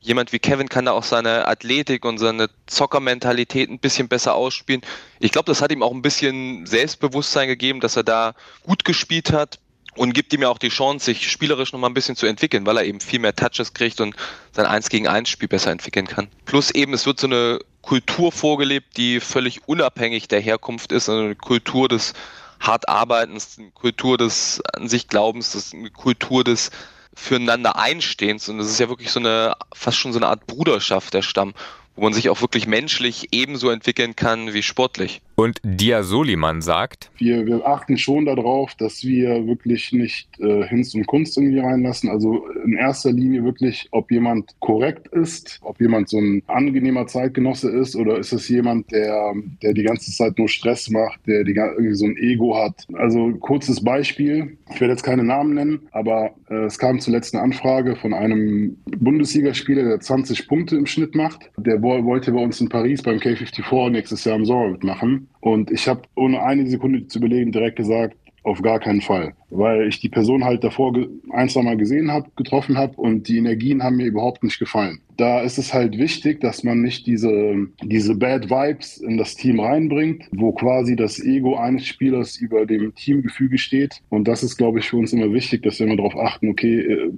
Jemand 0.00 0.32
wie 0.32 0.38
Kevin 0.38 0.68
kann 0.68 0.84
da 0.84 0.92
auch 0.92 1.02
seine 1.02 1.48
Athletik 1.48 2.04
und 2.04 2.18
seine 2.18 2.48
Zockermentalität 2.66 3.68
ein 3.68 3.80
bisschen 3.80 4.08
besser 4.08 4.34
ausspielen. 4.34 4.82
Ich 5.18 5.32
glaube, 5.32 5.46
das 5.46 5.60
hat 5.60 5.72
ihm 5.72 5.82
auch 5.82 5.92
ein 5.92 6.02
bisschen 6.02 6.66
Selbstbewusstsein 6.66 7.48
gegeben, 7.48 7.80
dass 7.80 7.96
er 7.96 8.04
da 8.04 8.34
gut 8.62 8.84
gespielt 8.84 9.32
hat 9.32 9.58
und 9.96 10.12
gibt 10.12 10.32
ihm 10.32 10.42
ja 10.42 10.48
auch 10.48 10.58
die 10.58 10.68
Chance, 10.68 11.06
sich 11.06 11.30
spielerisch 11.30 11.72
noch 11.72 11.80
mal 11.80 11.88
ein 11.88 11.94
bisschen 11.94 12.14
zu 12.14 12.26
entwickeln, 12.26 12.66
weil 12.66 12.76
er 12.76 12.84
eben 12.84 13.00
viel 13.00 13.18
mehr 13.18 13.34
Touches 13.34 13.74
kriegt 13.74 14.00
und 14.00 14.14
sein 14.52 14.66
1 14.66 14.90
gegen 14.90 15.08
1 15.08 15.28
Spiel 15.28 15.48
besser 15.48 15.72
entwickeln 15.72 16.06
kann. 16.06 16.28
Plus 16.44 16.70
eben, 16.70 16.92
es 16.92 17.06
wird 17.06 17.18
so 17.18 17.26
eine 17.26 17.58
Kultur 17.82 18.30
vorgelebt, 18.30 18.96
die 18.96 19.20
völlig 19.20 19.66
unabhängig 19.66 20.28
der 20.28 20.40
Herkunft 20.40 20.92
ist, 20.92 21.08
eine 21.08 21.34
Kultur 21.34 21.88
des 21.88 22.12
hart 22.60 22.88
Arbeitens, 22.88 23.56
eine 23.58 23.70
Kultur 23.70 24.18
des 24.18 24.62
an 24.72 24.88
sich 24.88 25.08
Glaubens, 25.08 25.72
eine 25.72 25.90
Kultur 25.90 26.44
des 26.44 26.70
füreinander 27.14 27.76
Einstehens 27.76 28.48
und 28.48 28.58
das 28.58 28.68
ist 28.68 28.80
ja 28.80 28.88
wirklich 28.88 29.10
so 29.10 29.20
eine, 29.20 29.54
fast 29.72 29.98
schon 29.98 30.12
so 30.12 30.18
eine 30.18 30.28
Art 30.28 30.46
Bruderschaft 30.46 31.14
der 31.14 31.22
Stamm 31.22 31.54
wo 31.96 32.02
man 32.02 32.12
sich 32.12 32.28
auch 32.28 32.40
wirklich 32.42 32.66
menschlich 32.66 33.28
ebenso 33.32 33.70
entwickeln 33.70 34.14
kann 34.14 34.52
wie 34.52 34.62
sportlich. 34.62 35.22
Und 35.38 35.60
Dia 35.62 36.02
Soliman 36.02 36.62
sagt, 36.62 37.10
wir, 37.18 37.44
wir 37.44 37.66
achten 37.66 37.98
schon 37.98 38.24
darauf, 38.24 38.74
dass 38.74 39.04
wir 39.04 39.46
wirklich 39.46 39.92
nicht 39.92 40.28
äh, 40.40 40.66
Hinz 40.66 40.94
und 40.94 41.06
Kunst 41.06 41.36
irgendwie 41.36 41.58
reinlassen. 41.58 42.08
Also 42.08 42.46
in 42.64 42.72
erster 42.72 43.12
Linie 43.12 43.44
wirklich, 43.44 43.86
ob 43.90 44.10
jemand 44.10 44.58
korrekt 44.60 45.08
ist, 45.08 45.58
ob 45.60 45.78
jemand 45.78 46.08
so 46.08 46.18
ein 46.18 46.42
angenehmer 46.46 47.06
Zeitgenosse 47.06 47.70
ist 47.70 47.96
oder 47.96 48.18
ist 48.18 48.32
es 48.32 48.48
jemand, 48.48 48.90
der, 48.90 49.34
der 49.62 49.74
die 49.74 49.82
ganze 49.82 50.10
Zeit 50.10 50.38
nur 50.38 50.48
Stress 50.48 50.88
macht, 50.88 51.20
der 51.26 51.44
die, 51.44 51.52
irgendwie 51.52 51.94
so 51.94 52.06
ein 52.06 52.16
Ego 52.16 52.56
hat. 52.56 52.86
Also 52.94 53.30
kurzes 53.32 53.84
Beispiel, 53.84 54.56
ich 54.72 54.80
werde 54.80 54.94
jetzt 54.94 55.02
keine 55.02 55.22
Namen 55.22 55.52
nennen, 55.52 55.88
aber 55.92 56.30
äh, 56.48 56.64
es 56.64 56.78
kam 56.78 56.98
zuletzt 56.98 57.34
eine 57.34 57.44
Anfrage 57.44 57.96
von 57.96 58.14
einem 58.14 58.78
Bundesligaspieler, 58.86 59.84
der 59.84 60.00
20 60.00 60.48
Punkte 60.48 60.76
im 60.76 60.86
Schnitt 60.86 61.14
macht. 61.14 61.50
Der 61.58 61.82
wollte 61.82 62.32
bei 62.32 62.40
uns 62.40 62.58
in 62.58 62.70
Paris 62.70 63.02
beim 63.02 63.18
K54 63.18 63.90
nächstes 63.90 64.24
Jahr 64.24 64.36
im 64.36 64.46
Sommer 64.46 64.70
mitmachen. 64.70 65.25
Und 65.40 65.70
ich 65.70 65.88
habe 65.88 66.02
ohne 66.14 66.42
eine 66.42 66.66
Sekunde 66.66 67.06
zu 67.06 67.18
überlegen 67.18 67.52
direkt 67.52 67.76
gesagt, 67.76 68.16
auf 68.42 68.62
gar 68.62 68.78
keinen 68.78 69.00
Fall 69.00 69.34
weil 69.50 69.88
ich 69.88 70.00
die 70.00 70.08
Person 70.08 70.44
halt 70.44 70.64
davor 70.64 70.92
ein, 71.30 71.48
zwei 71.48 71.62
Mal 71.62 71.76
gesehen 71.76 72.10
habe, 72.10 72.30
getroffen 72.36 72.76
habe 72.76 72.96
und 72.96 73.28
die 73.28 73.38
Energien 73.38 73.82
haben 73.82 73.96
mir 73.96 74.06
überhaupt 74.06 74.42
nicht 74.42 74.58
gefallen. 74.58 75.00
Da 75.16 75.40
ist 75.40 75.58
es 75.58 75.72
halt 75.72 75.98
wichtig, 75.98 76.40
dass 76.40 76.62
man 76.62 76.82
nicht 76.82 77.06
diese, 77.06 77.66
diese 77.82 78.14
Bad 78.14 78.50
Vibes 78.50 78.98
in 78.98 79.16
das 79.16 79.34
Team 79.34 79.60
reinbringt, 79.60 80.28
wo 80.32 80.52
quasi 80.52 80.96
das 80.96 81.18
Ego 81.22 81.56
eines 81.56 81.86
Spielers 81.86 82.36
über 82.36 82.66
dem 82.66 82.94
Teamgefüge 82.94 83.58
steht. 83.58 84.02
Und 84.10 84.28
das 84.28 84.42
ist, 84.42 84.56
glaube 84.56 84.78
ich, 84.78 84.88
für 84.88 84.96
uns 84.96 85.12
immer 85.12 85.32
wichtig, 85.32 85.62
dass 85.62 85.78
wir 85.78 85.86
immer 85.86 85.96
darauf 85.96 86.16
achten, 86.16 86.50
okay, 86.50 86.80
äh, 86.80 87.12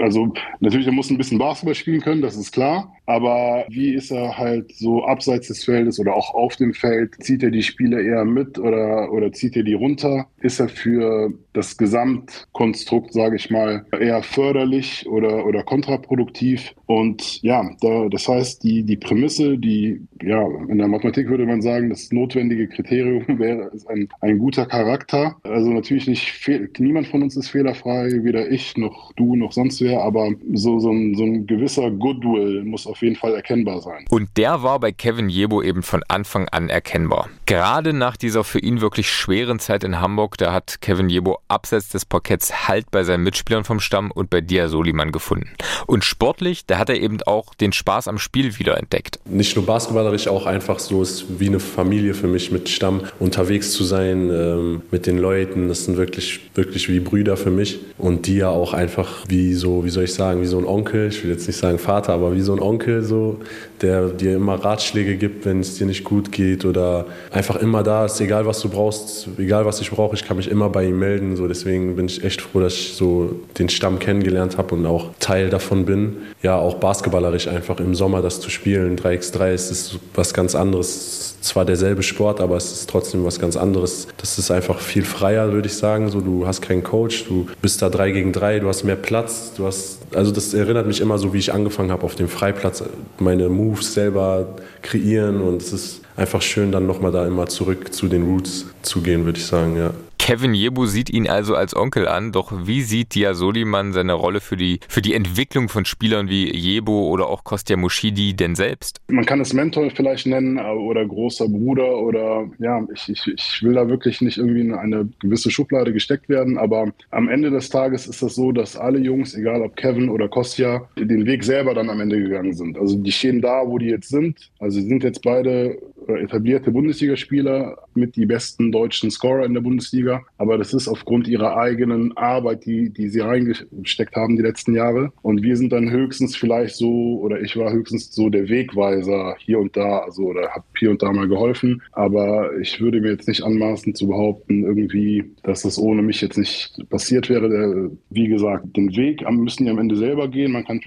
also 0.00 0.32
natürlich, 0.60 0.86
er 0.86 0.92
muss 0.92 1.10
ein 1.10 1.18
bisschen 1.18 1.38
Basketball 1.38 1.74
spielen 1.74 2.00
können, 2.00 2.22
das 2.22 2.36
ist 2.36 2.52
klar. 2.52 2.92
Aber 3.06 3.64
wie 3.68 3.94
ist 3.94 4.12
er 4.12 4.38
halt 4.38 4.72
so 4.76 5.04
abseits 5.04 5.48
des 5.48 5.64
Feldes 5.64 5.98
oder 5.98 6.14
auch 6.14 6.32
auf 6.32 6.54
dem 6.54 6.72
Feld? 6.72 7.16
Zieht 7.18 7.42
er 7.42 7.50
die 7.50 7.64
Spieler 7.64 8.00
eher 8.00 8.24
mit 8.24 8.56
oder, 8.56 9.12
oder 9.12 9.32
zieht 9.32 9.56
er 9.56 9.64
die 9.64 9.74
runter? 9.74 10.26
Ist 10.40 10.60
er 10.60 10.68
für 10.68 11.32
das 11.52 11.76
Gesamtkonstrukt, 11.76 13.12
sage 13.12 13.34
ich 13.34 13.50
mal, 13.50 13.84
eher 13.98 14.22
förderlich 14.22 15.08
oder, 15.08 15.44
oder 15.46 15.64
kontraproduktiv. 15.64 16.74
Und 16.86 17.39
ja, 17.42 17.68
da, 17.80 18.08
das 18.08 18.28
heißt, 18.28 18.62
die, 18.62 18.82
die 18.82 18.96
Prämisse, 18.96 19.58
die, 19.58 20.00
ja, 20.22 20.46
in 20.68 20.78
der 20.78 20.88
Mathematik 20.88 21.28
würde 21.28 21.46
man 21.46 21.62
sagen, 21.62 21.90
das 21.90 22.12
notwendige 22.12 22.68
Kriterium 22.68 23.24
wäre 23.38 23.70
ein, 23.88 24.08
ein 24.20 24.38
guter 24.38 24.66
Charakter. 24.66 25.36
Also 25.42 25.70
natürlich 25.70 26.06
nicht, 26.06 26.78
niemand 26.78 27.06
von 27.06 27.22
uns 27.22 27.36
ist 27.36 27.48
fehlerfrei, 27.48 28.10
weder 28.22 28.50
ich 28.50 28.76
noch 28.76 29.12
du 29.14 29.36
noch 29.36 29.52
sonst 29.52 29.80
wer, 29.80 30.02
aber 30.02 30.30
so, 30.52 30.78
so, 30.80 30.90
ein, 30.90 31.14
so 31.14 31.24
ein 31.24 31.46
gewisser 31.46 31.90
Goodwill 31.90 32.64
muss 32.64 32.86
auf 32.86 33.00
jeden 33.02 33.16
Fall 33.16 33.34
erkennbar 33.34 33.80
sein. 33.80 34.04
Und 34.10 34.36
der 34.36 34.62
war 34.62 34.78
bei 34.78 34.92
Kevin 34.92 35.28
Jebo 35.28 35.62
eben 35.62 35.82
von 35.82 36.02
Anfang 36.08 36.48
an 36.48 36.68
erkennbar. 36.68 37.28
Gerade 37.46 37.92
nach 37.92 38.16
dieser 38.16 38.44
für 38.44 38.58
ihn 38.58 38.80
wirklich 38.80 39.10
schweren 39.10 39.58
Zeit 39.58 39.84
in 39.84 40.00
Hamburg, 40.00 40.36
da 40.38 40.52
hat 40.52 40.80
Kevin 40.80 41.08
Jebo 41.08 41.38
abseits 41.48 41.88
des 41.88 42.04
Parketts 42.04 42.68
Halt 42.68 42.90
bei 42.90 43.02
seinen 43.02 43.24
Mitspielern 43.24 43.64
vom 43.64 43.80
Stamm 43.80 44.10
und 44.10 44.30
bei 44.30 44.40
Dia 44.40 44.68
Soliman 44.68 45.12
gefunden. 45.12 45.50
Und 45.86 46.04
sportlich, 46.04 46.66
da 46.66 46.78
hat 46.78 46.90
er 46.90 47.00
eben 47.00 47.18
auch 47.22 47.29
den 47.60 47.72
Spaß 47.72 48.08
am 48.08 48.18
Spiel 48.18 48.58
wiederentdeckt. 48.58 49.18
Nicht 49.24 49.56
nur 49.56 49.66
basketballerisch, 49.66 50.28
auch 50.28 50.46
einfach 50.46 50.78
so 50.78 51.02
ist 51.02 51.24
wie 51.38 51.48
eine 51.48 51.60
Familie 51.60 52.14
für 52.14 52.26
mich 52.26 52.50
mit 52.50 52.68
Stamm 52.68 53.02
unterwegs 53.18 53.72
zu 53.72 53.84
sein, 53.84 54.30
ähm, 54.30 54.82
mit 54.90 55.06
den 55.06 55.18
Leuten. 55.18 55.68
Das 55.68 55.84
sind 55.84 55.96
wirklich, 55.96 56.50
wirklich 56.54 56.88
wie 56.88 57.00
Brüder 57.00 57.36
für 57.36 57.50
mich. 57.50 57.80
Und 57.98 58.26
Dia 58.26 58.48
auch 58.48 58.72
einfach 58.72 59.24
wie 59.28 59.54
so, 59.54 59.84
wie 59.84 59.90
soll 59.90 60.04
ich 60.04 60.14
sagen, 60.14 60.42
wie 60.42 60.46
so 60.46 60.58
ein 60.58 60.64
Onkel. 60.64 61.08
Ich 61.08 61.22
will 61.22 61.30
jetzt 61.30 61.46
nicht 61.46 61.56
sagen 61.56 61.78
Vater, 61.78 62.12
aber 62.12 62.34
wie 62.34 62.40
so 62.40 62.52
ein 62.52 62.60
Onkel, 62.60 63.02
so, 63.02 63.40
der 63.82 64.08
dir 64.08 64.36
immer 64.36 64.54
Ratschläge 64.54 65.16
gibt, 65.16 65.44
wenn 65.44 65.60
es 65.60 65.76
dir 65.76 65.86
nicht 65.86 66.04
gut 66.04 66.32
geht 66.32 66.64
oder 66.64 67.06
einfach 67.30 67.56
immer 67.56 67.82
da 67.82 68.06
ist, 68.06 68.20
egal 68.20 68.46
was 68.46 68.60
du 68.60 68.68
brauchst, 68.68 69.28
egal 69.38 69.64
was 69.64 69.80
ich 69.80 69.90
brauche, 69.90 70.14
ich 70.14 70.24
kann 70.24 70.36
mich 70.36 70.50
immer 70.50 70.68
bei 70.68 70.86
ihm 70.86 70.98
melden. 70.98 71.36
So, 71.36 71.48
deswegen 71.48 71.96
bin 71.96 72.06
ich 72.06 72.24
echt 72.24 72.40
froh, 72.40 72.60
dass 72.60 72.74
ich 72.74 72.94
so 72.94 73.40
den 73.58 73.68
Stamm 73.68 73.98
kennengelernt 73.98 74.58
habe 74.58 74.74
und 74.74 74.86
auch 74.86 75.10
Teil 75.20 75.50
davon 75.50 75.84
bin. 75.84 76.16
Ja, 76.42 76.56
auch 76.56 76.74
basketballerisch 77.20 77.48
einfach 77.48 77.78
im 77.80 77.94
Sommer 77.94 78.22
das 78.22 78.40
zu 78.40 78.50
spielen. 78.50 78.96
3x3 78.96 79.52
ist, 79.52 79.70
ist 79.70 79.98
was 80.14 80.34
ganz 80.34 80.54
anderes 80.54 81.36
zwar 81.40 81.64
derselbe 81.64 82.02
Sport, 82.02 82.40
aber 82.40 82.56
es 82.56 82.72
ist 82.72 82.90
trotzdem 82.90 83.24
was 83.24 83.38
ganz 83.38 83.56
anderes. 83.56 84.08
Das 84.18 84.38
ist 84.38 84.50
einfach 84.50 84.78
viel 84.80 85.04
freier, 85.04 85.52
würde 85.52 85.68
ich 85.68 85.74
sagen. 85.74 86.10
So, 86.10 86.20
du 86.20 86.46
hast 86.46 86.60
keinen 86.60 86.82
Coach, 86.82 87.24
du 87.26 87.46
bist 87.62 87.80
da 87.82 87.88
drei 87.88 88.10
gegen 88.10 88.32
drei, 88.32 88.58
du 88.58 88.68
hast 88.68 88.84
mehr 88.84 88.96
Platz, 88.96 89.52
du 89.56 89.66
hast, 89.66 89.98
also 90.14 90.32
das 90.32 90.52
erinnert 90.54 90.86
mich 90.86 91.00
immer 91.00 91.18
so, 91.18 91.32
wie 91.32 91.38
ich 91.38 91.52
angefangen 91.52 91.90
habe 91.90 92.04
auf 92.04 92.14
dem 92.14 92.28
Freiplatz, 92.28 92.82
meine 93.18 93.48
Moves 93.48 93.94
selber 93.94 94.56
kreieren 94.82 95.40
und 95.40 95.62
es 95.62 95.72
ist 95.72 96.00
einfach 96.16 96.42
schön, 96.42 96.72
dann 96.72 96.86
nochmal 96.86 97.12
da 97.12 97.26
immer 97.26 97.46
zurück 97.46 97.92
zu 97.94 98.08
den 98.08 98.24
Roots 98.24 98.66
zu 98.82 99.00
gehen, 99.00 99.24
würde 99.24 99.38
ich 99.38 99.46
sagen, 99.46 99.76
ja. 99.76 99.92
Kevin 100.30 100.54
Jebu 100.54 100.86
sieht 100.86 101.10
ihn 101.10 101.28
also 101.28 101.56
als 101.56 101.74
Onkel 101.74 102.06
an, 102.06 102.30
doch 102.30 102.52
wie 102.64 102.82
sieht 102.82 103.16
Dia 103.16 103.34
Soliman 103.34 103.92
seine 103.92 104.12
Rolle 104.12 104.38
für 104.38 104.56
die, 104.56 104.78
für 104.88 105.02
die 105.02 105.14
Entwicklung 105.14 105.68
von 105.68 105.84
Spielern 105.84 106.28
wie 106.28 106.56
Jebu 106.56 107.08
oder 107.08 107.26
auch 107.26 107.42
Kostja 107.42 107.76
Mushidi 107.76 108.34
denn 108.34 108.54
selbst? 108.54 109.00
Man 109.08 109.26
kann 109.26 109.40
es 109.40 109.52
Mentor 109.52 109.90
vielleicht 109.90 110.28
nennen 110.28 110.56
äh, 110.56 110.60
oder 110.60 111.04
großer 111.04 111.48
Bruder 111.48 111.98
oder 111.98 112.48
ja, 112.60 112.80
ich, 112.94 113.08
ich, 113.08 113.26
ich 113.26 113.62
will 113.64 113.74
da 113.74 113.88
wirklich 113.88 114.20
nicht 114.20 114.38
irgendwie 114.38 114.60
in 114.60 114.72
eine 114.72 115.08
gewisse 115.18 115.50
Schublade 115.50 115.92
gesteckt 115.92 116.28
werden, 116.28 116.58
aber 116.58 116.92
am 117.10 117.28
Ende 117.28 117.50
des 117.50 117.68
Tages 117.68 118.06
ist 118.06 118.22
das 118.22 118.36
so, 118.36 118.52
dass 118.52 118.76
alle 118.76 119.00
Jungs, 119.00 119.34
egal 119.34 119.62
ob 119.62 119.74
Kevin 119.74 120.08
oder 120.08 120.28
Kostja, 120.28 120.88
den 120.96 121.26
Weg 121.26 121.42
selber 121.42 121.74
dann 121.74 121.90
am 121.90 121.98
Ende 121.98 122.22
gegangen 122.22 122.52
sind. 122.52 122.78
Also 122.78 122.96
die 122.96 123.10
stehen 123.10 123.40
da, 123.40 123.66
wo 123.66 123.78
die 123.78 123.86
jetzt 123.86 124.10
sind. 124.10 124.52
Also 124.60 124.78
sie 124.78 124.86
sind 124.86 125.02
jetzt 125.02 125.22
beide 125.22 125.76
äh, 126.06 126.22
etablierte 126.22 126.70
Bundesligaspieler 126.70 127.76
mit 127.94 128.16
die 128.16 128.26
besten 128.26 128.72
deutschen 128.72 129.10
Scorer 129.10 129.44
in 129.44 129.54
der 129.54 129.60
Bundesliga. 129.60 130.19
Aber 130.38 130.58
das 130.58 130.72
ist 130.74 130.88
aufgrund 130.88 131.28
ihrer 131.28 131.56
eigenen 131.56 132.16
Arbeit, 132.16 132.64
die, 132.66 132.90
die 132.90 133.08
sie 133.08 133.20
reingesteckt 133.20 134.16
haben 134.16 134.36
die 134.36 134.42
letzten 134.42 134.74
Jahre. 134.74 135.12
Und 135.22 135.42
wir 135.42 135.56
sind 135.56 135.72
dann 135.72 135.90
höchstens 135.90 136.36
vielleicht 136.36 136.76
so, 136.76 137.20
oder 137.20 137.40
ich 137.40 137.56
war 137.56 137.72
höchstens 137.72 138.12
so 138.14 138.28
der 138.28 138.48
Wegweiser 138.48 139.36
hier 139.38 139.58
und 139.58 139.76
da, 139.76 139.98
also 139.98 140.24
oder 140.24 140.50
habe 140.50 140.64
hier 140.78 140.90
und 140.90 141.02
da 141.02 141.12
mal 141.12 141.28
geholfen. 141.28 141.82
Aber 141.92 142.56
ich 142.58 142.80
würde 142.80 143.00
mir 143.00 143.12
jetzt 143.12 143.28
nicht 143.28 143.42
anmaßen 143.42 143.94
zu 143.94 144.08
behaupten, 144.08 144.64
irgendwie, 144.64 145.24
dass 145.42 145.62
das 145.62 145.78
ohne 145.78 146.02
mich 146.02 146.20
jetzt 146.20 146.38
nicht 146.38 146.76
passiert 146.88 147.28
wäre. 147.28 147.48
Der, 147.48 147.90
wie 148.10 148.28
gesagt, 148.28 148.76
den 148.76 148.94
Weg 148.96 149.28
müssen 149.30 149.64
die 149.64 149.70
am 149.70 149.78
Ende 149.78 149.96
selber 149.96 150.28
gehen. 150.28 150.52
Man 150.52 150.64
kann 150.64 150.80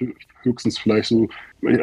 höchstens 0.44 0.78
vielleicht 0.78 1.08
so 1.08 1.28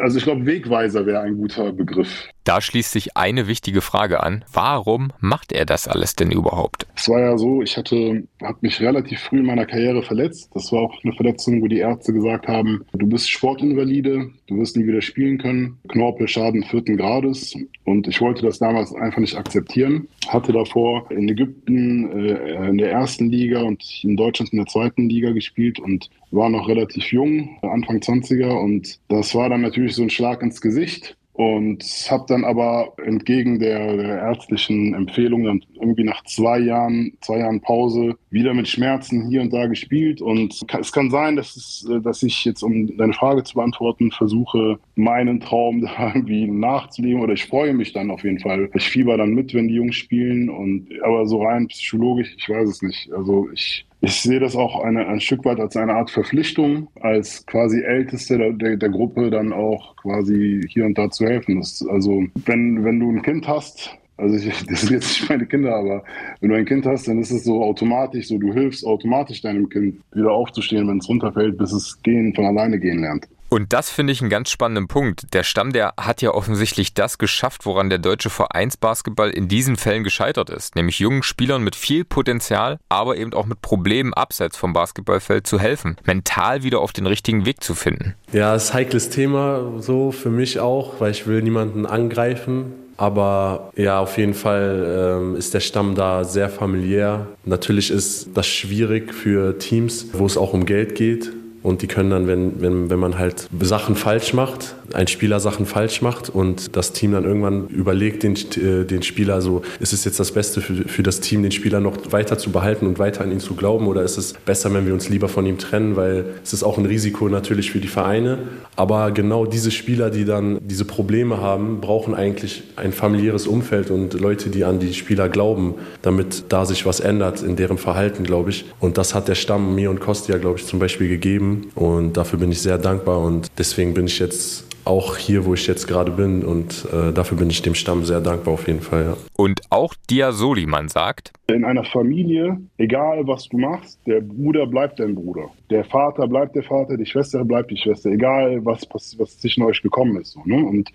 also 0.01 0.17
ich 0.17 0.23
glaube, 0.23 0.45
Wegweiser 0.45 1.05
wäre 1.05 1.21
ein 1.21 1.37
guter 1.37 1.71
Begriff. 1.71 2.27
Da 2.43 2.59
schließt 2.59 2.91
sich 2.91 3.15
eine 3.15 3.47
wichtige 3.47 3.81
Frage 3.81 4.23
an. 4.23 4.43
Warum 4.51 5.11
macht 5.19 5.51
er 5.51 5.65
das 5.65 5.87
alles 5.87 6.15
denn 6.15 6.31
überhaupt? 6.31 6.87
Es 6.95 7.07
war 7.07 7.19
ja 7.19 7.37
so, 7.37 7.61
ich 7.61 7.77
hatte, 7.77 8.23
habe 8.41 8.57
mich 8.61 8.81
relativ 8.81 9.19
früh 9.19 9.39
in 9.39 9.45
meiner 9.45 9.67
Karriere 9.67 10.01
verletzt. 10.01 10.49
Das 10.53 10.71
war 10.71 10.81
auch 10.81 11.03
eine 11.03 11.13
Verletzung, 11.13 11.61
wo 11.61 11.67
die 11.67 11.77
Ärzte 11.77 12.13
gesagt 12.13 12.47
haben, 12.47 12.83
du 12.93 13.05
bist 13.05 13.29
Sportinvalide, 13.29 14.31
du 14.47 14.57
wirst 14.57 14.75
nie 14.75 14.87
wieder 14.87 15.01
spielen 15.03 15.37
können. 15.37 15.77
Knorpelschaden 15.89 16.63
vierten 16.63 16.97
Grades. 16.97 17.55
Und 17.83 18.07
ich 18.07 18.19
wollte 18.21 18.41
das 18.41 18.57
damals 18.57 18.93
einfach 18.95 19.19
nicht 19.19 19.37
akzeptieren. 19.37 20.07
Hatte 20.27 20.51
davor 20.51 21.11
in 21.11 21.29
Ägypten 21.29 22.11
äh, 22.11 22.69
in 22.69 22.77
der 22.79 22.91
ersten 22.91 23.29
Liga 23.29 23.61
und 23.61 23.83
in 24.03 24.17
Deutschland 24.17 24.51
in 24.51 24.57
der 24.57 24.67
zweiten 24.67 25.09
Liga 25.09 25.31
gespielt 25.31 25.79
und 25.79 26.09
war 26.31 26.49
noch 26.49 26.67
relativ 26.67 27.11
jung, 27.11 27.57
Anfang 27.61 27.97
20er. 27.97 28.51
Und 28.51 28.99
das 29.09 29.35
war 29.35 29.49
dann 29.49 29.61
natürlich 29.71 29.95
so 29.95 30.03
ein 30.03 30.09
Schlag 30.09 30.41
ins 30.41 30.59
Gesicht 30.59 31.15
und 31.33 31.81
habe 32.09 32.25
dann 32.27 32.43
aber 32.43 32.93
entgegen 33.05 33.57
der, 33.57 33.95
der, 33.95 34.17
ärztlichen 34.17 34.93
Empfehlung 34.93 35.45
dann 35.45 35.63
irgendwie 35.75 36.03
nach 36.03 36.21
zwei 36.25 36.59
Jahren, 36.59 37.13
zwei 37.21 37.39
Jahren 37.39 37.61
Pause 37.61 38.17
wieder 38.31 38.53
mit 38.53 38.67
Schmerzen 38.67 39.29
hier 39.29 39.41
und 39.41 39.53
da 39.53 39.67
gespielt 39.67 40.21
und 40.21 40.61
es 40.79 40.91
kann 40.91 41.09
sein, 41.09 41.37
dass, 41.37 41.55
es, 41.55 41.87
dass 42.03 42.21
ich 42.21 42.43
jetzt, 42.43 42.63
um 42.63 42.97
deine 42.97 43.13
Frage 43.13 43.43
zu 43.43 43.55
beantworten, 43.55 44.11
versuche, 44.11 44.77
meinen 44.95 45.39
Traum 45.39 45.81
da 45.97 46.11
irgendwie 46.13 46.47
nachzuleben 46.47 47.21
oder 47.21 47.33
ich 47.33 47.45
freue 47.45 47.73
mich 47.73 47.93
dann 47.93 48.11
auf 48.11 48.25
jeden 48.25 48.39
Fall. 48.39 48.69
Ich 48.73 48.89
fieber 48.89 49.15
dann 49.15 49.33
mit, 49.33 49.53
wenn 49.53 49.69
die 49.69 49.75
Jungs 49.75 49.95
spielen 49.95 50.49
und 50.49 50.89
aber 51.01 51.25
so 51.25 51.43
rein 51.43 51.67
psychologisch, 51.67 52.35
ich 52.37 52.49
weiß 52.49 52.67
es 52.67 52.81
nicht. 52.81 53.11
Also 53.13 53.49
ich 53.53 53.85
ich 54.01 54.21
sehe 54.21 54.39
das 54.39 54.55
auch 54.55 54.83
eine, 54.83 55.07
ein 55.07 55.21
Stück 55.21 55.45
weit 55.45 55.59
als 55.59 55.77
eine 55.77 55.93
Art 55.93 56.09
Verpflichtung, 56.09 56.89
als 56.99 57.45
quasi 57.45 57.81
Älteste 57.81 58.37
der, 58.37 58.51
der, 58.51 58.77
der 58.77 58.89
Gruppe 58.89 59.29
dann 59.29 59.53
auch 59.53 59.95
quasi 59.97 60.61
hier 60.67 60.85
und 60.85 60.97
da 60.97 61.09
zu 61.11 61.25
helfen. 61.25 61.59
Das, 61.59 61.85
also 61.87 62.23
wenn, 62.45 62.83
wenn 62.83 62.99
du 62.99 63.11
ein 63.11 63.21
Kind 63.21 63.47
hast, 63.47 63.95
Also 64.17 64.35
ich, 64.35 64.65
das 64.67 64.81
sind 64.81 64.91
jetzt 64.91 65.09
nicht 65.09 65.29
meine 65.29 65.45
Kinder, 65.45 65.75
aber 65.75 66.03
wenn 66.39 66.49
du 66.49 66.55
ein 66.55 66.65
Kind 66.65 66.85
hast, 66.85 67.07
dann 67.07 67.19
ist 67.19 67.31
es 67.31 67.43
so 67.43 67.63
automatisch, 67.63 68.27
so 68.27 68.39
du 68.39 68.53
hilfst 68.53 68.85
automatisch 68.85 69.41
deinem 69.41 69.69
Kind 69.69 69.99
wieder 70.13 70.31
aufzustehen, 70.31 70.87
wenn 70.87 70.97
es 70.97 71.07
runterfällt, 71.07 71.57
bis 71.57 71.71
es 71.71 72.01
gehen 72.01 72.33
von 72.33 72.45
alleine 72.45 72.79
gehen 72.79 73.01
lernt. 73.01 73.27
Und 73.53 73.73
das 73.73 73.89
finde 73.89 74.13
ich 74.13 74.21
einen 74.21 74.29
ganz 74.29 74.49
spannenden 74.49 74.87
Punkt. 74.87 75.33
Der 75.33 75.43
Stamm, 75.43 75.73
der 75.73 75.95
hat 75.99 76.21
ja 76.21 76.31
offensichtlich 76.31 76.93
das 76.93 77.17
geschafft, 77.17 77.65
woran 77.65 77.89
der 77.89 77.99
deutsche 77.99 78.29
Vereinsbasketball 78.29 79.29
in 79.29 79.49
diesen 79.49 79.75
Fällen 79.75 80.05
gescheitert 80.05 80.49
ist, 80.49 80.77
nämlich 80.77 80.99
jungen 80.99 81.21
Spielern 81.21 81.61
mit 81.61 81.75
viel 81.75 82.05
Potenzial, 82.05 82.79
aber 82.87 83.17
eben 83.17 83.33
auch 83.33 83.45
mit 83.45 83.61
Problemen 83.61 84.13
abseits 84.13 84.55
vom 84.55 84.71
Basketballfeld 84.71 85.45
zu 85.45 85.59
helfen, 85.59 85.97
mental 86.05 86.63
wieder 86.63 86.79
auf 86.79 86.93
den 86.93 87.05
richtigen 87.05 87.45
Weg 87.45 87.61
zu 87.61 87.75
finden. 87.75 88.15
Ja, 88.31 88.55
ist 88.55 88.69
ein 88.69 88.75
heikles 88.75 89.09
Thema 89.09 89.81
so 89.81 90.13
für 90.13 90.29
mich 90.29 90.61
auch, 90.61 91.01
weil 91.01 91.11
ich 91.11 91.27
will 91.27 91.41
niemanden 91.41 91.85
angreifen. 91.85 92.71
Aber 92.95 93.73
ja, 93.75 93.99
auf 93.99 94.17
jeden 94.17 94.33
Fall 94.33 95.19
ähm, 95.19 95.35
ist 95.35 95.53
der 95.53 95.59
Stamm 95.59 95.95
da 95.95 96.23
sehr 96.23 96.47
familiär. 96.47 97.27
Natürlich 97.43 97.91
ist 97.91 98.29
das 98.33 98.47
schwierig 98.47 99.13
für 99.13 99.57
Teams, 99.59 100.05
wo 100.13 100.25
es 100.25 100.37
auch 100.37 100.53
um 100.53 100.65
Geld 100.65 100.95
geht. 100.95 101.33
Und 101.63 101.81
die 101.81 101.87
können 101.87 102.09
dann, 102.09 102.27
wenn, 102.27 102.61
wenn, 102.61 102.89
wenn 102.89 102.99
man 102.99 103.19
halt 103.19 103.47
Sachen 103.61 103.95
falsch 103.95 104.33
macht, 104.33 104.75
ein 104.93 105.07
Spieler 105.07 105.39
Sachen 105.39 105.65
falsch 105.65 106.01
macht 106.01 106.29
und 106.29 106.75
das 106.75 106.93
Team 106.93 107.11
dann 107.11 107.23
irgendwann 107.23 107.67
überlegt, 107.67 108.23
den, 108.23 108.35
äh, 108.35 108.85
den 108.85 109.03
Spieler 109.03 109.41
so, 109.41 109.61
ist 109.79 109.93
es 109.93 110.03
jetzt 110.05 110.19
das 110.19 110.31
Beste 110.31 110.61
für, 110.61 110.87
für 110.87 111.03
das 111.03 111.19
Team, 111.19 111.43
den 111.43 111.51
Spieler 111.51 111.79
noch 111.79 111.97
weiter 112.11 112.37
zu 112.37 112.51
behalten 112.51 112.87
und 112.87 112.99
weiter 112.99 113.21
an 113.21 113.31
ihn 113.31 113.39
zu 113.39 113.55
glauben 113.55 113.87
oder 113.87 114.03
ist 114.03 114.17
es 114.17 114.33
besser, 114.33 114.73
wenn 114.73 114.85
wir 114.85 114.93
uns 114.93 115.09
lieber 115.09 115.29
von 115.29 115.45
ihm 115.45 115.57
trennen, 115.57 115.95
weil 115.95 116.25
es 116.43 116.53
ist 116.53 116.63
auch 116.63 116.77
ein 116.77 116.85
Risiko 116.85 117.29
natürlich 117.29 117.71
für 117.71 117.79
die 117.79 117.87
Vereine. 117.87 118.39
Aber 118.75 119.11
genau 119.11 119.45
diese 119.45 119.71
Spieler, 119.71 120.09
die 120.09 120.25
dann 120.25 120.59
diese 120.61 120.85
Probleme 120.85 121.39
haben, 121.39 121.81
brauchen 121.81 122.15
eigentlich 122.15 122.63
ein 122.75 122.91
familiäres 122.91 123.47
Umfeld 123.47 123.91
und 123.91 124.19
Leute, 124.19 124.49
die 124.49 124.63
an 124.63 124.79
die 124.79 124.93
Spieler 124.93 125.29
glauben, 125.29 125.75
damit 126.01 126.45
da 126.49 126.65
sich 126.65 126.85
was 126.85 126.99
ändert 126.99 127.43
in 127.43 127.55
deren 127.55 127.77
Verhalten, 127.77 128.23
glaube 128.23 128.49
ich. 128.49 128.65
Und 128.79 128.97
das 128.97 129.13
hat 129.13 129.27
der 129.27 129.35
Stamm 129.35 129.75
mir 129.75 129.89
und 129.89 129.99
Kostia, 129.99 130.37
glaube 130.37 130.59
ich, 130.59 130.65
zum 130.65 130.79
Beispiel 130.79 131.07
gegeben. 131.07 131.50
Und 131.75 132.17
dafür 132.17 132.39
bin 132.39 132.51
ich 132.51 132.61
sehr 132.61 132.77
dankbar 132.77 133.21
und 133.21 133.47
deswegen 133.57 133.93
bin 133.93 134.05
ich 134.05 134.19
jetzt 134.19 134.65
auch 134.85 135.15
hier, 135.17 135.45
wo 135.45 135.53
ich 135.53 135.67
jetzt 135.67 135.87
gerade 135.87 136.11
bin. 136.11 136.43
Und 136.43 136.87
äh, 136.91 137.11
dafür 137.13 137.37
bin 137.37 137.49
ich 137.49 137.61
dem 137.61 137.75
Stamm 137.75 138.03
sehr 138.03 138.21
dankbar 138.21 138.55
auf 138.55 138.67
jeden 138.67 138.81
Fall. 138.81 139.05
Ja. 139.05 139.17
Und 139.37 139.61
auch 139.69 139.93
Dia 140.09 140.31
Soliman 140.31 140.89
sagt, 140.89 141.31
in 141.47 141.65
einer 141.65 141.83
Familie, 141.83 142.57
egal 142.77 143.27
was 143.27 143.49
du 143.49 143.57
machst, 143.57 143.99
der 144.05 144.21
Bruder 144.21 144.65
bleibt 144.65 144.99
dein 144.99 145.15
Bruder. 145.15 145.49
Der 145.69 145.83
Vater 145.85 146.27
bleibt 146.27 146.55
der 146.55 146.63
Vater, 146.63 146.97
die 146.97 147.05
Schwester 147.05 147.43
bleibt 147.43 147.71
die 147.71 147.77
Schwester, 147.77 148.09
egal 148.09 148.63
was, 148.65 148.87
was, 148.91 149.15
was 149.19 149.37
zwischen 149.39 149.63
euch 149.63 149.81
gekommen 149.81 150.19
ist. 150.21 150.31
So, 150.31 150.41
ne? 150.45 150.63
Und 150.63 150.89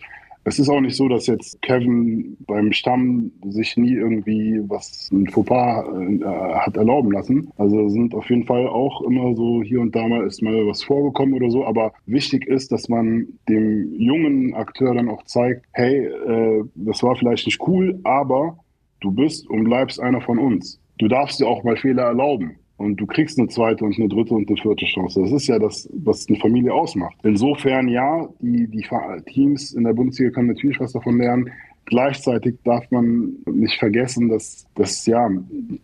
es 0.47 0.61
ist 0.61 0.69
auch 0.69 0.81
nicht 0.81 0.95
so, 0.95 1.09
dass 1.09 1.27
jetzt 1.27 1.61
Kevin 1.63 2.37
beim 2.47 2.73
Stamm 2.73 3.33
sich 3.51 3.77
nie 3.77 3.95
irgendwie 3.95 4.61
was 4.69 5.11
ein 5.13 5.27
Fauxpas 5.27 5.85
äh, 5.89 6.25
hat 6.25 6.77
erlauben 6.77 7.11
lassen. 7.11 7.51
Also 7.59 7.89
sind 7.89 8.15
auf 8.15 8.31
jeden 8.31 8.45
Fall 8.45 8.69
auch 8.69 9.03
immer 9.03 9.35
so 9.35 9.61
hier 9.65 9.81
und 9.81 9.97
da 9.97 10.07
mal 10.07 10.25
ist 10.25 10.43
mal 10.43 10.65
was 10.69 10.85
vorgekommen 10.85 11.35
oder 11.35 11.51
so. 11.51 11.67
Aber 11.67 11.93
wichtig 12.07 12.47
ist, 12.47 12.71
dass 12.71 12.89
man 12.89 13.27
dem 13.49 13.93
jungen 14.01 14.55
Akteur 14.55 14.95
dann 14.95 15.09
auch 15.09 15.25
zeigt, 15.25 15.67
hey, 15.73 16.07
äh, 16.07 16.63
das 16.77 17.03
war 17.03 17.17
vielleicht 17.17 17.47
nicht 17.47 17.61
cool, 17.67 17.99
aber 18.05 18.57
du 19.01 19.11
bist 19.11 19.51
und 19.51 19.65
bleibst 19.65 19.99
einer 19.99 20.21
von 20.21 20.39
uns. 20.39 20.81
Du 20.99 21.09
darfst 21.09 21.41
dir 21.41 21.49
auch 21.49 21.65
mal 21.65 21.77
Fehler 21.77 22.05
erlauben 22.05 22.57
und 22.77 22.97
du 22.97 23.07
kriegst 23.07 23.39
eine 23.39 23.49
zweite 23.49 23.85
und 23.85 23.99
eine 23.99 24.09
dritte 24.09 24.35
und 24.35 24.49
eine 24.49 24.57
vierte 24.57 24.85
Chance. 24.85 25.23
Das 25.23 25.33
ist 25.33 25.47
ja 25.47 25.59
das, 25.59 25.89
was 25.95 26.29
eine 26.29 26.39
Familie 26.39 26.75
ausmacht. 26.75 27.17
Insofern 27.23 27.89
ja, 27.89 28.29
die, 28.41 28.67
die 28.67 28.87
Teams 29.27 29.73
in 29.73 29.85
der 29.85 29.95
Bundesliga 29.95 30.31
können 30.31 30.49
natürlich 30.49 30.79
was 30.79 30.93
davon 30.93 31.19
lernen. 31.19 31.51
Gleichzeitig 31.87 32.57
darf 32.65 32.91
man 32.91 33.37
nicht 33.47 33.79
vergessen, 33.79 34.29
dass, 34.29 34.67
dass, 34.75 35.07
ja, 35.07 35.31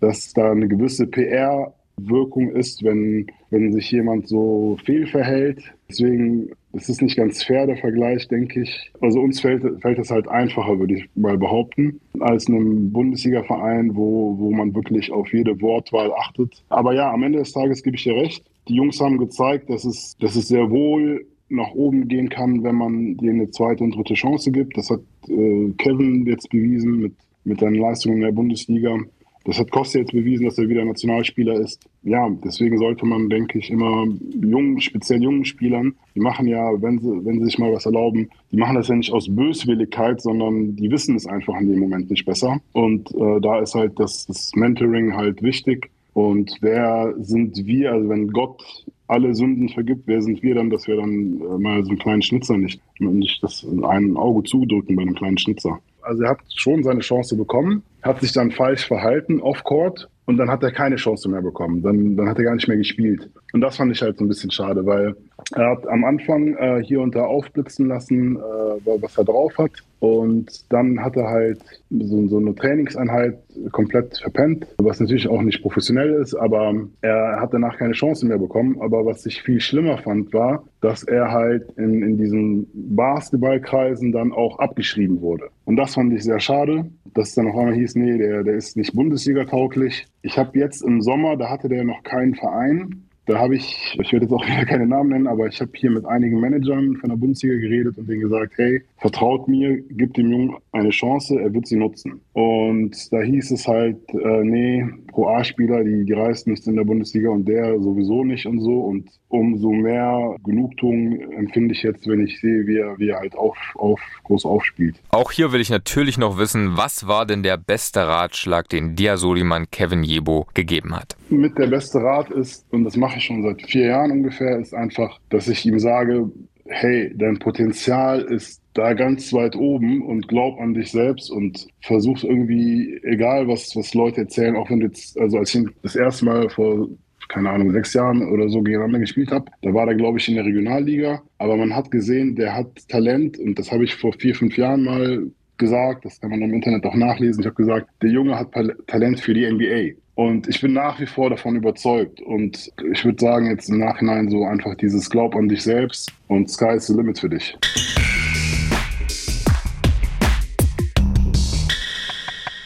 dass 0.00 0.32
da 0.32 0.50
eine 0.50 0.68
gewisse 0.68 1.06
PR 1.06 1.72
Wirkung 1.96 2.50
ist, 2.50 2.82
wenn, 2.82 3.26
wenn 3.50 3.72
sich 3.72 3.90
jemand 3.90 4.26
so 4.26 4.76
fehlverhält. 4.84 5.62
Deswegen 5.88 6.50
ist 6.72 6.88
es 6.88 7.00
nicht 7.00 7.16
ganz 7.16 7.42
fair, 7.42 7.66
der 7.66 7.76
Vergleich, 7.76 8.28
denke 8.28 8.62
ich. 8.62 8.90
Also 9.00 9.20
uns 9.20 9.40
fällt, 9.40 9.62
fällt 9.82 9.98
es 9.98 10.10
halt 10.10 10.28
einfacher, 10.28 10.78
würde 10.78 10.94
ich 10.94 11.08
mal 11.14 11.36
behaupten, 11.36 12.00
als 12.20 12.48
einem 12.48 12.92
Bundesliga-Verein, 12.92 13.94
wo, 13.94 14.38
wo 14.38 14.50
man 14.50 14.74
wirklich 14.74 15.12
auf 15.12 15.32
jede 15.32 15.60
Wortwahl 15.60 16.12
achtet. 16.12 16.64
Aber 16.70 16.94
ja, 16.94 17.12
am 17.12 17.22
Ende 17.22 17.40
des 17.40 17.52
Tages 17.52 17.82
gebe 17.82 17.96
ich 17.96 18.04
dir 18.04 18.16
recht. 18.16 18.44
Die 18.68 18.74
Jungs 18.74 19.00
haben 19.00 19.18
gezeigt, 19.18 19.68
dass 19.70 19.84
es, 19.84 20.16
dass 20.18 20.36
es 20.36 20.48
sehr 20.48 20.70
wohl 20.70 21.26
nach 21.48 21.72
oben 21.72 22.08
gehen 22.08 22.30
kann, 22.30 22.62
wenn 22.62 22.76
man 22.76 23.16
denen 23.18 23.40
eine 23.40 23.50
zweite 23.50 23.84
und 23.84 23.94
dritte 23.94 24.14
Chance 24.14 24.50
gibt. 24.50 24.76
Das 24.76 24.88
hat 24.88 25.00
äh, 25.28 25.70
Kevin 25.76 26.24
jetzt 26.26 26.48
bewiesen 26.48 27.00
mit, 27.00 27.12
mit 27.44 27.60
seinen 27.60 27.74
Leistungen 27.76 28.16
in 28.16 28.22
der 28.22 28.32
Bundesliga. 28.32 28.96
Das 29.44 29.58
hat 29.58 29.70
Costa 29.70 29.98
jetzt 29.98 30.12
bewiesen, 30.12 30.44
dass 30.44 30.58
er 30.58 30.68
wieder 30.68 30.84
Nationalspieler 30.84 31.54
ist. 31.54 31.80
Ja, 32.02 32.28
deswegen 32.44 32.78
sollte 32.78 33.06
man, 33.06 33.28
denke 33.28 33.58
ich, 33.58 33.70
immer 33.70 34.06
jungen, 34.40 34.80
speziell 34.80 35.22
jungen 35.22 35.44
Spielern, 35.44 35.94
die 36.14 36.20
machen 36.20 36.46
ja, 36.46 36.70
wenn 36.80 36.98
sie, 36.98 37.24
wenn 37.24 37.38
sie 37.40 37.46
sich 37.46 37.58
mal 37.58 37.72
was 37.72 37.86
erlauben, 37.86 38.28
die 38.50 38.56
machen 38.56 38.76
das 38.76 38.88
ja 38.88 38.94
nicht 38.94 39.12
aus 39.12 39.34
Böswilligkeit, 39.34 40.20
sondern 40.20 40.76
die 40.76 40.90
wissen 40.90 41.16
es 41.16 41.26
einfach 41.26 41.60
in 41.60 41.68
dem 41.68 41.80
Moment 41.80 42.10
nicht 42.10 42.24
besser. 42.24 42.60
Und 42.72 43.10
äh, 43.14 43.40
da 43.40 43.60
ist 43.60 43.74
halt 43.74 43.98
das, 43.98 44.26
das 44.26 44.52
Mentoring 44.54 45.14
halt 45.16 45.42
wichtig. 45.42 45.90
Und 46.14 46.58
wer 46.60 47.14
sind 47.18 47.66
wir, 47.66 47.92
also 47.92 48.08
wenn 48.08 48.28
Gott 48.28 48.62
alle 49.06 49.34
Sünden 49.34 49.68
vergibt, 49.68 50.06
wer 50.06 50.22
sind 50.22 50.42
wir 50.42 50.54
dann, 50.54 50.70
dass 50.70 50.86
wir 50.86 50.96
dann 50.96 51.40
äh, 51.40 51.58
mal 51.58 51.82
so 51.84 51.90
einen 51.90 51.98
kleinen 51.98 52.22
Schnitzer 52.22 52.56
nicht, 52.56 52.80
nicht 52.98 53.42
das 53.42 53.62
in 53.62 53.84
ein 53.84 54.16
Auge 54.16 54.42
zudrücken 54.42 54.96
bei 54.96 55.02
einem 55.02 55.14
kleinen 55.14 55.38
Schnitzer. 55.38 55.78
Also 56.02 56.22
er 56.22 56.30
hat 56.30 56.40
schon 56.54 56.82
seine 56.82 57.00
Chance 57.00 57.36
bekommen, 57.36 57.82
hat 58.02 58.20
sich 58.20 58.32
dann 58.32 58.50
falsch 58.50 58.86
verhalten 58.86 59.40
off-court 59.40 60.08
und 60.24 60.36
dann 60.36 60.50
hat 60.50 60.62
er 60.62 60.72
keine 60.72 60.96
Chance 60.96 61.28
mehr 61.28 61.42
bekommen. 61.42 61.82
Dann, 61.82 62.16
dann 62.16 62.28
hat 62.28 62.38
er 62.38 62.44
gar 62.44 62.54
nicht 62.54 62.68
mehr 62.68 62.76
gespielt. 62.76 63.30
Und 63.52 63.60
das 63.60 63.76
fand 63.76 63.92
ich 63.92 64.02
halt 64.02 64.18
so 64.18 64.24
ein 64.24 64.28
bisschen 64.28 64.50
schade, 64.50 64.84
weil 64.86 65.14
er 65.54 65.70
hat 65.70 65.86
am 65.88 66.04
Anfang 66.04 66.56
äh, 66.56 66.82
hier 66.82 67.00
und 67.00 67.14
da 67.14 67.24
aufblitzen 67.24 67.88
lassen, 67.88 68.36
äh, 68.36 68.40
was 68.40 69.16
er 69.18 69.24
drauf 69.24 69.56
hat. 69.58 69.72
Und 70.02 70.72
dann 70.72 71.00
hat 71.00 71.14
er 71.14 71.28
halt 71.28 71.62
so, 71.90 72.26
so, 72.26 72.38
eine 72.38 72.56
Trainingseinheit 72.56 73.38
komplett 73.70 74.18
verpennt, 74.18 74.66
was 74.78 74.98
natürlich 74.98 75.28
auch 75.28 75.42
nicht 75.42 75.62
professionell 75.62 76.14
ist, 76.14 76.34
aber 76.34 76.74
er 77.02 77.40
hat 77.40 77.54
danach 77.54 77.78
keine 77.78 77.92
Chance 77.92 78.26
mehr 78.26 78.38
bekommen. 78.38 78.78
Aber 78.80 79.06
was 79.06 79.24
ich 79.26 79.42
viel 79.42 79.60
schlimmer 79.60 79.98
fand, 79.98 80.34
war, 80.34 80.64
dass 80.80 81.04
er 81.04 81.30
halt 81.30 81.70
in, 81.76 82.02
in 82.02 82.16
diesen 82.16 82.66
Basketballkreisen 82.96 84.10
dann 84.10 84.32
auch 84.32 84.58
abgeschrieben 84.58 85.20
wurde. 85.20 85.50
Und 85.66 85.76
das 85.76 85.94
fand 85.94 86.12
ich 86.12 86.24
sehr 86.24 86.40
schade, 86.40 86.90
dass 87.14 87.36
dann 87.36 87.46
auf 87.46 87.56
einmal 87.56 87.74
hieß, 87.74 87.94
nee, 87.94 88.18
der, 88.18 88.42
der 88.42 88.54
ist 88.54 88.76
nicht 88.76 88.96
Bundesliga-tauglich. 88.96 90.08
Ich 90.22 90.36
habe 90.36 90.58
jetzt 90.58 90.82
im 90.82 91.00
Sommer, 91.00 91.36
da 91.36 91.48
hatte 91.48 91.68
der 91.68 91.84
noch 91.84 92.02
keinen 92.02 92.34
Verein, 92.34 93.04
da 93.26 93.38
habe 93.38 93.54
ich, 93.56 93.96
ich 94.00 94.12
werde 94.12 94.26
jetzt 94.26 94.32
auch 94.32 94.44
wieder 94.46 94.64
keine 94.64 94.86
Namen 94.86 95.10
nennen, 95.10 95.26
aber 95.26 95.46
ich 95.46 95.60
habe 95.60 95.70
hier 95.74 95.90
mit 95.90 96.04
einigen 96.04 96.40
Managern 96.40 96.96
von 96.96 97.10
der 97.10 97.16
Bundesliga 97.16 97.56
geredet 97.56 97.96
und 97.98 98.08
denen 98.08 98.20
gesagt, 98.20 98.54
hey, 98.56 98.82
vertraut 98.98 99.46
mir, 99.48 99.80
gibt 99.80 100.16
dem 100.16 100.30
Jungen 100.30 100.56
eine 100.72 100.90
Chance, 100.90 101.40
er 101.40 101.52
wird 101.54 101.66
sie 101.66 101.76
nutzen. 101.76 102.20
Und 102.32 103.12
da 103.12 103.20
hieß 103.20 103.52
es 103.52 103.68
halt, 103.68 103.98
äh, 104.12 104.42
nee, 104.44 104.86
Pro 105.12 105.28
A-Spieler, 105.28 105.84
die, 105.84 106.04
die 106.04 106.12
reißen 106.12 106.50
nichts 106.50 106.66
in 106.66 106.76
der 106.76 106.84
Bundesliga 106.84 107.30
und 107.30 107.46
der 107.46 107.78
sowieso 107.80 108.24
nicht 108.24 108.46
und 108.46 108.60
so. 108.60 108.80
Und 108.80 109.08
umso 109.28 109.70
mehr 109.70 110.36
Genugtuung 110.44 111.20
empfinde 111.32 111.74
ich 111.74 111.82
jetzt, 111.82 112.06
wenn 112.08 112.26
ich 112.26 112.40
sehe, 112.40 112.66
wie 112.66 112.78
er, 112.78 112.98
wie 112.98 113.10
er 113.10 113.20
halt 113.20 113.36
auf, 113.36 113.56
auf, 113.76 114.00
groß 114.24 114.44
aufspielt. 114.44 114.96
Auch 115.10 115.30
hier 115.30 115.52
will 115.52 115.60
ich 115.60 115.70
natürlich 115.70 116.18
noch 116.18 116.38
wissen, 116.38 116.76
was 116.76 117.06
war 117.06 117.26
denn 117.26 117.42
der 117.42 117.56
beste 117.56 118.00
Ratschlag, 118.00 118.68
den 118.68 118.96
Dia 118.96 119.16
Soliman 119.16 119.70
Kevin 119.70 120.02
Jebo 120.02 120.46
gegeben 120.54 120.96
hat? 120.96 121.16
Mit 121.30 121.56
der 121.58 121.68
beste 121.68 122.02
Rat 122.02 122.30
ist, 122.30 122.66
und 122.72 122.84
das 122.84 122.96
mache 122.96 123.18
ich 123.18 123.24
schon 123.24 123.42
seit 123.42 123.62
vier 123.62 123.86
Jahren 123.86 124.10
ungefähr, 124.10 124.58
ist 124.58 124.74
einfach, 124.74 125.18
dass 125.28 125.48
ich 125.48 125.64
ihm 125.66 125.78
sage, 125.78 126.30
hey, 126.66 127.12
dein 127.16 127.38
Potenzial 127.38 128.22
ist 128.22 128.61
da 128.74 128.94
ganz 128.94 129.32
weit 129.32 129.56
oben 129.56 130.02
und 130.02 130.28
glaub 130.28 130.58
an 130.60 130.74
dich 130.74 130.90
selbst 130.90 131.30
und 131.30 131.66
versuch 131.82 132.24
irgendwie, 132.24 132.98
egal 133.02 133.48
was, 133.48 133.76
was 133.76 133.94
Leute 133.94 134.22
erzählen, 134.22 134.56
auch 134.56 134.70
wenn 134.70 134.80
du 134.80 134.86
jetzt, 134.86 135.18
also 135.18 135.38
als 135.38 135.54
ich 135.54 135.66
das 135.82 135.96
erste 135.96 136.24
Mal 136.24 136.48
vor, 136.48 136.88
keine 137.28 137.50
Ahnung, 137.50 137.70
sechs 137.72 137.94
Jahren 137.94 138.28
oder 138.30 138.48
so 138.48 138.62
gegeneinander 138.62 138.98
gespielt 139.00 139.30
habe, 139.30 139.46
da 139.62 139.72
war 139.72 139.88
er, 139.88 139.94
glaube 139.94 140.18
ich, 140.18 140.28
in 140.28 140.34
der 140.34 140.44
Regionalliga. 140.44 141.22
Aber 141.38 141.56
man 141.56 141.74
hat 141.74 141.90
gesehen, 141.90 142.34
der 142.34 142.54
hat 142.54 142.88
Talent 142.88 143.38
und 143.38 143.58
das 143.58 143.70
habe 143.70 143.84
ich 143.84 143.94
vor 143.94 144.12
vier, 144.12 144.34
fünf 144.34 144.56
Jahren 144.56 144.84
mal 144.84 145.26
gesagt, 145.58 146.04
das 146.04 146.20
kann 146.20 146.30
man 146.30 146.42
im 146.42 146.52
Internet 146.52 146.84
auch 146.84 146.94
nachlesen. 146.94 147.40
Ich 147.40 147.46
habe 147.46 147.56
gesagt, 147.56 147.88
der 148.02 148.10
Junge 148.10 148.38
hat 148.38 148.52
Talent 148.86 149.20
für 149.20 149.34
die 149.34 149.50
NBA. 149.50 149.98
Und 150.14 150.46
ich 150.48 150.60
bin 150.60 150.74
nach 150.74 151.00
wie 151.00 151.06
vor 151.06 151.30
davon 151.30 151.56
überzeugt. 151.56 152.20
Und 152.20 152.70
ich 152.92 153.04
würde 153.04 153.18
sagen, 153.18 153.46
jetzt 153.46 153.70
im 153.70 153.78
Nachhinein 153.78 154.28
so 154.28 154.44
einfach 154.44 154.74
dieses 154.74 155.08
Glaub 155.08 155.34
an 155.34 155.48
dich 155.48 155.62
selbst 155.62 156.12
und 156.28 156.50
Sky 156.50 156.74
is 156.76 156.86
the 156.86 156.94
limit 156.94 157.18
für 157.18 157.30
dich. 157.30 157.56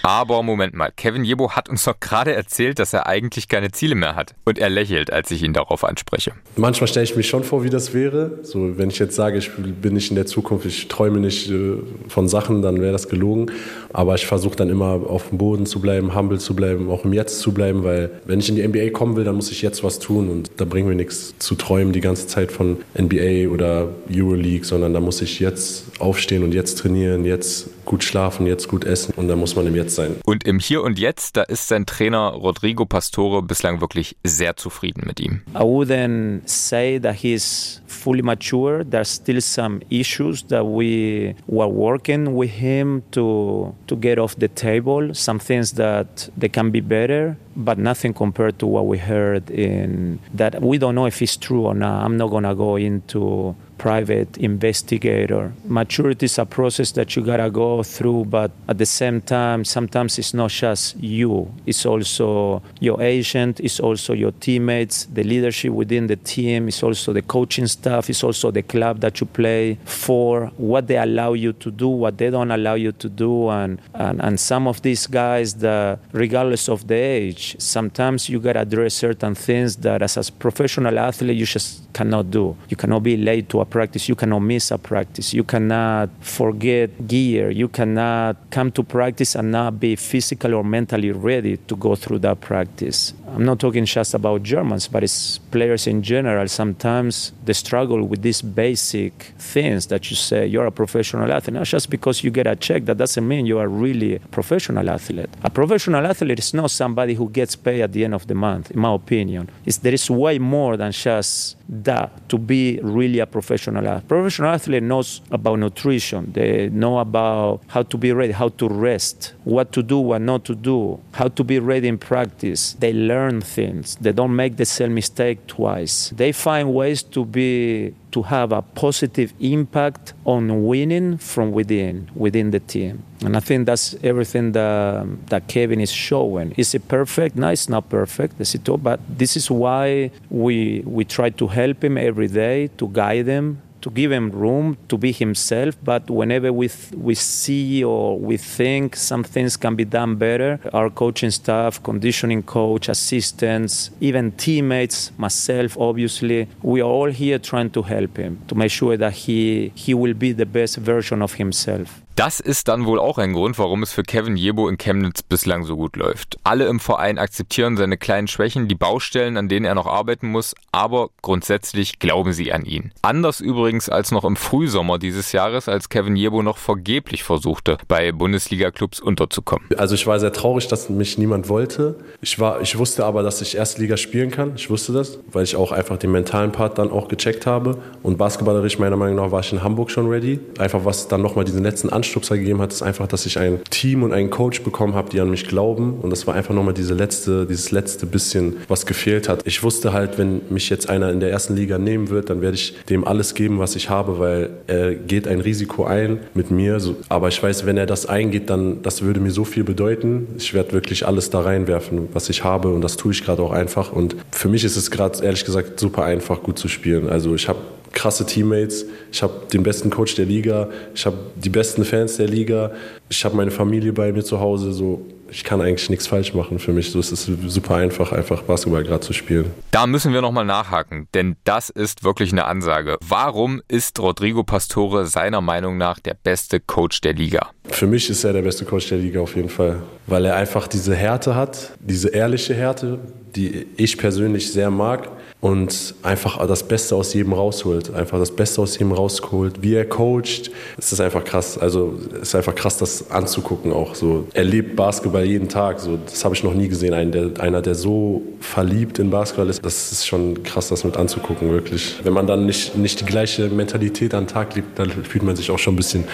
Aber 0.06 0.44
Moment 0.44 0.72
mal, 0.72 0.92
Kevin 0.96 1.24
Jebo 1.24 1.50
hat 1.50 1.68
uns 1.68 1.82
doch 1.82 1.98
gerade 1.98 2.32
erzählt, 2.32 2.78
dass 2.78 2.92
er 2.92 3.08
eigentlich 3.08 3.48
keine 3.48 3.72
Ziele 3.72 3.96
mehr 3.96 4.14
hat. 4.14 4.36
Und 4.44 4.56
er 4.56 4.70
lächelt, 4.70 5.12
als 5.12 5.32
ich 5.32 5.42
ihn 5.42 5.52
darauf 5.52 5.82
anspreche. 5.82 6.30
Manchmal 6.54 6.86
stelle 6.86 7.02
ich 7.02 7.16
mich 7.16 7.26
schon 7.26 7.42
vor, 7.42 7.64
wie 7.64 7.70
das 7.70 7.92
wäre. 7.92 8.38
So, 8.44 8.78
wenn 8.78 8.88
ich 8.88 9.00
jetzt 9.00 9.16
sage, 9.16 9.36
ich 9.36 9.50
bin 9.56 9.94
nicht 9.94 10.10
in 10.10 10.14
der 10.14 10.26
Zukunft, 10.26 10.64
ich 10.64 10.86
träume 10.86 11.18
nicht 11.18 11.50
äh, 11.50 11.78
von 12.06 12.28
Sachen, 12.28 12.62
dann 12.62 12.80
wäre 12.80 12.92
das 12.92 13.08
gelogen. 13.08 13.50
Aber 13.92 14.14
ich 14.14 14.26
versuche 14.26 14.54
dann 14.54 14.70
immer 14.70 15.00
auf 15.08 15.30
dem 15.30 15.38
Boden 15.38 15.66
zu 15.66 15.80
bleiben, 15.80 16.14
humble 16.14 16.38
zu 16.38 16.54
bleiben, 16.54 16.88
auch 16.88 17.04
im 17.04 17.12
Jetzt 17.12 17.40
zu 17.40 17.52
bleiben, 17.52 17.82
weil 17.82 18.12
wenn 18.26 18.38
ich 18.38 18.48
in 18.48 18.54
die 18.54 18.68
NBA 18.68 18.90
kommen 18.90 19.16
will, 19.16 19.24
dann 19.24 19.34
muss 19.34 19.50
ich 19.50 19.60
jetzt 19.60 19.82
was 19.82 19.98
tun 19.98 20.28
und 20.28 20.52
da 20.58 20.66
bringt 20.66 20.86
mir 20.86 20.94
nichts 20.94 21.34
zu 21.40 21.56
träumen 21.56 21.92
die 21.92 22.00
ganze 22.00 22.28
Zeit 22.28 22.52
von 22.52 22.76
NBA 22.96 23.52
oder 23.52 23.88
Euroleague, 24.08 24.64
sondern 24.64 24.94
da 24.94 25.00
muss 25.00 25.20
ich 25.20 25.40
jetzt 25.40 25.86
aufstehen 25.98 26.44
und 26.44 26.54
jetzt 26.54 26.78
trainieren, 26.78 27.24
jetzt 27.24 27.70
gut 27.86 28.04
schlafen, 28.04 28.46
jetzt 28.46 28.68
gut 28.68 28.84
essen 28.84 29.14
und 29.16 29.28
da 29.28 29.36
muss 29.36 29.56
man 29.56 29.66
im 29.66 29.74
Jetzt 29.74 29.94
sein. 29.94 30.16
Und 30.26 30.44
im 30.44 30.58
Hier 30.58 30.82
und 30.82 30.98
Jetzt, 30.98 31.36
da 31.36 31.42
ist 31.42 31.68
sein 31.68 31.86
Trainer 31.86 32.30
Rodrigo 32.32 32.84
Pastore 32.84 33.42
bislang 33.42 33.80
wirklich 33.80 34.16
sehr 34.24 34.56
zufrieden 34.56 35.04
mit 35.06 35.20
ihm. 35.20 35.42
I 35.54 35.62
wouldn't 35.62 36.40
say 36.44 37.00
that 37.00 37.16
he's 37.22 37.80
fully 37.86 38.22
mature. 38.22 38.84
There's 38.84 39.14
still 39.14 39.40
some 39.40 39.80
issues 39.88 40.46
that 40.48 40.64
we 40.64 41.34
were 41.46 41.68
working 41.68 42.36
with 42.36 42.50
him 42.50 43.02
to 43.12 43.74
to 43.86 43.96
get 43.96 44.18
off 44.18 44.36
the 44.38 44.48
table. 44.48 45.14
Some 45.14 45.38
things 45.38 45.72
that 45.74 46.30
they 46.36 46.48
can 46.48 46.70
be 46.70 46.80
better, 46.80 47.36
but 47.54 47.78
nothing 47.78 48.12
compared 48.12 48.58
to 48.58 48.66
what 48.66 48.86
we 48.86 48.98
heard 48.98 49.50
in 49.50 50.18
that 50.34 50.60
we 50.60 50.78
don't 50.78 50.94
know 50.94 51.06
if 51.06 51.22
it's 51.22 51.36
true 51.36 51.66
or 51.66 51.74
not. 51.74 52.04
I'm 52.04 52.16
not 52.16 52.30
gonna 52.30 52.54
go 52.54 52.76
into 52.76 53.54
private 53.78 54.36
investigator. 54.38 55.52
Maturity 55.64 56.26
is 56.26 56.38
a 56.38 56.46
process 56.46 56.92
that 56.92 57.14
you 57.14 57.22
gotta 57.22 57.50
go 57.50 57.82
through, 57.82 58.24
but 58.26 58.50
at 58.68 58.78
the 58.78 58.86
same 58.86 59.20
time, 59.20 59.64
sometimes 59.64 60.18
it's 60.18 60.34
not 60.34 60.50
just 60.50 60.96
you. 60.96 61.52
It's 61.66 61.84
also 61.84 62.62
your 62.80 63.02
agent, 63.02 63.60
it's 63.60 63.80
also 63.80 64.12
your 64.12 64.32
teammates, 64.32 65.04
the 65.06 65.22
leadership 65.22 65.72
within 65.72 66.06
the 66.06 66.16
team, 66.16 66.68
it's 66.68 66.82
also 66.82 67.12
the 67.12 67.22
coaching 67.22 67.66
staff, 67.66 68.08
it's 68.08 68.24
also 68.24 68.50
the 68.50 68.62
club 68.62 69.00
that 69.00 69.20
you 69.20 69.26
play 69.26 69.78
for, 69.84 70.46
what 70.56 70.86
they 70.86 70.96
allow 70.96 71.34
you 71.34 71.52
to 71.54 71.70
do, 71.70 71.88
what 71.88 72.18
they 72.18 72.30
don't 72.30 72.50
allow 72.50 72.74
you 72.74 72.92
to 72.92 73.08
do, 73.08 73.48
and 73.48 73.80
and, 73.94 74.22
and 74.22 74.40
some 74.40 74.66
of 74.66 74.82
these 74.82 75.06
guys 75.06 75.54
that 75.54 75.98
regardless 76.12 76.68
of 76.68 76.86
the 76.86 76.94
age, 76.94 77.56
sometimes 77.58 78.28
you 78.28 78.40
gotta 78.40 78.60
address 78.60 78.94
certain 78.94 79.34
things 79.34 79.76
that 79.76 80.02
as 80.02 80.16
a 80.16 80.32
professional 80.32 80.98
athlete 80.98 81.36
you 81.36 81.46
just 81.46 81.92
cannot 81.92 82.30
do. 82.30 82.56
You 82.68 82.76
cannot 82.76 83.02
be 83.02 83.16
late 83.16 83.48
to 83.50 83.60
a 83.60 83.65
practice. 83.70 84.08
You 84.08 84.14
cannot 84.14 84.40
miss 84.40 84.70
a 84.70 84.78
practice. 84.78 85.34
You 85.34 85.44
cannot 85.44 86.10
forget 86.20 87.06
gear. 87.06 87.50
You 87.50 87.68
cannot 87.68 88.36
come 88.50 88.70
to 88.72 88.82
practice 88.82 89.34
and 89.34 89.52
not 89.52 89.80
be 89.80 89.96
physically 89.96 90.52
or 90.52 90.64
mentally 90.64 91.12
ready 91.12 91.56
to 91.56 91.76
go 91.76 91.94
through 91.94 92.20
that 92.20 92.40
practice. 92.40 93.12
I'm 93.36 93.44
not 93.44 93.60
talking 93.60 93.84
just 93.84 94.14
about 94.14 94.44
Germans, 94.44 94.88
but 94.88 95.04
it's 95.04 95.36
players 95.36 95.86
in 95.86 96.00
general. 96.02 96.48
Sometimes 96.48 97.32
they 97.44 97.52
struggle 97.52 98.02
with 98.02 98.22
these 98.22 98.40
basic 98.40 99.34
things 99.36 99.88
that 99.88 100.08
you 100.08 100.16
say 100.16 100.46
you're 100.46 100.64
a 100.64 100.72
professional 100.72 101.30
athlete. 101.30 101.52
Not 101.52 101.66
just 101.66 101.90
because 101.90 102.24
you 102.24 102.30
get 102.30 102.46
a 102.46 102.56
check, 102.56 102.86
that 102.86 102.96
doesn't 102.96 103.28
mean 103.28 103.44
you 103.44 103.58
are 103.58 103.68
really 103.68 104.14
a 104.14 104.20
professional 104.20 104.88
athlete. 104.88 105.28
A 105.42 105.50
professional 105.50 106.06
athlete 106.06 106.38
is 106.38 106.54
not 106.54 106.70
somebody 106.70 107.12
who 107.12 107.28
gets 107.28 107.56
paid 107.56 107.82
at 107.82 107.92
the 107.92 108.06
end 108.06 108.14
of 108.14 108.26
the 108.26 108.34
month, 108.34 108.70
in 108.70 108.80
my 108.80 108.94
opinion. 108.94 109.50
It's, 109.66 109.76
there 109.76 109.92
is 109.92 110.08
way 110.10 110.38
more 110.38 110.78
than 110.78 110.92
just 110.92 111.58
that 111.68 112.30
to 112.30 112.38
be 112.38 112.80
really 112.82 113.18
a 113.18 113.26
professional 113.26 113.86
athlete. 113.86 114.08
Professional 114.08 114.50
athlete 114.52 114.82
knows 114.82 115.20
about 115.30 115.58
nutrition. 115.58 116.32
They 116.32 116.70
know 116.70 117.00
about 117.00 117.60
how 117.66 117.82
to 117.82 117.98
be 117.98 118.12
ready, 118.12 118.32
how 118.32 118.48
to 118.48 118.66
rest, 118.66 119.34
what 119.44 119.72
to 119.72 119.82
do, 119.82 119.98
what 119.98 120.22
not 120.22 120.46
to 120.46 120.54
do, 120.54 121.00
how 121.12 121.28
to 121.28 121.44
be 121.44 121.58
ready 121.58 121.88
in 121.88 121.98
practice. 121.98 122.72
They 122.78 122.94
learn 122.94 123.25
things. 123.40 123.96
They 124.00 124.12
don't 124.12 124.34
make 124.34 124.56
the 124.56 124.64
same 124.64 124.94
mistake 124.94 125.46
twice. 125.46 126.12
They 126.14 126.32
find 126.32 126.72
ways 126.74 127.02
to 127.02 127.24
be 127.24 127.94
to 128.12 128.22
have 128.22 128.50
a 128.52 128.62
positive 128.62 129.34
impact 129.40 130.14
on 130.24 130.64
winning 130.64 131.18
from 131.18 131.52
within 131.52 132.08
within 132.14 132.50
the 132.50 132.60
team. 132.60 133.02
And 133.24 133.36
I 133.36 133.40
think 133.40 133.66
that's 133.66 133.94
everything 134.02 134.52
that, 134.52 135.06
that 135.28 135.48
Kevin 135.48 135.80
is 135.80 135.90
showing. 135.90 136.52
Is 136.56 136.74
it 136.74 136.88
perfect? 136.88 137.36
No, 137.36 137.48
it's 137.48 137.68
not 137.68 137.88
perfect. 137.88 138.34
But 138.82 139.00
this 139.08 139.36
is 139.36 139.50
why 139.50 140.10
we 140.30 140.82
we 140.86 141.04
try 141.04 141.30
to 141.30 141.46
help 141.46 141.84
him 141.84 141.98
every 141.98 142.28
day, 142.28 142.68
to 142.78 142.88
guide 142.88 143.26
him, 143.26 143.60
to 143.86 143.90
give 143.92 144.10
him 144.10 144.30
room 144.32 144.76
to 144.88 144.98
be 144.98 145.12
himself. 145.12 145.76
But 145.84 146.10
whenever 146.10 146.52
we, 146.52 146.66
th- 146.66 146.92
we 146.94 147.14
see 147.14 147.84
or 147.84 148.18
we 148.18 148.36
think 148.36 148.96
some 148.96 149.22
things 149.22 149.56
can 149.56 149.76
be 149.76 149.84
done 149.84 150.16
better, 150.16 150.58
our 150.72 150.90
coaching 150.90 151.30
staff, 151.30 151.80
conditioning 151.84 152.42
coach, 152.42 152.88
assistants, 152.88 153.90
even 154.00 154.32
teammates, 154.32 155.12
myself, 155.16 155.78
obviously, 155.78 156.48
we 156.62 156.80
are 156.80 156.90
all 156.98 157.12
here 157.12 157.38
trying 157.38 157.70
to 157.70 157.82
help 157.82 158.16
him 158.16 158.42
to 158.48 158.56
make 158.56 158.72
sure 158.72 158.96
that 158.96 159.12
he, 159.12 159.70
he 159.76 159.94
will 159.94 160.14
be 160.14 160.32
the 160.32 160.46
best 160.46 160.78
version 160.78 161.22
of 161.22 161.34
himself. 161.34 162.02
Das 162.16 162.40
ist 162.40 162.68
dann 162.68 162.86
wohl 162.86 162.98
auch 162.98 163.18
ein 163.18 163.34
Grund, 163.34 163.58
warum 163.58 163.82
es 163.82 163.92
für 163.92 164.02
Kevin 164.02 164.38
Jebo 164.38 164.70
in 164.70 164.78
Chemnitz 164.78 165.22
bislang 165.22 165.64
so 165.64 165.76
gut 165.76 165.96
läuft. 165.96 166.38
Alle 166.44 166.64
im 166.64 166.80
Verein 166.80 167.18
akzeptieren 167.18 167.76
seine 167.76 167.98
kleinen 167.98 168.26
Schwächen, 168.26 168.68
die 168.68 168.74
Baustellen, 168.74 169.36
an 169.36 169.50
denen 169.50 169.66
er 169.66 169.74
noch 169.74 169.86
arbeiten 169.86 170.28
muss, 170.28 170.54
aber 170.72 171.10
grundsätzlich 171.20 171.98
glauben 171.98 172.32
sie 172.32 172.54
an 172.54 172.64
ihn. 172.64 172.90
Anders 173.02 173.42
übrigens 173.42 173.90
als 173.90 174.12
noch 174.12 174.24
im 174.24 174.36
Frühsommer 174.36 174.98
dieses 174.98 175.32
Jahres, 175.32 175.68
als 175.68 175.90
Kevin 175.90 176.16
Jebo 176.16 176.42
noch 176.42 176.56
vergeblich 176.56 177.22
versuchte, 177.22 177.76
bei 177.86 178.12
Bundesliga-Clubs 178.12 178.98
unterzukommen. 178.98 179.68
Also 179.76 179.94
ich 179.94 180.06
war 180.06 180.18
sehr 180.18 180.32
traurig, 180.32 180.68
dass 180.68 180.88
mich 180.88 181.18
niemand 181.18 181.50
wollte. 181.50 181.96
Ich, 182.22 182.38
war, 182.38 182.62
ich 182.62 182.78
wusste 182.78 183.04
aber, 183.04 183.24
dass 183.24 183.42
ich 183.42 183.58
Erstliga 183.58 183.98
spielen 183.98 184.30
kann. 184.30 184.54
Ich 184.56 184.70
wusste 184.70 184.94
das, 184.94 185.18
weil 185.30 185.44
ich 185.44 185.54
auch 185.54 185.70
einfach 185.70 185.98
den 185.98 186.12
mentalen 186.12 186.52
Part 186.52 186.78
dann 186.78 186.90
auch 186.90 187.08
gecheckt 187.08 187.44
habe. 187.44 187.76
Und 188.02 188.16
basketballerisch 188.16 188.78
meiner 188.78 188.96
Meinung 188.96 189.16
nach 189.16 189.32
war 189.32 189.40
ich 189.40 189.52
in 189.52 189.62
Hamburg 189.62 189.90
schon 189.90 190.08
ready. 190.08 190.40
Einfach 190.56 190.86
was 190.86 191.08
dann 191.08 191.20
nochmal 191.20 191.44
diesen 191.44 191.62
letzten 191.62 191.90
Anschluss 191.90 192.05
Anstupser 192.06 192.38
gegeben 192.38 192.60
hat, 192.60 192.72
ist 192.72 192.82
einfach, 192.82 193.08
dass 193.08 193.26
ich 193.26 193.38
ein 193.38 193.60
Team 193.70 194.02
und 194.02 194.12
einen 194.12 194.30
Coach 194.30 194.62
bekommen 194.62 194.94
habe, 194.94 195.10
die 195.10 195.20
an 195.20 195.28
mich 195.28 195.48
glauben. 195.48 195.98
Und 196.00 196.10
das 196.10 196.26
war 196.26 196.34
einfach 196.34 196.54
nochmal 196.54 196.74
diese 196.74 196.94
letzte, 196.94 197.46
dieses 197.46 197.72
letzte 197.72 198.06
bisschen, 198.06 198.58
was 198.68 198.86
gefehlt 198.86 199.28
hat. 199.28 199.42
Ich 199.44 199.62
wusste 199.62 199.92
halt, 199.92 200.18
wenn 200.18 200.42
mich 200.48 200.70
jetzt 200.70 200.88
einer 200.88 201.10
in 201.10 201.20
der 201.20 201.30
ersten 201.30 201.56
Liga 201.56 201.78
nehmen 201.78 202.08
wird, 202.08 202.30
dann 202.30 202.40
werde 202.40 202.54
ich 202.54 202.74
dem 202.88 203.04
alles 203.04 203.34
geben, 203.34 203.58
was 203.58 203.74
ich 203.74 203.90
habe, 203.90 204.18
weil 204.18 204.50
er 204.68 204.94
geht 204.94 205.26
ein 205.26 205.40
Risiko 205.40 205.84
ein 205.84 206.20
mit 206.34 206.50
mir. 206.50 206.80
Aber 207.08 207.28
ich 207.28 207.42
weiß, 207.42 207.66
wenn 207.66 207.76
er 207.76 207.86
das 207.86 208.06
eingeht, 208.06 208.50
dann 208.50 208.82
das 208.82 209.02
würde 209.02 209.18
mir 209.18 209.30
so 209.30 209.44
viel 209.44 209.64
bedeuten. 209.64 210.28
Ich 210.38 210.54
werde 210.54 210.72
wirklich 210.72 211.06
alles 211.06 211.30
da 211.30 211.40
reinwerfen, 211.40 212.08
was 212.12 212.28
ich 212.28 212.44
habe. 212.44 212.68
Und 212.68 212.82
das 212.82 212.96
tue 212.96 213.12
ich 213.12 213.24
gerade 213.24 213.42
auch 213.42 213.52
einfach. 213.52 213.92
Und 213.92 214.14
für 214.30 214.48
mich 214.48 214.64
ist 214.64 214.76
es 214.76 214.90
gerade, 214.90 215.24
ehrlich 215.24 215.44
gesagt, 215.44 215.80
super 215.80 216.04
einfach, 216.04 216.42
gut 216.42 216.58
zu 216.58 216.68
spielen. 216.68 217.08
Also 217.08 217.34
ich 217.34 217.48
habe 217.48 217.58
krasse 217.96 218.26
Teammates, 218.26 218.84
ich 219.10 219.22
habe 219.22 219.32
den 219.52 219.62
besten 219.62 219.90
Coach 219.90 220.14
der 220.14 220.26
Liga, 220.26 220.68
ich 220.94 221.04
habe 221.06 221.16
die 221.34 221.48
besten 221.48 221.84
Fans 221.84 222.18
der 222.18 222.28
Liga, 222.28 222.70
ich 223.08 223.24
habe 223.24 223.34
meine 223.34 223.50
Familie 223.50 223.92
bei 223.92 224.12
mir 224.12 224.22
zu 224.22 224.38
Hause, 224.38 224.72
so 224.72 225.04
ich 225.30 225.42
kann 225.42 225.60
eigentlich 225.60 225.90
nichts 225.90 226.06
falsch 226.06 226.34
machen 226.34 226.58
für 226.58 226.72
mich. 226.72 226.90
So 226.92 227.00
es 227.00 227.10
ist 227.10 227.28
super 227.46 227.76
einfach, 227.76 228.12
einfach 228.12 228.42
Basketball 228.42 228.84
gerade 228.84 229.00
zu 229.00 229.12
spielen. 229.12 229.50
Da 229.72 229.86
müssen 229.86 230.12
wir 230.12 230.20
nochmal 230.20 230.44
nachhaken, 230.44 231.08
denn 231.14 231.36
das 231.42 231.68
ist 231.70 232.04
wirklich 232.04 232.30
eine 232.30 232.44
Ansage. 232.44 232.96
Warum 233.06 233.60
ist 233.66 233.98
Rodrigo 233.98 234.44
Pastore 234.44 235.06
seiner 235.06 235.40
Meinung 235.40 235.78
nach 235.78 235.98
der 235.98 236.14
beste 236.14 236.60
Coach 236.60 237.00
der 237.00 237.14
Liga? 237.14 237.50
Für 237.64 237.86
mich 237.86 238.08
ist 238.08 238.22
er 238.24 238.34
der 238.34 238.42
beste 238.42 238.64
Coach 238.64 238.88
der 238.88 238.98
Liga 238.98 239.20
auf 239.20 239.34
jeden 239.34 239.48
Fall, 239.48 239.82
weil 240.06 240.24
er 240.26 240.36
einfach 240.36 240.68
diese 240.68 240.94
Härte 240.94 241.34
hat, 241.34 241.72
diese 241.80 242.10
ehrliche 242.10 242.54
Härte, 242.54 242.98
die 243.34 243.66
ich 243.76 243.98
persönlich 243.98 244.52
sehr 244.52 244.70
mag 244.70 245.08
und 245.46 245.94
einfach 246.02 246.44
das 246.48 246.66
Beste 246.66 246.96
aus 246.96 247.14
jedem 247.14 247.32
rausholt. 247.32 247.94
Einfach 247.94 248.18
das 248.18 248.32
Beste 248.32 248.60
aus 248.60 248.76
jedem 248.76 248.90
rausholt. 248.90 249.62
Wie 249.62 249.74
er 249.74 249.84
coacht, 249.84 250.50
es 250.76 250.90
ist 250.90 251.00
einfach 251.00 251.22
krass. 251.22 251.56
Also 251.56 251.94
es 252.14 252.30
ist 252.30 252.34
einfach 252.34 252.56
krass, 252.56 252.78
das 252.78 253.12
anzugucken 253.12 253.72
auch. 253.72 253.94
So, 253.94 254.26
er 254.34 254.42
lebt 254.42 254.74
Basketball 254.74 255.24
jeden 255.24 255.48
Tag. 255.48 255.78
So, 255.78 256.00
das 256.04 256.24
habe 256.24 256.34
ich 256.34 256.42
noch 256.42 256.52
nie 256.52 256.66
gesehen. 256.66 256.94
Ein, 256.94 257.12
der, 257.12 257.30
einer, 257.38 257.62
der 257.62 257.76
so 257.76 258.22
verliebt 258.40 258.98
in 258.98 259.10
Basketball 259.10 259.48
ist, 259.48 259.64
das 259.64 259.92
ist 259.92 260.04
schon 260.04 260.42
krass, 260.42 260.66
das 260.66 260.82
mit 260.82 260.96
anzugucken, 260.96 261.48
wirklich. 261.52 261.94
Wenn 262.02 262.12
man 262.12 262.26
dann 262.26 262.44
nicht, 262.44 262.76
nicht 262.76 263.02
die 263.02 263.04
gleiche 263.04 263.48
Mentalität 263.48 264.14
an 264.14 264.24
den 264.24 264.32
Tag 264.32 264.56
legt, 264.56 264.76
dann 264.80 264.90
fühlt 264.90 265.22
man 265.22 265.36
sich 265.36 265.52
auch 265.52 265.60
schon 265.60 265.74
ein 265.74 265.76
bisschen 265.76 266.08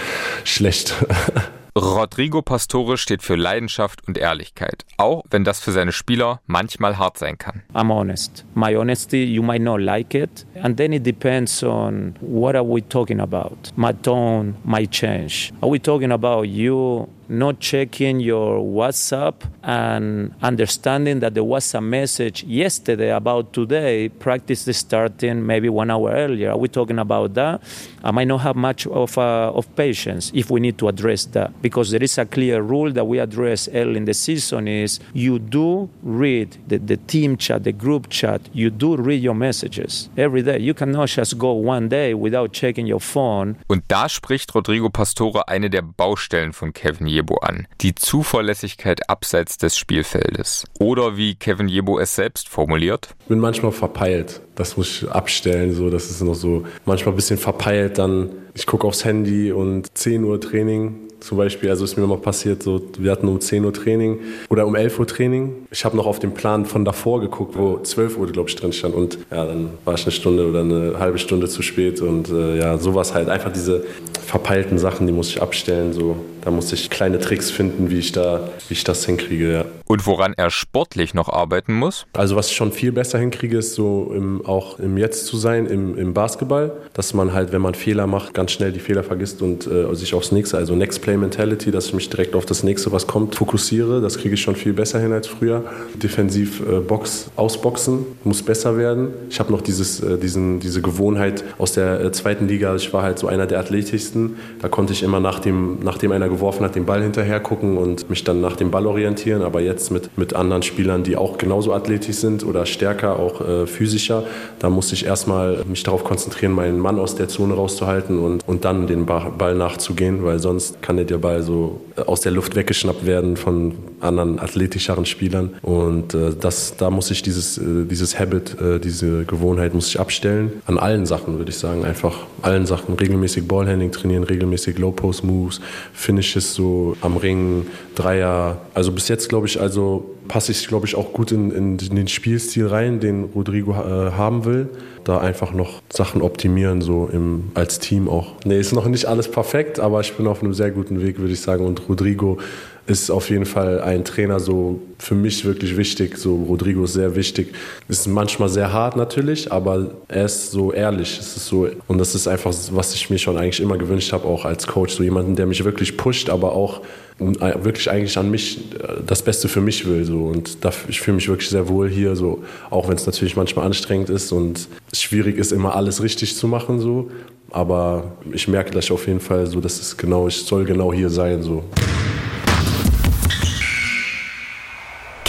schlecht. 0.44 0.94
Rodrigo 1.74 2.42
Pastore 2.42 2.98
steht 2.98 3.22
für 3.22 3.34
Leidenschaft 3.34 4.06
und 4.06 4.18
Ehrlichkeit, 4.18 4.84
auch 4.98 5.22
wenn 5.30 5.42
das 5.42 5.60
für 5.60 5.72
seine 5.72 5.92
Spieler 5.92 6.40
manchmal 6.46 6.98
hart 6.98 7.16
sein 7.16 7.38
kann. 7.38 7.62
I'm 7.72 7.90
honest. 7.90 8.44
My 8.54 8.76
honesty, 8.76 9.24
you 9.24 9.42
might 9.42 9.62
not 9.62 9.80
like 9.80 10.14
it, 10.14 10.44
and 10.62 10.76
then 10.76 10.92
it 10.92 11.06
depends 11.06 11.64
on 11.64 12.14
what 12.20 12.54
are 12.54 12.64
we 12.64 12.86
talking 12.86 13.20
about. 13.20 13.72
My 13.74 13.94
tone 13.94 14.54
might 14.64 14.90
change. 14.90 15.50
Are 15.62 15.70
we 15.70 15.78
talking 15.78 16.12
about 16.12 16.46
you 16.46 17.08
not 17.28 17.60
checking 17.60 18.20
your 18.20 18.60
WhatsApp 18.60 19.34
and 19.62 20.34
understanding 20.42 21.20
that 21.20 21.34
the 21.34 21.44
WhatsApp 21.44 21.84
message 21.84 22.44
yesterday 22.44 23.10
about 23.10 23.52
today, 23.52 24.08
practice 24.08 24.66
is 24.68 24.76
starting 24.76 25.46
maybe 25.46 25.68
one 25.68 25.90
hour 25.90 26.10
earlier. 26.10 26.50
Are 26.50 26.58
we 26.58 26.68
talking 26.68 26.98
about 26.98 27.34
that? 27.34 27.62
I 28.04 28.10
might 28.10 28.28
not 28.28 28.40
have 28.42 28.56
much 28.56 28.86
of, 28.86 29.16
uh, 29.16 29.52
of 29.54 29.74
patience 29.76 30.32
if 30.34 30.50
we 30.50 30.60
need 30.60 30.78
to 30.78 30.88
address 30.88 31.24
that 31.26 31.60
because 31.62 31.90
there 31.90 32.02
is 32.02 32.18
a 32.18 32.26
clear 32.26 32.60
rule 32.62 32.90
that 32.92 33.04
we 33.04 33.18
address 33.18 33.68
early 33.72 33.96
in 33.96 34.04
the 34.04 34.14
season 34.14 34.66
is 34.66 35.00
you 35.12 35.38
do 35.38 35.88
read 36.02 36.56
the, 36.66 36.78
the 36.78 36.96
team 36.96 37.36
chat, 37.36 37.64
the 37.64 37.72
group 37.72 38.08
chat, 38.08 38.40
you 38.52 38.70
do 38.70 38.96
read 38.96 39.22
your 39.22 39.34
messages 39.34 40.08
every 40.16 40.42
day. 40.42 40.58
You 40.58 40.74
cannot 40.74 41.08
just 41.08 41.38
go 41.38 41.52
one 41.52 41.88
day 41.88 42.14
without 42.14 42.52
checking 42.52 42.86
your 42.86 43.00
phone. 43.00 43.56
Und 43.68 43.84
da 43.88 44.08
spricht 44.08 44.54
Rodrigo 44.54 44.90
Pastore 44.90 45.48
eine 45.48 45.70
der 45.70 45.82
Baustellen 45.82 46.52
von 46.52 46.72
Kevin 46.72 47.06
Jebo 47.12 47.36
an. 47.36 47.66
Die 47.82 47.94
Zuverlässigkeit 47.94 49.08
abseits 49.08 49.58
des 49.58 49.76
Spielfeldes. 49.76 50.64
Oder 50.80 51.16
wie 51.16 51.34
Kevin 51.34 51.68
Jebo 51.68 51.98
es 51.98 52.14
selbst 52.14 52.48
formuliert. 52.48 53.14
Bin 53.28 53.38
manchmal 53.38 53.72
verpeilt. 53.72 54.40
Das 54.54 54.76
muss 54.76 55.02
ich 55.02 55.10
abstellen. 55.10 55.74
So, 55.74 55.90
das 55.90 56.10
ist 56.10 56.22
noch 56.22 56.34
so 56.34 56.64
manchmal 56.84 57.12
ein 57.12 57.16
bisschen 57.16 57.38
verpeilt. 57.38 57.98
Dann 57.98 58.30
ich 58.54 58.66
gucke 58.66 58.86
aufs 58.86 59.04
Handy 59.04 59.52
und 59.52 59.86
10 59.96 60.24
Uhr 60.24 60.40
Training 60.40 61.12
zum 61.22 61.38
Beispiel, 61.38 61.70
also 61.70 61.84
ist 61.84 61.96
mir 61.96 62.06
mal 62.06 62.18
passiert, 62.18 62.62
so, 62.62 62.82
wir 62.98 63.12
hatten 63.12 63.28
um 63.28 63.40
10 63.40 63.64
Uhr 63.64 63.72
Training 63.72 64.18
oder 64.48 64.66
um 64.66 64.74
11 64.74 64.98
Uhr 64.98 65.06
Training. 65.06 65.66
Ich 65.70 65.84
habe 65.84 65.96
noch 65.96 66.06
auf 66.06 66.18
den 66.18 66.34
Plan 66.34 66.66
von 66.66 66.84
davor 66.84 67.20
geguckt, 67.20 67.56
wo 67.56 67.78
12 67.78 68.18
Uhr, 68.18 68.26
glaube 68.26 68.48
ich, 68.48 68.56
drin 68.56 68.72
stand. 68.72 68.94
Und 68.94 69.18
ja, 69.30 69.46
dann 69.46 69.70
war 69.84 69.94
ich 69.94 70.02
eine 70.02 70.12
Stunde 70.12 70.48
oder 70.48 70.60
eine 70.60 70.98
halbe 70.98 71.18
Stunde 71.18 71.48
zu 71.48 71.62
spät. 71.62 72.00
Und 72.00 72.28
äh, 72.28 72.58
ja, 72.58 72.76
sowas 72.76 73.14
halt. 73.14 73.28
Einfach 73.28 73.52
diese 73.52 73.84
verpeilten 74.26 74.78
Sachen, 74.78 75.06
die 75.06 75.12
muss 75.12 75.28
ich 75.28 75.40
abstellen. 75.40 75.92
So. 75.92 76.16
Da 76.44 76.50
muss 76.50 76.72
ich 76.72 76.90
kleine 76.90 77.20
Tricks 77.20 77.50
finden, 77.50 77.90
wie 77.90 77.98
ich, 77.98 78.10
da, 78.12 78.48
wie 78.68 78.74
ich 78.74 78.84
das 78.84 79.06
hinkriege. 79.06 79.52
Ja. 79.52 79.64
Und 79.92 80.06
woran 80.06 80.32
er 80.34 80.50
sportlich 80.50 81.12
noch 81.12 81.28
arbeiten 81.28 81.74
muss? 81.74 82.06
Also 82.14 82.34
was 82.34 82.48
ich 82.48 82.56
schon 82.56 82.72
viel 82.72 82.92
besser 82.92 83.18
hinkriege, 83.18 83.58
ist 83.58 83.74
so 83.74 84.10
im, 84.16 84.40
auch 84.46 84.78
im 84.78 84.96
Jetzt 84.96 85.26
zu 85.26 85.36
sein, 85.36 85.66
im, 85.66 85.98
im 85.98 86.14
Basketball. 86.14 86.72
Dass 86.94 87.12
man 87.12 87.34
halt, 87.34 87.52
wenn 87.52 87.60
man 87.60 87.74
Fehler 87.74 88.06
macht, 88.06 88.32
ganz 88.32 88.52
schnell 88.52 88.72
die 88.72 88.80
Fehler 88.80 89.04
vergisst 89.04 89.42
und 89.42 89.66
äh, 89.66 89.94
sich 89.94 90.14
aufs 90.14 90.32
nächste, 90.32 90.56
also 90.56 90.74
Next 90.74 91.02
Play 91.02 91.18
Mentality, 91.18 91.70
dass 91.70 91.88
ich 91.88 91.92
mich 91.92 92.08
direkt 92.08 92.34
auf 92.34 92.46
das 92.46 92.62
nächste, 92.62 92.90
was 92.90 93.06
kommt, 93.06 93.34
fokussiere. 93.34 94.00
Das 94.00 94.16
kriege 94.16 94.32
ich 94.32 94.40
schon 94.40 94.56
viel 94.56 94.72
besser 94.72 94.98
hin 94.98 95.12
als 95.12 95.26
früher. 95.26 95.62
Defensiv 95.92 96.62
äh, 96.62 96.80
Box 96.80 97.30
ausboxen 97.36 98.06
muss 98.24 98.42
besser 98.42 98.78
werden. 98.78 99.08
Ich 99.28 99.40
habe 99.40 99.52
noch 99.52 99.60
dieses, 99.60 100.00
äh, 100.00 100.16
diesen, 100.16 100.58
diese 100.58 100.80
Gewohnheit 100.80 101.44
aus 101.58 101.72
der 101.72 102.00
äh, 102.00 102.12
zweiten 102.12 102.48
Liga. 102.48 102.74
Ich 102.76 102.94
war 102.94 103.02
halt 103.02 103.18
so 103.18 103.26
einer 103.26 103.46
der 103.46 103.58
athletischsten. 103.58 104.36
Da 104.62 104.70
konnte 104.70 104.94
ich 104.94 105.02
immer 105.02 105.20
nach 105.20 105.38
dem, 105.38 105.80
nachdem 105.82 106.12
einer 106.12 106.30
geworfen 106.30 106.64
hat, 106.64 106.76
den 106.76 106.86
Ball 106.86 107.02
hinterher 107.02 107.40
gucken 107.40 107.76
und 107.76 108.08
mich 108.08 108.24
dann 108.24 108.40
nach 108.40 108.56
dem 108.56 108.70
Ball 108.70 108.86
orientieren. 108.86 109.42
Aber 109.42 109.60
jetzt 109.60 109.81
mit, 109.90 110.16
mit 110.16 110.34
anderen 110.34 110.62
Spielern, 110.62 111.02
die 111.02 111.16
auch 111.16 111.38
genauso 111.38 111.72
athletisch 111.72 112.16
sind 112.16 112.44
oder 112.44 112.66
stärker, 112.66 113.18
auch 113.18 113.40
äh, 113.40 113.66
physischer, 113.66 114.24
da 114.58 114.70
musste 114.70 114.94
ich 114.94 115.04
erstmal 115.04 115.64
mich 115.64 115.82
darauf 115.82 116.04
konzentrieren, 116.04 116.52
meinen 116.52 116.78
Mann 116.78 116.98
aus 116.98 117.14
der 117.16 117.28
Zone 117.28 117.54
rauszuhalten 117.54 118.18
und, 118.18 118.46
und 118.46 118.64
dann 118.64 118.86
den 118.86 119.06
Ball 119.06 119.54
nachzugehen, 119.54 120.24
weil 120.24 120.38
sonst 120.38 120.82
kann 120.82 120.96
der 121.06 121.18
Ball 121.18 121.42
so 121.42 121.80
äh, 121.96 122.02
aus 122.02 122.20
der 122.20 122.32
Luft 122.32 122.54
weggeschnappt 122.54 123.06
werden 123.06 123.36
von 123.36 123.74
anderen 124.00 124.38
athletischeren 124.38 125.06
Spielern. 125.06 125.50
Und 125.62 126.14
äh, 126.14 126.34
das, 126.38 126.76
da 126.76 126.90
muss 126.90 127.10
ich 127.10 127.22
dieses, 127.22 127.58
äh, 127.58 127.84
dieses 127.84 128.18
Habit, 128.18 128.60
äh, 128.60 128.78
diese 128.78 129.24
Gewohnheit 129.24 129.74
muss 129.74 129.88
ich 129.88 130.00
abstellen. 130.00 130.52
An 130.66 130.78
allen 130.78 131.06
Sachen 131.06 131.38
würde 131.38 131.50
ich 131.50 131.58
sagen, 131.58 131.84
einfach 131.84 132.18
allen 132.42 132.66
Sachen. 132.66 132.94
Regelmäßig 132.94 133.46
Ballhandling 133.46 133.92
trainieren, 133.92 134.24
regelmäßig 134.24 134.78
Low-Post-Moves, 134.78 135.60
Finishes 135.92 136.54
so 136.54 136.96
am 137.00 137.16
Ring, 137.16 137.66
Dreier. 137.94 138.60
Also 138.74 138.92
bis 138.92 139.08
jetzt 139.08 139.28
glaube 139.28 139.46
ich, 139.46 139.60
also 139.72 140.04
passe 140.28 140.52
ich 140.52 140.68
glaube 140.68 140.86
ich 140.86 140.96
auch 140.96 141.14
gut 141.14 141.32
in, 141.32 141.50
in, 141.50 141.78
den 141.78 142.06
Spielstil 142.06 142.66
rein, 142.66 143.00
den 143.00 143.24
Rodrigo 143.24 143.72
äh, 143.72 144.12
haben 144.12 144.44
will. 144.44 144.68
Da 145.04 145.18
einfach 145.18 145.52
noch 145.52 145.80
Sachen 145.90 146.20
optimieren, 146.20 146.82
so 146.82 147.08
im, 147.10 147.50
als 147.54 147.78
Team 147.78 148.06
auch. 148.08 148.34
Nee, 148.44 148.60
ist 148.60 148.72
noch 148.72 148.86
nicht 148.86 149.06
alles 149.06 149.30
perfekt, 149.30 149.80
aber 149.80 150.00
ich 150.00 150.12
bin 150.12 150.26
auf 150.26 150.42
einem 150.42 150.52
sehr 150.52 150.70
guten 150.70 151.02
Weg, 151.02 151.18
würde 151.18 151.32
ich 151.32 151.40
sagen. 151.40 151.64
Und 151.64 151.88
Rodrigo 151.88 152.38
ist 152.86 153.10
auf 153.10 153.30
jeden 153.30 153.44
Fall 153.44 153.80
ein 153.80 154.04
Trainer 154.04 154.40
so 154.40 154.80
für 154.98 155.14
mich 155.14 155.44
wirklich 155.44 155.76
wichtig. 155.76 156.18
So 156.18 156.34
Rodrigo 156.34 156.84
ist 156.84 156.94
sehr 156.94 157.14
wichtig. 157.14 157.54
Ist 157.88 158.08
manchmal 158.08 158.48
sehr 158.48 158.72
hart 158.72 158.96
natürlich, 158.96 159.52
aber 159.52 159.90
er 160.08 160.24
ist 160.24 160.50
so 160.50 160.72
ehrlich. 160.72 161.18
Es 161.20 161.36
ist 161.36 161.46
so 161.46 161.68
und 161.86 161.98
das 161.98 162.14
ist 162.14 162.26
einfach 162.26 162.52
was 162.72 162.94
ich 162.94 163.08
mir 163.08 163.18
schon 163.18 163.36
eigentlich 163.36 163.60
immer 163.60 163.78
gewünscht 163.78 164.12
habe 164.12 164.26
auch 164.26 164.44
als 164.44 164.66
Coach, 164.66 164.94
so 164.94 165.02
jemanden, 165.02 165.36
der 165.36 165.46
mich 165.46 165.64
wirklich 165.64 165.96
pusht, 165.96 166.28
aber 166.28 166.52
auch 166.52 166.80
wirklich 167.18 167.90
eigentlich 167.90 168.18
an 168.18 168.30
mich 168.30 168.58
äh, 168.74 169.00
das 169.06 169.22
Beste 169.22 169.48
für 169.48 169.60
mich 169.60 169.86
will 169.86 170.04
so 170.04 170.24
und 170.24 170.58
ich 170.88 171.00
fühle 171.00 171.16
mich 171.16 171.28
wirklich 171.28 171.50
sehr 171.50 171.68
wohl 171.68 171.88
hier 171.88 172.16
so 172.16 172.42
auch 172.70 172.88
wenn 172.88 172.96
es 172.96 173.06
natürlich 173.06 173.36
manchmal 173.36 173.66
anstrengend 173.66 174.10
ist 174.10 174.32
und 174.32 174.66
schwierig 174.92 175.36
ist 175.36 175.52
immer 175.52 175.76
alles 175.76 176.02
richtig 176.02 176.34
zu 176.36 176.48
machen 176.48 176.80
so 176.80 177.10
aber 177.50 178.16
ich 178.32 178.48
merke 178.48 178.72
das 178.72 178.90
auf 178.90 179.06
jeden 179.06 179.20
Fall 179.20 179.46
so 179.46 179.60
dass 179.60 179.78
es 179.78 179.96
genau 179.96 180.26
ich 180.26 180.38
soll 180.38 180.64
genau 180.64 180.92
hier 180.92 181.10
sein 181.10 181.42
so 181.42 181.62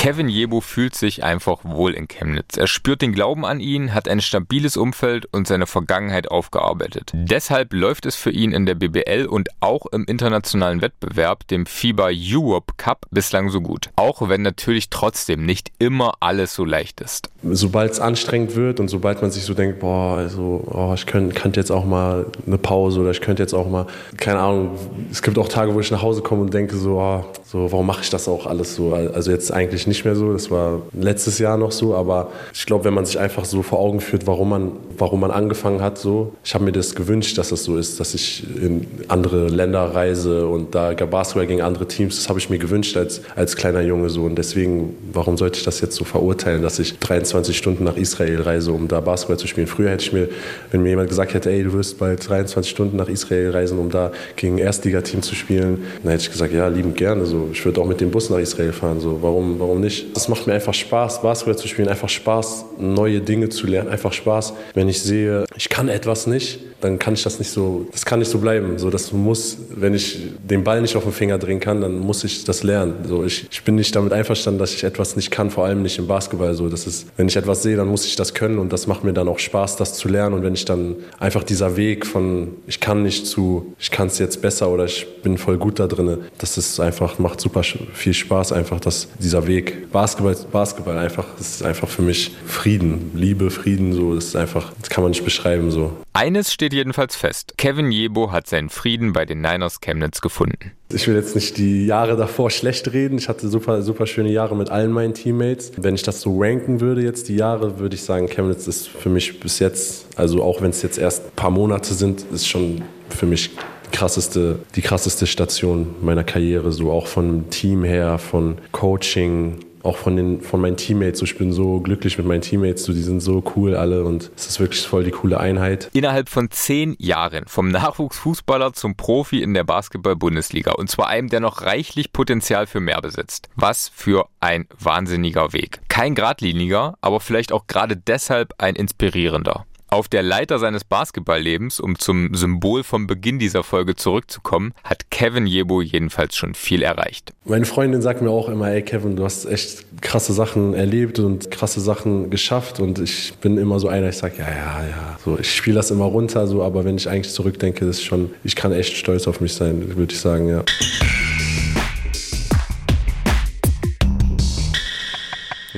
Kevin 0.04 0.28
Jebo 0.28 0.60
fühlt 0.60 0.96
sich 0.96 1.24
einfach 1.24 1.60
wohl 1.64 1.94
in 1.94 2.10
Chemnitz. 2.10 2.58
Er 2.58 2.68
spürt 2.68 3.02
den 3.02 3.14
Glauben 3.14 3.46
an 3.46 3.62
ihn, 3.62 3.94
hat 3.94 4.10
ein 4.10 4.20
stabiles 4.20 4.76
Umfeld 4.76 5.30
und 5.32 5.48
seine 5.48 5.66
Vergangenheit 5.66 6.30
aufgearbeitet. 6.30 7.12
Deshalb 7.14 7.72
läuft 7.72 8.06
es 8.06 8.18
für 8.18 8.30
ihn 8.30 8.52
in 8.52 8.66
der 8.66 8.76
BBL 8.76 9.28
und 9.28 9.48
auch 9.62 9.86
im 9.94 10.04
internationalen 10.04 10.82
Wettbewerb, 10.82 11.48
dem 11.48 11.66
FIBA 11.66 12.10
Europe 12.12 12.74
Cup, 12.76 13.06
bislang 13.12 13.48
so 13.48 13.62
gut. 13.62 13.92
Auch 13.96 14.28
wenn 14.28 14.42
natürlich 14.42 14.90
trotzdem 14.90 15.46
nicht 15.46 15.72
immer 15.80 16.16
alles 16.20 16.54
so 16.54 16.66
leicht 16.66 17.00
ist. 17.00 17.30
Sobald 17.42 17.94
es 17.94 18.02
anstrengend 18.02 18.58
wird 18.58 18.82
und 18.82 18.90
sobald 18.90 19.22
man 19.22 19.32
sich 19.32 19.44
so 19.44 19.54
denkt, 19.54 19.80
boah, 19.80 20.18
also 20.18 20.66
oh, 20.70 20.92
ich 20.94 21.06
könnte 21.06 21.34
könnt 21.34 21.56
jetzt 21.56 21.72
auch 21.72 21.86
mal 21.86 22.26
eine 22.46 22.58
Pause 22.58 23.00
oder 23.00 23.12
ich 23.12 23.22
könnte 23.22 23.42
jetzt 23.42 23.54
auch 23.54 23.70
mal, 23.70 23.88
keine 24.18 24.40
Ahnung, 24.40 24.78
es 25.10 25.22
gibt 25.22 25.38
auch 25.38 25.48
Tage, 25.48 25.74
wo 25.74 25.80
ich 25.80 25.92
nach 25.92 26.02
Hause 26.02 26.22
komme 26.22 26.42
und 26.42 26.54
denke 26.54 26.76
so, 26.76 27.00
oh, 27.00 27.24
so 27.46 27.72
warum 27.72 27.88
mache 27.88 28.02
ich 28.02 28.10
das 28.10 28.28
auch 28.28 28.48
alles 28.48 28.76
so? 28.76 28.94
Also 28.94 29.32
jetzt 29.32 29.54
eigentlich 29.54 29.88
nicht 29.88 29.93
nicht 29.94 30.06
mehr 30.06 30.16
so. 30.16 30.34
Das 30.34 30.50
war 30.50 30.82
letztes 30.94 31.40
Jahr 31.40 31.58
noch 31.58 31.72
so. 31.72 31.96
Aber 31.96 32.32
ich 32.54 32.66
glaube, 32.66 32.86
wenn 32.86 32.94
man 32.94 33.06
sich 33.06 33.20
einfach 33.20 33.46
so 33.46 33.62
vor 33.62 33.80
Augen 33.80 34.00
führt, 34.00 34.28
warum 34.28 34.50
man, 34.50 34.72
warum 34.98 35.20
man 35.20 35.32
angefangen 35.32 35.82
hat, 35.82 35.98
so. 35.98 36.34
Ich 36.44 36.54
habe 36.54 36.66
mir 36.66 36.72
das 36.72 36.96
gewünscht, 36.96 37.38
dass 37.38 37.50
das 37.50 37.64
so 37.64 37.78
ist, 37.78 38.00
dass 38.00 38.14
ich 38.14 38.46
in 38.60 38.88
andere 39.08 39.48
Länder 39.48 39.84
reise 39.94 40.48
und 40.48 40.76
da 40.76 40.94
Basketball 40.94 41.48
gegen 41.48 41.62
andere 41.62 41.88
Teams. 41.88 42.16
Das 42.16 42.30
habe 42.30 42.40
ich 42.40 42.50
mir 42.50 42.58
gewünscht 42.58 42.98
als, 42.98 43.22
als 43.36 43.56
kleiner 43.56 43.82
Junge 43.82 44.10
so. 44.10 44.24
Und 44.24 44.36
deswegen, 44.36 44.96
warum 45.12 45.38
sollte 45.38 45.60
ich 45.60 45.66
das 45.66 45.82
jetzt 45.82 45.96
so 45.96 46.04
verurteilen, 46.04 46.62
dass 46.62 46.80
ich 46.80 46.98
23 47.00 47.56
Stunden 47.56 47.84
nach 47.84 47.98
Israel 47.98 48.42
reise, 48.42 48.72
um 48.72 48.88
da 48.88 49.00
Basketball 49.00 49.38
zu 49.38 49.48
spielen? 49.48 49.68
Früher 49.68 49.92
hätte 49.92 50.04
ich 50.04 50.14
mir, 50.14 50.30
wenn 50.72 50.82
mir 50.82 50.90
jemand 50.90 51.10
gesagt 51.10 51.34
hätte, 51.34 51.52
ey, 51.52 51.64
du 51.64 51.74
wirst 51.74 52.00
bald 52.00 52.28
23 52.28 52.70
Stunden 52.70 52.98
nach 52.98 53.10
Israel 53.10 53.52
reisen, 53.52 53.78
um 53.78 53.90
da 53.90 54.12
gegen 54.36 54.56
ein 54.56 54.60
Erstligateam 54.60 55.22
zu 55.22 55.36
spielen, 55.36 55.84
dann 56.02 56.12
hätte 56.12 56.24
ich 56.24 56.32
gesagt, 56.32 56.54
ja, 56.54 56.68
liebend 56.68 56.98
gerne. 56.98 57.26
So. 57.26 57.50
Ich 57.52 57.64
würde 57.64 57.80
auch 57.82 57.88
mit 57.88 58.02
dem 58.02 58.12
Bus 58.12 58.30
nach 58.30 58.40
Israel 58.40 58.74
fahren. 58.74 59.00
So. 59.00 59.20
Warum, 59.22 59.60
warum 59.60 59.82
nicht. 59.84 60.16
Es 60.16 60.28
macht 60.28 60.48
mir 60.48 60.54
einfach 60.54 60.74
Spaß, 60.74 61.22
Basketball 61.22 61.58
zu 61.58 61.68
spielen, 61.68 61.88
einfach 61.88 62.10
Spaß, 62.10 62.66
neue 62.80 63.22
Dinge 63.22 63.50
zu 63.50 63.68
lernen, 63.68 63.90
einfach 63.90 64.14
Spaß. 64.14 64.54
Wenn 64.74 64.90
ich 64.90 65.02
sehe, 65.02 65.46
ich 65.56 65.70
kann 65.70 65.90
etwas 65.90 66.26
nicht, 66.28 66.60
dann 66.84 67.00
kann 67.00 67.14
ich 67.14 67.24
das 67.24 67.40
nicht 67.40 67.52
so, 67.52 67.88
das 67.92 68.06
kann 68.06 68.20
nicht 68.20 68.30
so 68.30 68.40
bleiben. 68.40 68.78
So, 68.78 68.90
das 68.90 69.12
muss, 69.12 69.58
wenn 69.70 69.94
ich 69.94 70.20
den 70.44 70.64
Ball 70.64 70.82
nicht 70.82 70.96
auf 70.96 71.04
den 71.04 71.14
Finger 71.14 71.38
drehen 71.38 71.60
kann, 71.60 71.82
dann 71.82 72.00
muss 72.00 72.24
ich 72.24 72.44
das 72.44 72.64
lernen. 72.64 73.06
So, 73.08 73.24
ich, 73.24 73.48
ich 73.50 73.64
bin 73.64 73.76
nicht 73.76 73.96
damit 73.96 74.14
einverstanden, 74.14 74.60
dass 74.60 74.74
ich 74.74 74.84
etwas 74.84 75.16
nicht 75.16 75.32
kann, 75.32 75.50
vor 75.50 75.66
allem 75.66 75.82
nicht 75.82 75.98
im 75.98 76.08
Basketball. 76.08 76.54
So, 76.56 76.70
das 76.70 76.86
ist, 76.86 77.08
wenn 77.18 77.28
ich 77.28 77.36
etwas 77.36 77.64
sehe, 77.64 77.78
dann 77.78 77.88
muss 77.88 78.06
ich 78.06 78.16
das 78.16 78.34
können 78.34 78.60
und 78.60 78.74
das 78.74 78.88
macht 78.88 79.04
mir 79.04 79.14
dann 79.14 79.28
auch 79.28 79.40
Spaß, 79.40 79.78
das 79.78 79.94
zu 79.94 80.10
lernen. 80.10 80.36
Und 80.36 80.44
wenn 80.44 80.54
ich 80.54 80.66
dann 80.66 80.96
einfach 81.20 81.44
dieser 81.44 81.78
Weg 81.78 82.06
von, 82.06 82.50
ich 82.68 82.80
kann 82.80 83.04
nicht 83.04 83.26
zu, 83.26 83.74
ich 83.80 83.92
kann 83.92 84.08
es 84.08 84.20
jetzt 84.20 84.42
besser 84.42 84.70
oder 84.70 84.86
ich 84.86 85.08
bin 85.24 85.38
voll 85.38 85.58
gut 85.58 85.80
da 85.80 85.88
drin, 85.88 86.18
das 86.38 86.58
ist 86.58 86.80
einfach, 86.80 87.20
macht 87.20 87.40
super 87.40 87.64
viel 87.64 88.14
Spaß, 88.14 88.52
einfach 88.52 88.80
dass 88.80 89.08
dieser 89.20 89.48
Weg. 89.48 89.92
Basketball, 89.92 90.36
Basketball 90.52 90.98
einfach, 90.98 91.26
das 91.38 91.56
ist 91.56 91.64
einfach 91.64 91.88
für 91.88 92.02
mich 92.02 92.32
Frieden, 92.46 93.12
Liebe, 93.14 93.50
Frieden, 93.50 93.94
so, 93.94 94.16
das 94.16 94.26
ist 94.26 94.36
einfach, 94.36 94.74
das 94.82 94.90
kann 94.90 95.04
man 95.04 95.12
nicht 95.12 95.24
beschreiben, 95.24 95.72
so. 95.72 95.94
Eines 96.14 96.54
steht 96.54 96.73
jedenfalls 96.74 97.16
fest. 97.16 97.54
Kevin 97.58 97.92
Jebo 97.92 98.32
hat 98.32 98.48
seinen 98.48 98.70
Frieden 98.70 99.14
bei 99.14 99.26
den 99.26 99.42
Niners 99.42 99.80
Chemnitz 99.80 100.22
gefunden. 100.22 100.72
Ich 100.92 101.08
will 101.08 101.16
jetzt 101.16 101.36
nicht 101.36 101.58
die 101.58 101.86
Jahre 101.86 102.18
davor 102.18 102.52
schlecht 102.52 102.92
reden. 102.94 103.18
Ich 103.18 103.30
hatte 103.30 103.48
super, 103.48 103.82
super 103.82 104.06
schöne 104.06 104.32
Jahre 104.32 104.56
mit 104.56 104.70
allen 104.70 104.92
meinen 104.92 105.14
Teammates. 105.14 105.72
Wenn 105.78 105.96
ich 105.96 106.04
das 106.04 106.22
so 106.22 106.40
ranken 106.40 106.82
würde 106.82 107.02
jetzt, 107.02 107.30
die 107.30 107.36
Jahre, 107.36 107.80
würde 107.80 107.96
ich 107.96 108.04
sagen, 108.04 108.28
Chemnitz 108.28 108.68
ist 108.68 108.88
für 108.88 109.10
mich 109.10 109.40
bis 109.40 109.60
jetzt, 109.60 110.08
also 110.16 110.44
auch 110.44 110.62
wenn 110.62 110.72
es 110.72 110.82
jetzt 110.82 110.98
erst 110.98 111.26
ein 111.26 111.36
paar 111.36 111.52
Monate 111.52 111.94
sind, 111.94 112.26
ist 112.32 112.48
schon 112.48 112.82
für 113.10 113.26
mich 113.26 113.52
krasseste, 113.92 114.60
die 114.76 114.82
krasseste 114.82 115.28
Station 115.28 115.96
meiner 116.02 116.24
Karriere, 116.24 116.72
so 116.72 116.92
auch 116.92 117.08
vom 117.08 117.50
Team 117.50 117.84
her, 117.84 118.18
von 118.18 118.58
Coaching, 118.72 119.60
auch 119.84 119.98
von, 119.98 120.16
den, 120.16 120.42
von 120.42 120.62
meinen 120.62 120.78
Teammates. 120.78 121.22
Ich 121.22 121.38
bin 121.38 121.52
so 121.52 121.80
glücklich 121.80 122.18
mit 122.18 122.26
meinen 122.26 122.42
Teammates, 122.42 122.86
die 122.86 122.94
sind 122.94 123.20
so 123.20 123.44
cool 123.56 123.76
alle 123.76 124.06
und 124.06 124.32
es 124.36 124.48
ist 124.48 124.60
wirklich 124.60 124.82
voll 124.88 125.04
die 125.04 125.12
coole 125.12 125.40
Einheit. 125.40 125.90
Innerhalb 125.94 126.30
von 126.30 126.50
zehn 126.50 126.96
Jahren 127.00 127.44
vom 127.48 127.70
Nachwuchsfußballer 127.70 128.74
zum 128.74 128.96
Profi 128.96 129.42
in 129.42 129.54
der 129.54 129.64
Basketball-Bundesliga 129.64 130.72
und 130.72 130.90
zwar 130.90 131.08
einem, 131.08 131.30
der 131.30 131.42
noch 131.42 131.62
reichlich 131.62 132.14
Potenzial 132.14 132.66
für 132.66 132.80
mehr 132.80 133.02
besitzt. 133.02 133.50
Was 133.56 133.92
für 133.94 134.28
ein 134.40 134.68
wahnsinniger 134.80 135.54
Weg. 135.54 135.82
Kein 135.90 136.16
geradliniger, 136.16 136.98
aber 137.02 137.20
vielleicht 137.20 137.52
auch 137.52 137.68
gerade 137.68 137.98
deshalb 137.98 138.54
ein 138.58 138.76
inspirierender. 138.76 139.66
Auf 139.94 140.08
der 140.08 140.24
Leiter 140.24 140.58
seines 140.58 140.84
Basketballlebens, 140.84 141.80
um 141.80 142.00
zum 142.00 142.34
Symbol 142.34 142.84
vom 142.84 143.06
Beginn 143.06 143.38
dieser 143.38 143.64
Folge 143.64 143.94
zurückzukommen, 143.94 144.74
hat 144.84 145.12
Kevin 145.12 145.46
Jebo 145.46 145.84
jedenfalls 145.84 146.36
schon 146.36 146.56
viel 146.56 146.82
erreicht. 146.82 147.32
Meine 147.46 147.66
Freundin 147.66 148.02
sagt 148.02 148.20
mir 148.24 148.32
auch 148.32 148.50
immer, 148.50 148.72
ey 148.72 148.82
Kevin, 148.82 149.16
du 149.16 149.24
hast 149.24 149.46
echt 149.46 149.86
krasse 150.02 150.34
Sachen 150.34 150.74
erlebt 150.74 151.20
und 151.20 151.52
krasse 151.52 151.80
Sachen 151.80 152.32
geschafft 152.32 152.80
und 152.80 152.98
ich 152.98 153.36
bin 153.40 153.60
immer 153.60 153.80
so 153.80 153.88
einer, 153.88 154.10
ich 154.10 154.18
sage, 154.18 154.34
ja, 154.40 154.50
ja, 154.50 154.84
ja, 154.84 155.20
so, 155.24 155.38
ich 155.38 155.56
spiele 155.56 155.76
das 155.76 155.92
immer 155.92 156.06
runter, 156.06 156.48
so, 156.48 156.64
aber 156.64 156.86
wenn 156.86 156.96
ich 156.96 157.08
eigentlich 157.08 157.32
zurückdenke, 157.32 157.86
ist 157.86 158.04
schon, 158.04 158.32
ich 158.44 158.56
kann 158.56 158.72
echt 158.72 158.98
stolz 158.98 159.28
auf 159.28 159.42
mich 159.42 159.54
sein, 159.54 159.96
würde 159.96 160.12
ich 160.12 160.20
sagen, 160.20 160.50
ja. 160.50 160.64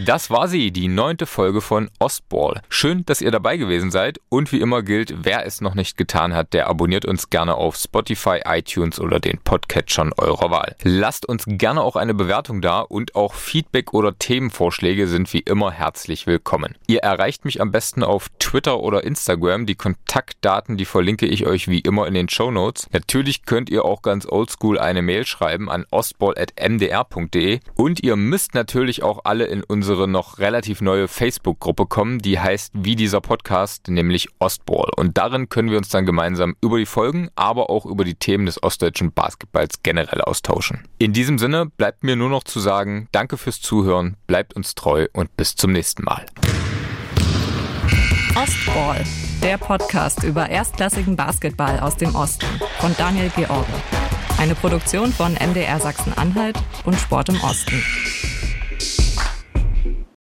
Das 0.03 0.29
war 0.29 0.49
sie, 0.49 0.71
die 0.71 0.89
neunte 0.89 1.25
Folge 1.25 1.61
von 1.61 1.89
Ostball. 1.99 2.61
Schön, 2.67 3.05
dass 3.05 3.21
ihr 3.21 3.31
dabei 3.31 3.55
gewesen 3.55 3.91
seid 3.91 4.19
und 4.27 4.51
wie 4.51 4.59
immer 4.59 4.83
gilt, 4.83 5.23
wer 5.23 5.45
es 5.45 5.61
noch 5.61 5.73
nicht 5.73 5.95
getan 5.95 6.33
hat, 6.33 6.51
der 6.51 6.67
abonniert 6.67 7.05
uns 7.05 7.29
gerne 7.29 7.55
auf 7.55 7.77
Spotify, 7.77 8.41
iTunes 8.43 8.99
oder 8.99 9.21
den 9.21 9.37
Podcatchern 9.37 10.11
eurer 10.17 10.51
Wahl. 10.51 10.75
Lasst 10.83 11.25
uns 11.25 11.45
gerne 11.47 11.81
auch 11.81 11.95
eine 11.95 12.13
Bewertung 12.13 12.61
da 12.61 12.81
und 12.81 13.15
auch 13.15 13.33
Feedback 13.35 13.93
oder 13.93 14.19
Themenvorschläge 14.19 15.07
sind 15.07 15.31
wie 15.31 15.39
immer 15.39 15.71
herzlich 15.71 16.27
willkommen. 16.27 16.75
Ihr 16.87 16.99
erreicht 16.99 17.45
mich 17.45 17.61
am 17.61 17.71
besten 17.71 18.03
auf 18.03 18.27
Twitter 18.37 18.81
oder 18.81 19.05
Instagram. 19.05 19.65
Die 19.65 19.75
Kontaktdaten, 19.75 20.75
die 20.75 20.83
verlinke 20.83 21.25
ich 21.25 21.45
euch 21.45 21.69
wie 21.69 21.79
immer 21.79 22.05
in 22.05 22.15
den 22.15 22.27
Show 22.27 22.51
Notes. 22.51 22.89
Natürlich 22.91 23.45
könnt 23.45 23.69
ihr 23.69 23.85
auch 23.85 24.01
ganz 24.01 24.25
oldschool 24.25 24.77
eine 24.77 25.01
Mail 25.01 25.25
schreiben 25.25 25.69
an 25.69 25.85
ostball.mdr.de 25.89 27.61
und 27.75 28.03
ihr 28.03 28.17
müsst 28.17 28.55
natürlich 28.55 29.01
auch 29.01 29.21
alle 29.23 29.45
in 29.45 29.63
unserem 29.63 29.84
unsere 29.85 30.07
noch 30.07 30.39
relativ 30.39 30.81
neue 30.81 31.07
Facebook-Gruppe 31.07 31.85
kommen, 31.85 32.17
die 32.17 32.39
heißt 32.39 32.71
wie 32.73 32.95
dieser 32.95 33.21
Podcast, 33.21 33.87
nämlich 33.87 34.29
Ostball. 34.39 34.89
Und 34.95 35.15
darin 35.15 35.47
können 35.47 35.69
wir 35.69 35.77
uns 35.77 35.89
dann 35.89 36.07
gemeinsam 36.07 36.55
über 36.59 36.79
die 36.79 36.87
Folgen, 36.87 37.29
aber 37.35 37.69
auch 37.69 37.85
über 37.85 38.03
die 38.03 38.15
Themen 38.15 38.47
des 38.47 38.63
ostdeutschen 38.63 39.13
Basketballs 39.13 39.83
generell 39.83 40.21
austauschen. 40.21 40.87
In 40.97 41.13
diesem 41.13 41.37
Sinne 41.37 41.67
bleibt 41.67 42.03
mir 42.03 42.15
nur 42.15 42.29
noch 42.29 42.43
zu 42.43 42.59
sagen, 42.59 43.09
danke 43.11 43.37
fürs 43.37 43.61
Zuhören, 43.61 44.17
bleibt 44.25 44.55
uns 44.55 44.73
treu 44.73 45.05
und 45.13 45.37
bis 45.37 45.55
zum 45.55 45.71
nächsten 45.71 46.03
Mal. 46.03 46.25
Ostball, 48.35 49.03
der 49.43 49.59
Podcast 49.59 50.23
über 50.23 50.49
erstklassigen 50.49 51.15
Basketball 51.15 51.79
aus 51.79 51.95
dem 51.95 52.15
Osten 52.15 52.47
von 52.79 52.95
Daniel 52.97 53.29
George. 53.35 53.67
Eine 54.39 54.55
Produktion 54.55 55.13
von 55.13 55.33
MDR 55.33 55.79
Sachsen-Anhalt 55.79 56.57
und 56.85 56.95
Sport 56.95 57.29
im 57.29 57.39
Osten. 57.43 57.83